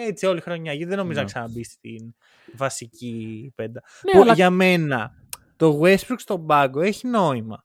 έτσι 0.07 0.26
όλη 0.26 0.40
χρονιά. 0.40 0.72
Γιατί 0.72 0.88
δεν 0.88 0.98
νομίζω 0.98 1.18
Ναι. 1.18 1.24
να 1.24 1.30
ξαναμπεί 1.32 1.64
στην 1.64 2.14
βασική 2.57 3.53
πεντάδα. 3.55 3.83
Ναι, 4.05 4.12
που 4.12 4.20
αλλά- 4.20 4.34
για 4.34 4.51
μένα 4.51 5.11
το 5.57 5.80
Westbrook 5.84 6.16
στον 6.16 6.46
πάγκο 6.46 6.80
έχει 6.80 7.07
νόημα. 7.07 7.64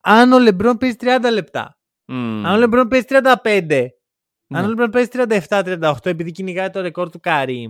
Αν 0.00 0.32
ο 0.32 0.36
LeBron 0.48 0.74
παίζει 0.80 0.96
30 1.00 1.30
λεπτά, 1.32 1.78
Μμμ. 2.06 2.46
αν 2.46 2.62
ο 2.62 2.66
LeBron 2.66 2.86
παίζει 2.90 3.06
35, 3.08 3.86
αν 4.50 4.64
Ναι. 4.74 4.82
ο 4.82 4.84
LeBron 4.86 4.92
παίζει 4.92 5.08
37-38 5.12 5.92
επειδή 6.02 6.30
κυνηγάει 6.30 6.70
το 6.70 6.80
ρεκόρ 6.80 7.10
του 7.10 7.20
Karim, 7.24 7.68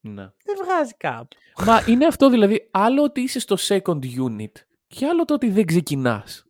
Ναι. 0.00 0.22
δεν 0.44 0.56
βγάζει 0.64 0.92
κάπου. 0.96 1.36
Μα 1.66 1.82
είναι 1.86 2.06
αυτό 2.06 2.30
δηλαδή, 2.30 2.68
άλλο 2.70 3.02
ότι 3.02 3.20
είσαι 3.20 3.40
στο 3.40 3.56
second 3.58 3.98
unit 4.28 4.52
και 4.86 5.06
άλλο 5.06 5.24
το 5.24 5.34
ότι 5.34 5.50
δεν 5.50 5.64
ξεκινάς. 5.66 6.46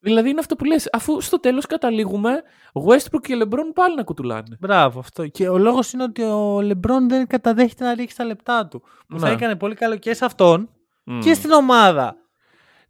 Δηλαδή 0.00 0.30
είναι 0.30 0.40
αυτό 0.40 0.56
που 0.56 0.64
λες, 0.64 0.88
αφού 0.92 1.20
στο 1.20 1.40
τέλος 1.40 1.66
καταλήγουμε 1.66 2.42
Westbrook 2.88 3.20
και 3.22 3.38
LeBron 3.42 3.70
πάλι 3.74 3.94
να 3.96 4.02
κουτουλάνε. 4.02 4.56
Μπράβο 4.60 4.98
αυτό. 4.98 5.26
Και 5.26 5.48
ο 5.48 5.58
λόγος 5.58 5.92
είναι 5.92 6.02
ότι 6.02 6.22
ο 6.22 6.58
LeBron 6.58 7.00
δεν 7.08 7.26
καταδέχεται 7.26 7.84
να 7.84 7.94
ρίξει 7.94 8.16
τα 8.16 8.24
λεπτά 8.24 8.66
του. 8.68 8.82
Που 9.08 9.18
θα 9.18 9.26
Ναι. 9.28 9.34
έκανε 9.34 9.56
πολύ 9.56 9.74
καλό 9.74 9.96
και 9.96 10.14
σε 10.14 10.24
αυτόν 10.24 10.70
Μμ. 11.04 11.20
και 11.20 11.34
στην 11.34 11.50
ομάδα. 11.50 12.16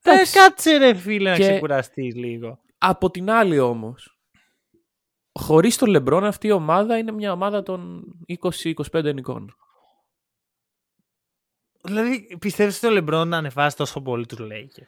Ε, 0.03 0.11
Εντάξει. 0.11 0.39
κάτσε 0.39 0.77
ρε 0.77 0.95
φίλε 0.95 1.35
Και- 1.35 1.43
να 1.45 1.51
ξεκουραστείς 1.51 2.15
λίγο. 2.15 2.59
Από 2.79 3.11
την 3.11 3.31
άλλη 3.31 3.59
όμως, 3.59 4.18
χωρίς 5.33 5.77
τον 5.77 5.97
LeBron 5.97 6.23
αυτή 6.25 6.47
η 6.47 6.51
ομάδα 6.53 6.99
είναι 6.99 7.13
μια 7.13 7.33
ομάδα 7.33 7.63
των 7.63 8.05
20-25 8.41 9.15
νικών. 9.15 9.55
Δηλαδή, 11.85 12.37
πιστεύεις 12.39 12.83
ότι 12.83 12.99
ο 12.99 13.03
LeBron 13.05 13.27
να 13.27 13.37
ανεβάσει 13.37 13.77
τόσο 13.77 14.01
πολύ 14.01 14.27
του 14.27 14.37
Lakers. 14.41 14.87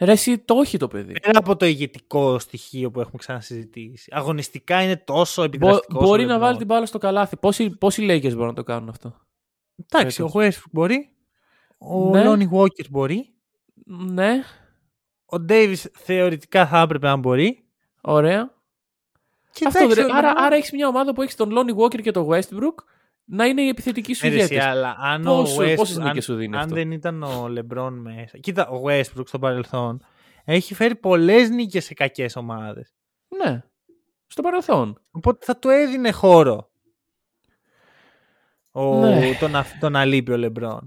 Ρε 0.00 0.12
εσύ 0.12 0.38
το 0.38 0.54
όχι 0.54 0.76
το 0.78 0.88
παιδί. 0.88 1.20
Πέρα 1.20 1.38
από 1.38 1.56
το 1.56 1.66
ηγετικό 1.66 2.38
στοιχείο 2.38 2.90
που 2.90 3.00
έχουμε 3.00 3.16
ξανασυζητήσει. 3.18 4.10
Αγωνιστικά 4.14 4.82
είναι 4.82 4.96
τόσο 4.96 5.40
Μπο- 5.42 5.46
επιδραστικός. 5.48 6.02
μπορεί 6.08 6.24
να 6.24 6.38
βάλει 6.38 6.56
την 6.56 6.66
μπάλα 6.66 6.86
στο 6.86 6.98
καλάθι. 6.98 7.36
Πόσοι, 7.36 7.70
πόσοι 7.70 8.06
Lakers 8.10 8.30
μπορούν 8.32 8.46
να 8.46 8.52
το 8.54 8.62
κάνουν 8.62 8.88
αυτό; 8.88 9.20
Εντάξει, 9.90 10.22
ο 10.22 10.30
Westbrook 10.34 10.62
μπορεί. 10.72 11.08
Ο 11.78 12.10
Ναι. 12.10 12.22
Lonnie 12.26 12.50
Walker 12.50 12.88
μπορεί. 12.90 13.34
Ναι, 13.86 14.42
Ο 15.26 15.36
Davis 15.48 15.74
θεωρητικά 15.94 16.66
θα 16.66 16.80
έπρεπε 16.80 17.06
να 17.06 17.16
μπορεί. 17.16 17.64
ωραία. 18.00 18.53
Και 19.54 19.64
Αυτό, 19.66 19.82
εντάξει, 19.82 20.00
ρε, 20.00 20.06
ο 20.06 20.16
άρα, 20.16 20.32
LeBron- 20.32 20.36
άρα 20.38 20.56
έχεις 20.56 20.72
μια 20.72 20.88
ομάδα 20.88 21.12
που 21.12 21.22
έχεις 21.22 21.34
τον 21.36 21.50
Lonnie 21.52 21.76
Walker 21.84 22.00
και 22.02 22.10
τον 22.10 22.26
Westbrook 22.30 22.74
να 23.24 23.44
είναι 23.46 23.62
η 23.62 23.68
επιθετική 23.68 24.14
σου 24.14 24.26
Ναι, 24.26 24.32
ρε, 24.34 24.42
εσύ, 24.42 24.52
ηγέτης. 24.54 24.70
αλλά 24.70 24.96
αν 25.00 25.22
Πόσο- 25.22 25.62
ο 25.62 25.64
Westbrook, 25.64 25.74
πόσες 25.76 25.96
αν, 25.98 26.02
νίκες 26.06 26.24
σου 26.24 26.34
δίνει 26.34 26.56
αν 26.56 26.62
αυτό; 26.62 26.74
δεν 26.74 26.90
ήταν 26.90 27.22
ο 27.22 27.46
LeBron 27.58 27.90
μέσα. 27.92 28.38
Κοίτα, 28.38 28.68
ο 28.68 28.82
Westbrook 28.86 29.26
στο 29.26 29.38
παρελθόν 29.38 30.04
έχει 30.44 30.74
φέρει 30.74 30.94
πολλές 30.96 31.48
νίκες 31.50 31.84
σε 31.84 31.94
κακές 31.94 32.36
ομάδες. 32.36 32.94
Ναι, 33.44 33.62
στο 34.26 34.42
παρελθόν. 34.42 35.00
Οπότε 35.10 35.44
θα 35.44 35.56
του 35.56 35.68
έδινε 35.68 36.10
χώρο 36.10 36.70
ο, 38.72 38.94
Ναι. 39.00 39.36
το, 39.40 39.48
να, 39.48 39.66
το 39.80 39.88
να 39.90 40.04
λείπει 40.04 40.32
ο 40.32 40.36
LeBron. 40.38 40.78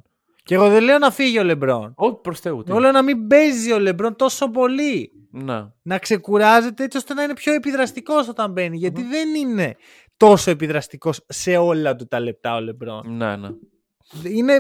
Και 0.48 0.56
εγώ 0.56 0.70
δεν 0.70 0.84
λέω 0.84 0.98
να 0.98 1.12
φύγει 1.12 1.40
ο 1.40 1.44
LeBron. 1.46 1.92
Όχι 1.96 2.16
προς 2.22 2.40
Θεού. 2.40 2.64
τι. 2.64 2.72
Εγώ 2.72 2.80
λέω 2.80 2.92
να 2.92 3.02
μην 3.02 3.28
παίζει 3.28 3.74
ο 3.74 3.78
LeBron 3.80 4.16
τόσο 4.16 4.50
πολύ. 4.50 5.12
Να. 5.32 5.74
Να 5.82 5.98
ξεκουράζεται 5.98 6.84
έτσι 6.84 6.98
ώστε 6.98 7.14
να 7.14 7.24
είναι 7.24 7.34
πιο 7.34 7.54
επιδραστικός 7.54 8.28
όταν 8.28 8.52
μπαίνει. 8.52 8.78
Γιατί 8.78 9.04
δεν 9.04 9.36
είναι 9.36 9.76
τόσο 10.18 10.52
επιδραστικός 10.52 11.26
σε 11.28 11.58
όλα 11.58 11.96
του 11.96 12.08
τα 12.08 12.20
λεπτά 12.20 12.56
ο 12.56 12.60
LeBron. 12.60 13.02
Ναι, 13.06 13.36
ναι. 13.36 13.50
είναι, 14.24 14.60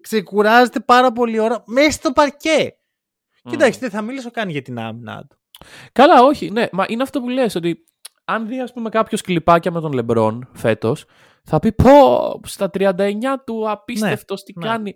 ξεκουράζεται 0.00 0.80
πάρα 0.80 1.12
πολύ 1.12 1.38
ώρα 1.38 1.62
μέσα 1.66 1.90
στο 1.90 2.12
παρκέ. 2.12 2.76
Μμ. 3.44 3.50
Κοιτάξτε, 3.50 3.88
δεν 3.88 3.98
θα 3.98 4.02
μιλήσω 4.02 4.30
καν 4.30 4.48
για 4.48 4.62
την 4.62 4.78
άμυνα 4.78 5.26
του. 5.28 5.38
Καλά, 5.92 6.22
όχι. 6.22 6.50
Ναι, 6.50 6.66
μα 6.72 6.84
είναι 6.88 7.02
αυτό 7.02 7.20
που 7.20 7.28
λες 7.28 7.54
ότι 7.54 7.84
αν 8.24 8.46
δει 8.46 8.60
ας 8.60 8.72
πούμε 8.72 8.88
κάποιος 8.88 9.20
κλιπάκια 9.20 9.70
με 9.70 9.80
τον 9.80 9.92
Λεμπρόν 9.92 10.48
φέτος 10.52 11.04
θα 11.48 11.58
πει 11.58 11.72
πω 11.72 12.40
στα 12.44 12.70
39 12.78 12.90
του 13.46 13.70
απίστευτος 13.70 14.42
τι 14.42 14.52
ναι. 14.56 14.66
κάνει. 14.68 14.94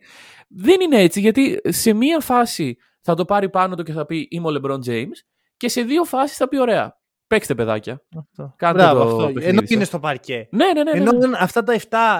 Δεν 0.48 0.80
είναι 0.80 0.96
έτσι 1.00 1.20
γιατί 1.20 1.60
σε 1.64 1.92
μία 1.92 2.20
φάση 2.20 2.76
θα 3.00 3.14
το 3.14 3.24
πάρει 3.24 3.50
πάνω 3.50 3.74
του 3.74 3.82
και 3.82 3.92
θα 3.92 4.06
πει 4.06 4.26
είμαι 4.30 4.46
ο 4.46 4.50
Λεμπρόν 4.50 4.80
James 4.86 5.16
και 5.56 5.68
σε 5.68 5.82
δύο 5.82 6.04
φάσεις 6.04 6.36
θα 6.36 6.48
πει 6.48 6.58
ωραία. 6.60 7.00
Παίξτε 7.26 7.54
παιδάκια. 7.54 8.02
Αυτό. 8.18 8.54
Κάντε 8.56 8.78
Μπράβο, 8.82 8.98
το 9.02 9.04
αυτό. 9.08 9.16
παιχνίδι 9.26 9.46
Ενώ 9.48 9.60
σας. 9.60 9.70
είναι 9.70 9.84
στο 9.84 9.98
παρκέ. 10.00 10.48
Ναι, 10.50 10.64
ναι, 10.66 10.72
ναι. 10.72 10.82
ναι, 10.82 10.98
Ενώ 10.98 11.12
ναι. 11.12 11.18
δεν- 11.18 11.34
αυτά 11.34 11.62
τα 11.62 11.72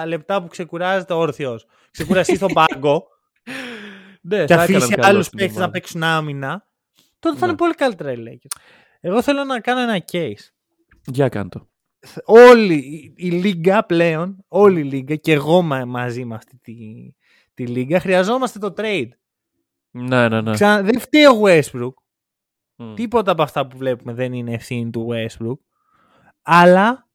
7 0.03 0.07
λεπτά 0.07 0.41
που 0.41 0.47
ξεκουράζεται 0.47 1.13
όρθιος, 1.13 1.65
ξεκουραστεί 1.91 2.35
στον 2.35 2.53
πάγκο 2.53 3.03
Ναι, 4.21 4.45
και 4.45 4.53
θα 4.55 4.63
έκαναν 4.63 4.81
αφήσει 4.81 4.95
καλό 4.95 5.07
άλλους 5.07 5.25
στην 5.25 5.37
παίχτε 5.37 5.53
να 5.53 5.59
ομάδα. 5.59 5.71
παίξουν 5.71 6.03
άμυνα, 6.03 6.67
τότε 7.19 7.35
θα 7.37 7.41
Ναι. 7.41 7.47
είναι 7.47 7.57
πολύ 7.57 7.73
καλύτερα 7.73 8.11
οι 8.11 8.15
Lakers. 8.19 8.61
Εγώ 8.99 9.21
θέλω 9.21 9.43
να 9.43 9.59
κάνω 9.59 9.79
ένα 9.79 10.03
case. 10.11 10.49
Για 11.05 11.29
κάντο. 11.29 11.67
Όλη 12.25 12.73
η, 12.73 13.13
η 13.15 13.29
λίγα 13.29 13.85
πλέον, 13.85 14.45
όλη 14.47 14.79
η 14.79 14.83
λίγα 14.83 15.15
και 15.15 15.31
εγώ 15.31 15.61
μα- 15.61 15.85
μαζί 15.85 16.25
με 16.25 16.35
αυτή 16.35 16.57
τη, 16.57 16.75
τη 17.53 17.67
λίγα, 17.67 17.99
χρειαζόμαστε 17.99 18.59
το 18.59 18.73
trade. 18.77 19.09
Ναι, 19.91 20.29
ναι, 20.29 20.41
ναι. 20.41 20.51
Ξα... 20.51 20.83
Δεν 20.83 20.99
φταίει 20.99 21.25
ο 21.25 21.41
Westbrook. 21.43 21.93
Μμ. 22.75 22.93
Τίποτα 22.93 23.31
από 23.31 23.41
αυτά 23.41 23.67
που 23.67 23.77
βλέπουμε 23.77 24.13
δεν 24.13 24.33
είναι 24.33 24.53
ευθύνη 24.53 24.89
του 24.89 25.07
Westbrook. 25.11 25.57
Αλλά 26.41 27.09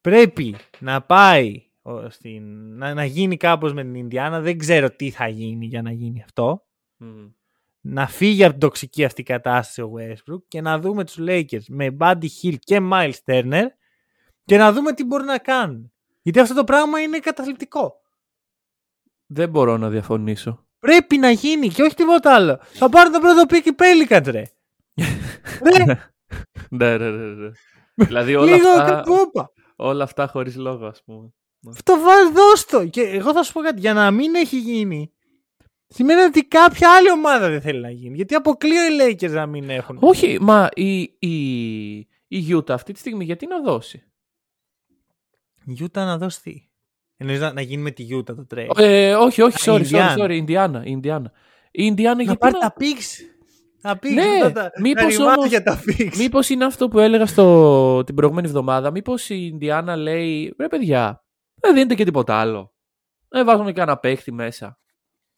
πρέπει 0.00 0.56
να 0.78 1.02
πάει 1.02 1.70
ο, 1.82 2.10
στην, 2.10 2.76
να, 2.76 2.94
να 2.94 3.04
γίνει 3.04 3.36
κάπως 3.36 3.72
με 3.72 3.82
την 3.82 3.94
Ινδιάνα. 3.94 4.40
Δεν 4.40 4.58
ξέρω 4.58 4.90
τι 4.90 5.10
θα 5.10 5.28
γίνει 5.28 5.66
για 5.66 5.82
να 5.82 5.92
γίνει 5.92 6.22
αυτό. 6.22 6.66
Μμ. 6.96 7.26
Να 7.86 8.06
φύγει 8.06 8.42
από 8.42 8.50
την 8.50 8.60
τοξική 8.60 9.04
αυτή 9.04 9.22
κατάσταση 9.22 9.82
ο 9.82 9.92
Westbrook 9.98 10.42
και 10.48 10.60
να 10.60 10.78
δούμε 10.78 11.04
τους 11.04 11.16
Lakers 11.18 11.64
με 11.68 11.96
Buddy 12.00 12.26
Hill 12.42 12.54
και 12.58 12.80
Miles 12.92 13.14
Turner 13.26 13.64
και 14.44 14.56
να 14.56 14.72
δούμε 14.72 14.92
τι 14.92 15.04
μπορούν 15.04 15.26
να 15.26 15.38
κάνουν. 15.38 15.92
Γιατί 16.22 16.40
αυτό 16.40 16.54
το 16.54 16.64
πράγμα 16.64 17.00
είναι 17.00 17.18
καταθλιπτικό. 17.18 18.00
Δεν 19.26 19.48
μπορώ 19.48 19.76
να 19.76 19.88
διαφωνήσω. 19.88 20.66
Πρέπει 20.78 21.16
να 21.16 21.30
γίνει 21.30 21.68
και 21.68 21.82
όχι 21.82 21.94
τίποτα 21.94 22.34
άλλο. 22.34 22.58
Θα 22.62 22.88
πάρουν 22.88 23.12
το 23.12 23.20
πρώτο 23.20 23.42
pick 23.48 23.66
οι 23.66 23.74
Pelicans, 23.78 24.24
ρε. 24.30 24.42
ρε, 25.76 25.84
Ναι, 26.70 26.96
ναι, 26.98 27.10
ναι. 27.10 27.34
ναι. 27.34 27.50
δηλαδή 27.94 28.34
όλα 28.34 28.56
λίγο 28.56 28.68
αυτά, 28.68 28.84
καπόπα. 28.84 29.52
όλα 29.76 30.04
αυτά 30.04 30.26
χωρίς 30.26 30.56
λόγο, 30.56 30.86
ας 30.86 31.02
πούμε. 31.04 31.32
Αυτό 31.70 31.98
βάζει, 32.00 32.32
δώσ' 32.32 32.64
το. 32.64 32.86
Και 32.86 33.00
εγώ 33.00 33.32
θα 33.32 33.42
σου 33.42 33.52
πω 33.52 33.60
κάτι. 33.60 33.80
Για 33.80 33.94
να 33.94 34.10
μην 34.10 34.34
έχει 34.34 34.58
γίνει, 34.58 35.12
σημαίνει 35.94 36.20
ότι 36.20 36.44
κάποια 36.44 36.94
άλλη 36.96 37.10
ομάδα 37.10 37.48
δεν 37.50 37.60
θέλει 37.60 37.80
να 37.80 37.90
γίνει. 37.90 38.16
Γιατί 38.16 38.34
αποκλείω 38.34 38.80
οι 38.86 38.88
Lakers 39.00 39.30
να 39.30 39.46
μην 39.46 39.70
έχουν. 39.70 39.98
Όχι, 40.00 40.38
μα 40.40 40.68
η, 40.74 41.00
η, 41.18 41.96
η 42.28 42.46
Utah 42.50 42.70
αυτή 42.70 42.92
τη 42.92 42.98
στιγμή 42.98 43.24
γιατί 43.24 43.46
να 43.46 43.60
δώσει; 43.60 44.04
Η 45.66 45.76
Utah 45.80 45.88
να 45.92 46.18
δώσει 46.18 46.42
τι; 46.42 46.68
Εννοείς 47.16 47.40
να, 47.40 47.52
να 47.52 47.60
γίνει 47.60 47.82
με 47.82 47.90
τη 47.90 48.06
Utah 48.10 48.24
το 48.24 48.46
trade; 48.54 48.68
Ε, 48.76 49.14
όχι, 49.14 49.42
όχι, 49.42 49.70
Α, 49.70 49.74
sorry, 49.74 49.84
Indiana. 49.86 50.16
sorry, 50.16 50.18
sorry, 50.18 50.30
Ινδιάνα, 50.34 50.82
Ινδιάνα. 50.84 51.32
Η 51.70 51.82
Ινδιάνα 51.86 52.16
να 52.16 52.22
γιατί 52.22 52.38
πάρει 52.38 52.52
να... 52.52 52.58
τα 52.60 52.74
picks. 52.78 53.30
Τα 53.80 53.98
picks. 54.02 54.12
Ναι, 54.14 54.38
τα, 54.40 54.52
τα, 54.52 54.70
μήπως 54.80 55.16
τα 55.16 55.24
όμως- 55.24 55.48
για 55.48 55.62
τα 55.62 55.80
picks. 55.86 56.16
Μήπως 56.16 56.48
είναι 56.48 56.64
αυτό 56.64 56.88
που 56.88 56.98
έλεγα 56.98 57.26
στο, 57.26 58.02
την 58.06 58.14
προηγούμενη 58.14 58.46
εβδομάδα, 58.46 58.90
μήπως 58.90 59.28
η 59.30 59.48
Ινδιάνα 59.52 59.96
λέει, 59.96 60.54
ρε 60.58 60.68
παιδιά, 60.68 61.24
δεν 61.54 61.74
δίνετε 61.74 61.94
και 61.94 62.04
τίποτα 62.04 62.34
άλλο. 62.34 62.74
Δεν 63.28 63.44
βάζουμε 63.44 63.72
και 63.72 63.80
ένα 63.80 63.96
παίχτη 63.96 64.32
μέσα. 64.32 64.78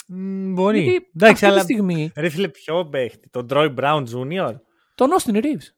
Μ, 0.07 0.53
μπορεί. 0.53 0.81
Γιατί 0.83 1.11
Εντάξει, 1.15 1.33
αυτή 1.33 1.47
αλλά... 1.47 1.65
τη 1.65 1.73
στιγμή 1.73 2.13
Ρε 2.17 2.29
φίλε, 2.29 2.49
ποιο 2.49 2.87
παίχτη. 2.89 3.29
Τον 3.31 3.47
Troy 3.51 3.75
Brown 3.75 4.05
Jr. 4.15 4.55
τον 4.95 5.09
Austin 5.19 5.35
Reeves. 5.37 5.71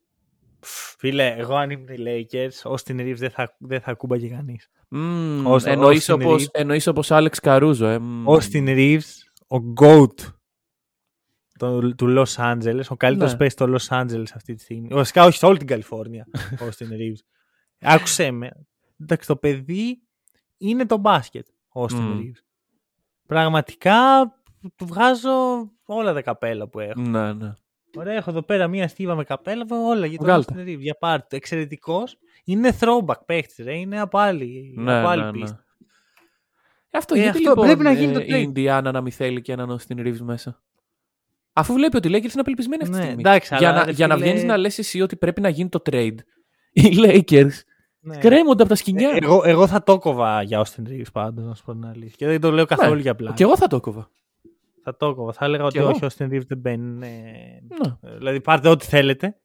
Φίλε, 0.99 1.35
εγώ 1.39 1.55
αν 1.55 1.71
ήμουν 1.71 1.89
οι 1.89 1.97
Lakers, 1.99 2.71
Austin 2.73 3.01
Reeves 3.01 3.17
δεν 3.17 3.31
θα, 3.31 3.57
δεν 3.59 3.81
θα 3.81 3.95
κούμπαγε 3.95 4.29
κανείς. 4.29 4.69
Mm, 4.95 5.43
Ως- 5.45 5.65
εννοείς, 5.65 6.11
Austin 6.11 6.15
όπως, 6.21 6.43
Reeves. 6.45 6.51
εννοείς 6.53 6.87
όπως 6.87 7.11
Άλεξ 7.11 7.41
Καρούζο. 7.41 7.87
Ε. 7.87 7.99
μμ. 7.99 8.25
Austin 8.29 8.67
Reeves, 8.67 9.01
ο 9.49 9.57
GOAT 9.81 10.33
το, 11.59 11.95
του 11.95 12.07
Los 12.19 12.35
Angeles, 12.37 12.83
ο 12.89 12.97
καλύτερος 12.97 13.33
Ναι. 13.33 13.39
παίκτης 13.39 13.53
στο 13.53 13.67
Los 13.97 14.03
Angeles 14.03 14.27
αυτή 14.35 14.55
τη 14.55 14.63
στιγμή. 14.63 14.89
Βασικά 14.91 15.25
όχι 15.25 15.39
σε 15.39 15.47
όλη 15.47 15.59
την 15.59 15.67
Καλιφόρνια, 15.67 16.27
ο 16.61 16.65
Austin 16.69 16.85
Reeves. 16.93 17.21
Άκουσέ 17.81 18.31
με. 18.31 18.51
Εντάξει, 19.01 19.27
το 19.29 19.37
παιδί 19.37 20.03
είναι 20.59 20.87
το 20.87 20.97
μπάσκετ, 20.97 21.47
ο 21.73 21.83
Austin 21.85 21.93
Μμ. 21.95 22.19
Reeves. 22.21 22.43
Πραγματικά 23.29 23.97
του 24.77 24.87
βγάζω 24.87 25.31
όλα 25.85 26.13
τα 26.13 26.23
καπέλα 26.23 26.69
που 26.69 26.81
έχω. 26.81 27.01
Ναι, 27.01 27.33
ναι. 27.33 27.53
Ωραία, 27.97 28.15
έχω 28.15 28.31
εδώ 28.31 28.43
πέρα 28.43 28.69
μία 28.69 28.89
στίβα 28.89 29.15
με 29.15 29.25
καπέλα, 29.25 29.67
όλα 29.71 30.07
για 30.07 30.19
τον 30.19 30.27
Βγάλτε. 30.27 30.55
Austin 30.57 30.69
Reeves. 30.69 30.79
Για 30.79 30.95
πάρτε. 30.99 31.37
Εξαιρετικός. 31.37 32.19
Είναι 32.45 32.77
throwback 32.81 33.25
παίκτη, 33.27 33.63
ρε. 33.63 33.77
Είναι 33.79 34.01
από 34.01 34.19
άλλη, 34.19 34.75
ναι, 34.77 34.99
από 34.99 35.09
άλλη 35.09 35.23
ναι, 35.23 35.31
ναι. 35.31 35.39
πίστη. 35.39 35.57
Αυτό 36.93 37.15
Ε, 37.15 37.19
γιατί 37.19 37.37
αυτό 37.39 37.49
λοιπόν 37.49 37.65
πρέπει 37.67 37.83
να 37.83 37.93
γίνει 37.93 38.13
το 38.13 38.19
ε, 38.21 38.25
η 38.25 38.29
trade. 38.31 38.43
Ινδιάνα 38.43 38.93
να 38.93 39.01
μην 39.01 39.13
θέλει 39.13 39.41
και 39.41 39.53
έναν 39.53 39.79
Austin 39.79 39.99
Reeves 39.99 40.19
μέσα; 40.21 40.63
Αφού 41.53 41.73
βλέπει 41.75 41.97
ότι 41.97 42.09
οι 42.09 42.11
Lakers 42.15 42.33
είναι 42.33 42.41
απελπισμένοι 42.41 42.83
αυτή 42.83 42.95
τη 42.95 43.01
Ναι, 43.01 43.05
στιγμή. 43.05 43.23
εντάξει, 43.27 43.57
για 43.59 43.69
αλλά, 43.69 43.79
να, 43.79 43.85
ρε 43.85 43.91
για 43.91 44.07
να 44.07 44.15
φίλε- 44.15 44.29
βγαίνεις 44.29 44.45
να 44.49 44.57
λες 44.57 44.79
εσύ 44.79 45.01
ότι 45.01 45.17
πρέπει 45.17 45.41
να 45.41 45.49
γίνει 45.49 45.69
το 45.69 45.83
trade. 45.91 46.15
Οι 46.73 46.91
Lakers 46.97 47.51
Ναι. 48.09 48.17
κρέμονται 48.21 48.61
από 48.63 48.71
τα 48.71 48.75
σκηνιά. 48.77 49.11
Ε, 49.11 49.17
εγώ, 49.23 49.43
εγώ 49.45 49.67
θα 49.67 49.83
το 49.83 49.99
κόβα 49.99 50.43
για 50.43 50.65
Austin 50.67 50.89
Reeves 50.89 51.13
πάντως, 51.13 51.45
να 51.47 51.55
σου 51.55 51.65
πω 51.65 51.73
την 51.73 51.85
αλήθεια. 51.87 52.15
Και 52.17 52.27
δεν 52.27 52.41
το 52.41 52.51
λέω 52.51 52.65
καθόλου 52.65 52.95
Ναι, 52.95 53.01
για 53.01 53.15
πλάκα. 53.15 53.35
Και 53.35 53.43
εγώ 53.43 53.57
θα 53.57 53.67
το 53.67 53.77
έκοβα. 53.77 54.11
Θα 54.83 54.97
το 54.97 55.07
έκοβα. 55.07 55.33
Θα 55.33 55.45
έλεγα 55.45 55.65
ότι 55.65 55.79
εγώ. 55.79 55.89
όχι, 55.89 56.05
ο 56.05 56.09
Austin 56.17 56.25
Reeves 56.25 56.47
δεν 56.47 56.59
μπαίνει. 56.59 56.85
ναι. 56.99 57.07
Ναι. 57.69 58.11
Ε, 58.11 58.17
Δηλαδή 58.17 58.41
πάρτε 58.41 58.69
ό,τι 58.69 58.85
θέλετε. 58.85 59.37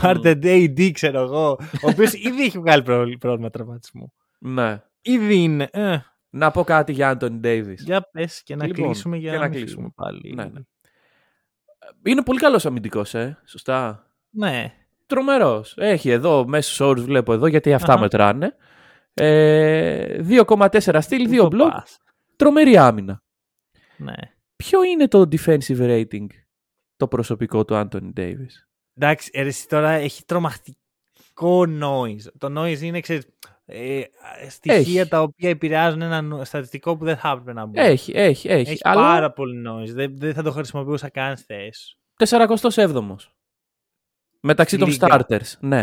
πάρτε 0.00 0.38
AD, 0.42 0.90
ξέρω 0.92 1.20
εγώ. 1.20 1.48
Ο 1.82 1.88
οποίος 1.90 2.12
ήδη 2.12 2.42
έχει 2.44 2.58
βγάλει 2.58 2.82
πρό- 2.82 3.18
πρόβλημα 3.18 3.50
τραυματισμού. 3.50 4.12
ναι. 4.38 4.82
Ήδη 5.02 5.42
είναι. 5.42 5.68
Ε, 5.72 5.98
Να 6.30 6.50
πω 6.50 6.64
κάτι 6.64 6.92
για 6.92 7.08
Άντωνι 7.08 7.38
Ντέιβις. 7.38 7.82
για 7.82 8.08
πες 8.12 8.42
και 8.42 8.56
να 8.56 8.66
Λοιπόν, 8.66 8.84
κλείσουμε 8.84 9.16
για 9.16 9.30
και 9.30 9.36
να, 9.36 9.42
να 9.42 9.48
μην 9.48 9.58
κλείσουμε. 9.58 9.90
φύγουμε 9.96 10.10
πάλι. 10.10 10.34
Ναι, 10.34 10.44
ναι. 10.44 10.60
Είναι 12.04 12.22
πολύ 12.22 12.38
καλός 12.38 12.66
αμυντικός, 12.66 13.14
ε. 13.14 13.38
Σωστά. 13.46 14.06
Ναι. 14.30 14.72
Τρομερός. 15.06 15.74
Έχει 15.76 16.10
εδώ 16.10 16.46
μέσω 16.46 16.86
όρους, 16.88 17.04
βλέπω 17.04 17.32
εδώ, 17.32 17.46
γιατί 17.46 17.74
αυτά 17.74 17.96
uh-huh. 17.96 18.00
μετράνε. 18.00 18.56
Ε, 19.14 20.20
2,4 20.46 20.98
στυλ, 21.00 21.44
2 21.44 21.50
μπλοκ. 21.50 21.72
Τρομερή 22.36 22.76
άμυνα. 22.76 23.22
Ναι. 23.96 24.14
Ποιο 24.56 24.82
είναι 24.82 25.08
το 25.08 25.28
defensive 25.30 25.80
rating 25.80 26.26
το 26.96 27.08
προσωπικό 27.08 27.64
του 27.64 27.76
Άντωνι 27.76 28.12
Ντέιβι. 28.12 28.48
Εντάξει, 28.94 29.30
εσύ 29.32 29.68
τώρα 29.68 29.90
έχει 29.90 30.24
τρομακτικό 30.24 31.64
noise. 31.82 32.32
Το 32.38 32.62
noise 32.62 32.80
είναι, 32.80 33.00
ξέρεις, 33.00 33.26
ε, 33.64 34.02
στοιχεία 34.48 35.00
έχει. 35.00 35.10
τα 35.10 35.22
οποία 35.22 35.48
επηρεάζουν 35.48 36.02
ένα 36.02 36.44
στατιστικό 36.44 36.96
που 36.96 37.04
δεν 37.04 37.16
θα 37.16 37.28
έπρεπε 37.28 37.52
να 37.52 37.64
μπουν. 37.64 37.74
Έχει, 37.76 38.12
έχει, 38.14 38.48
έχει. 38.48 38.70
Έχει 38.70 38.80
αλλά... 38.82 39.02
πάρα 39.02 39.32
πολύ 39.32 39.62
noise. 39.68 39.92
Δεν, 39.92 40.18
δεν 40.18 40.34
θα 40.34 40.42
το 40.42 40.50
χρησιμοποιούσα 40.50 41.08
καν 41.10 41.36
στη 41.36 41.54
θέση. 41.54 41.98
47ο. 42.24 43.16
Μεταξύ 44.40 44.78
των 44.78 44.88
Λίγα. 44.88 45.06
starters. 45.28 45.52
Ναι. 45.60 45.80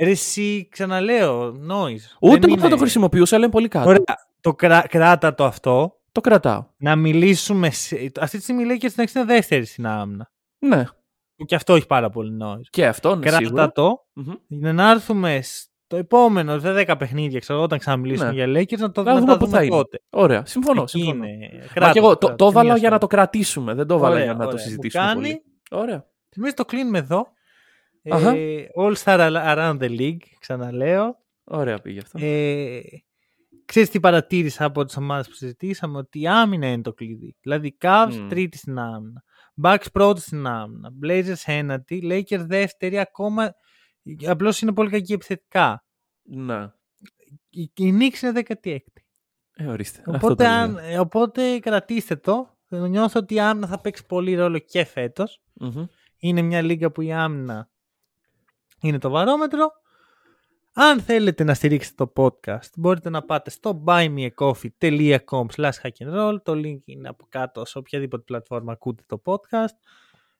Ρε, 0.00 0.10
εσύ 0.10 0.68
ξαναλέω, 0.70 1.48
noise. 1.48 2.16
Ούτε 2.20 2.38
Δεν 2.38 2.40
που 2.40 2.48
θα 2.48 2.60
είναι- 2.60 2.68
το 2.68 2.76
χρησιμοποιούσα, 2.76 3.34
αλλά 3.36 3.44
είναι 3.44 3.52
πολύ 3.52 3.68
κάτω. 3.68 3.88
Ωραία, 3.88 4.02
το 4.40 4.54
κρά, 4.54 4.86
κράτα 4.88 5.34
το 5.34 5.44
αυτό. 5.44 5.98
Το 6.12 6.20
κρατάω. 6.20 6.66
Να 6.76 6.96
μιλήσουμε. 6.96 7.70
Σε... 7.70 8.10
Αυτή 8.20 8.36
τη 8.36 8.42
στιγμή 8.42 8.64
λέει 8.64 8.76
και 8.76 8.88
στην 8.88 9.06
είναι 9.16 9.24
δεύτερη 9.24 9.64
στην 9.64 9.86
άμυνα. 9.86 10.30
Ναι. 10.58 10.84
Που 11.36 11.44
και 11.44 11.54
αυτό 11.54 11.74
έχει 11.74 11.86
πάρα 11.86 12.10
πολύ 12.10 12.38
noise. 12.42 12.66
Και 12.70 12.86
αυτό 12.86 13.10
είναι 13.10 13.20
Κράτα 13.26 13.44
σίγουρο. 13.44 13.70
το. 13.72 14.06
Μμμ. 14.12 14.32
Για 14.46 14.72
να 14.72 14.90
έρθουμε 14.90 15.40
στο 15.42 15.96
επόμενο, 15.96 16.58
σε 16.58 16.72
10 16.72 16.94
παιχνίδια, 16.98 17.38
ξέρω 17.38 17.54
εγώ, 17.54 17.64
όταν 17.64 17.78
ξαναμιλήσουμε 17.78 18.30
Ναι. 18.32 18.34
για 18.34 18.46
Lakers, 18.62 18.78
να 18.78 18.90
το 18.90 19.02
Να 19.02 19.12
να 19.12 19.18
δούμε 19.20 19.32
τα 19.32 19.38
πού 19.38 19.44
δούμε 19.44 19.56
θα 19.56 19.64
είναι. 19.64 19.74
τότε. 19.76 20.00
Ωραία. 20.10 20.46
Συμφωνώ. 20.46 20.80
Εκεί 20.82 20.98
συμφωνώ. 20.98 21.24
είναι. 21.24 21.48
Μα 21.60 21.66
Κράτα 21.74 21.92
και 21.92 21.98
εγώ 21.98 22.10
το, 22.10 22.18
κράτα, 22.18 22.34
το 22.36 22.46
έβαλα 22.46 22.68
μία 22.68 22.76
για 22.76 22.88
να 22.88 22.94
σου. 22.94 23.00
το 23.00 23.06
κρατήσουμε. 23.06 23.74
Δεν 23.74 23.86
το 23.86 23.94
έβαλα 23.94 24.12
Ωραία, 24.12 24.24
για 24.24 24.32
να 24.34 24.38
το 24.40 24.46
ωραία. 24.46 24.58
συζητήσουμε 24.58 25.04
Μου 25.06 25.14
πολύ. 25.14 25.26
κάνει. 25.28 25.42
Ωραία. 25.82 26.04
Εμείς 26.36 26.54
το 26.54 26.64
κλείνουμε 26.64 26.98
εδώ. 26.98 27.26
Αχα. 28.10 28.30
Ε, 28.36 28.66
All 28.78 28.94
Star 28.94 29.18
Around 29.56 29.78
the 29.78 29.98
League, 29.98 30.22
ξαναλέω. 30.38 31.16
Ωραία 31.44 31.78
πήγε 31.78 31.98
αυτό. 31.98 32.18
Ε, 32.22 32.80
ξέρεις 33.64 33.90
τι 33.90 34.00
παρατήρησα 34.00 34.64
από 34.64 34.84
τις 34.84 34.96
ομάδες 34.96 35.28
που 35.28 35.34
συζητήσαμε, 35.34 35.98
ότι 35.98 36.20
η 36.20 36.26
άμυνα 36.28 36.66
είναι 36.66 36.82
το 36.82 36.92
κλειδί. 36.92 37.36
Δηλαδή, 37.40 37.76
Cavs 37.80 38.18
Μμ. 38.20 38.28
τρίτη 38.28 38.56
στην 38.58 38.78
άμυνα, 38.78 39.22
Bucks 39.62 39.86
πρώτη 39.92 40.20
στην 40.20 40.46
άμυνα, 40.46 40.90
Blazers 41.04 41.42
ένατη, 41.44 42.02
Lakers 42.04 42.44
δεύτερη, 42.46 42.98
ακόμα 42.98 43.54
απλώς 44.26 44.60
είναι 44.60 44.72
πολύ 44.72 44.90
κακή 44.90 45.12
επιθετικά. 45.12 45.84
Ναι. 46.22 46.72
Η, 47.50 47.62
η 47.74 47.94
Knicks 47.98 48.22
είναι 48.22 48.42
16η. 48.62 48.76
Ε, 49.56 49.66
ορίστε. 49.66 49.98
Αυτό 50.06 50.12
Οπότε, 50.26 50.44
το 50.44 50.50
αν, 50.50 50.72
λέω. 50.74 50.84
ε, 50.84 50.98
οπότε 50.98 51.58
κρατήστε 51.58 52.16
το. 52.16 52.48
Νιώθω 52.68 53.20
ότι 53.20 53.34
η 53.34 53.40
άμυνα 53.40 53.66
θα 53.66 53.80
παίξει 53.80 54.06
πολύ 54.06 54.34
ρόλο 54.34 54.58
και 54.58 54.84
φέτος. 54.84 55.42
Μμμ. 55.52 55.84
Είναι 56.18 56.42
μια 56.42 56.62
λίγα 56.62 56.90
που 56.90 57.00
η 57.00 57.12
άμυνα 57.12 57.70
είναι 58.84 58.98
το 58.98 59.10
βαρόμετρο. 59.10 59.72
Αν 60.72 61.00
θέλετε 61.00 61.44
να 61.44 61.54
στηρίξετε 61.54 62.04
το 62.04 62.12
podcast, 62.16 62.70
μπορείτε 62.76 63.10
να 63.10 63.22
πάτε 63.22 63.50
στο 63.50 63.82
buymeacoffee.com 63.86 65.46
slash 65.56 65.72
hackandroll. 65.82 66.36
Το 66.42 66.52
link 66.52 66.78
είναι 66.84 67.08
από 67.08 67.26
κάτω 67.28 67.64
σε 67.64 67.78
οποιαδήποτε 67.78 68.22
πλατφόρμα 68.22 68.72
ακούτε 68.72 69.02
το 69.06 69.22
podcast. 69.24 69.76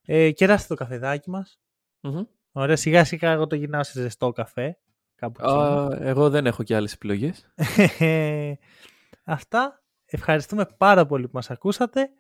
Ε, 0.05 0.31
κεράστε 0.31 0.75
το 0.75 0.85
καφεδάκι 0.85 1.31
μας. 1.31 1.61
Μμμ. 2.01 2.23
Ωραία, 2.53 2.77
σιγά 2.77 3.05
σιγά 3.05 3.31
εγώ 3.31 3.47
το 3.47 3.55
γυρνάω 3.55 3.83
σε 3.83 4.01
ζεστό 4.01 4.33
καφέ. 4.33 4.79
Κάπου 5.15 5.49
Α, 5.49 5.89
Εγώ 6.01 6.31
δεν 6.31 6.47
έχω 6.47 6.63
και 6.63 6.77
άλλες 6.77 6.93
επιλογές. 6.93 7.53
Αυτά. 9.25 9.83
Ευχαριστούμε 10.07 10.67
πάρα 10.77 11.07
πολύ 11.07 11.25
που 11.25 11.33
μας 11.35 11.51
ακούσατε. 11.51 12.11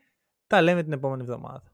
Τα 0.46 0.62
λέμε 0.62 0.82
την 0.82 0.92
επόμενη 0.92 1.22
εβδομάδα. 1.22 1.72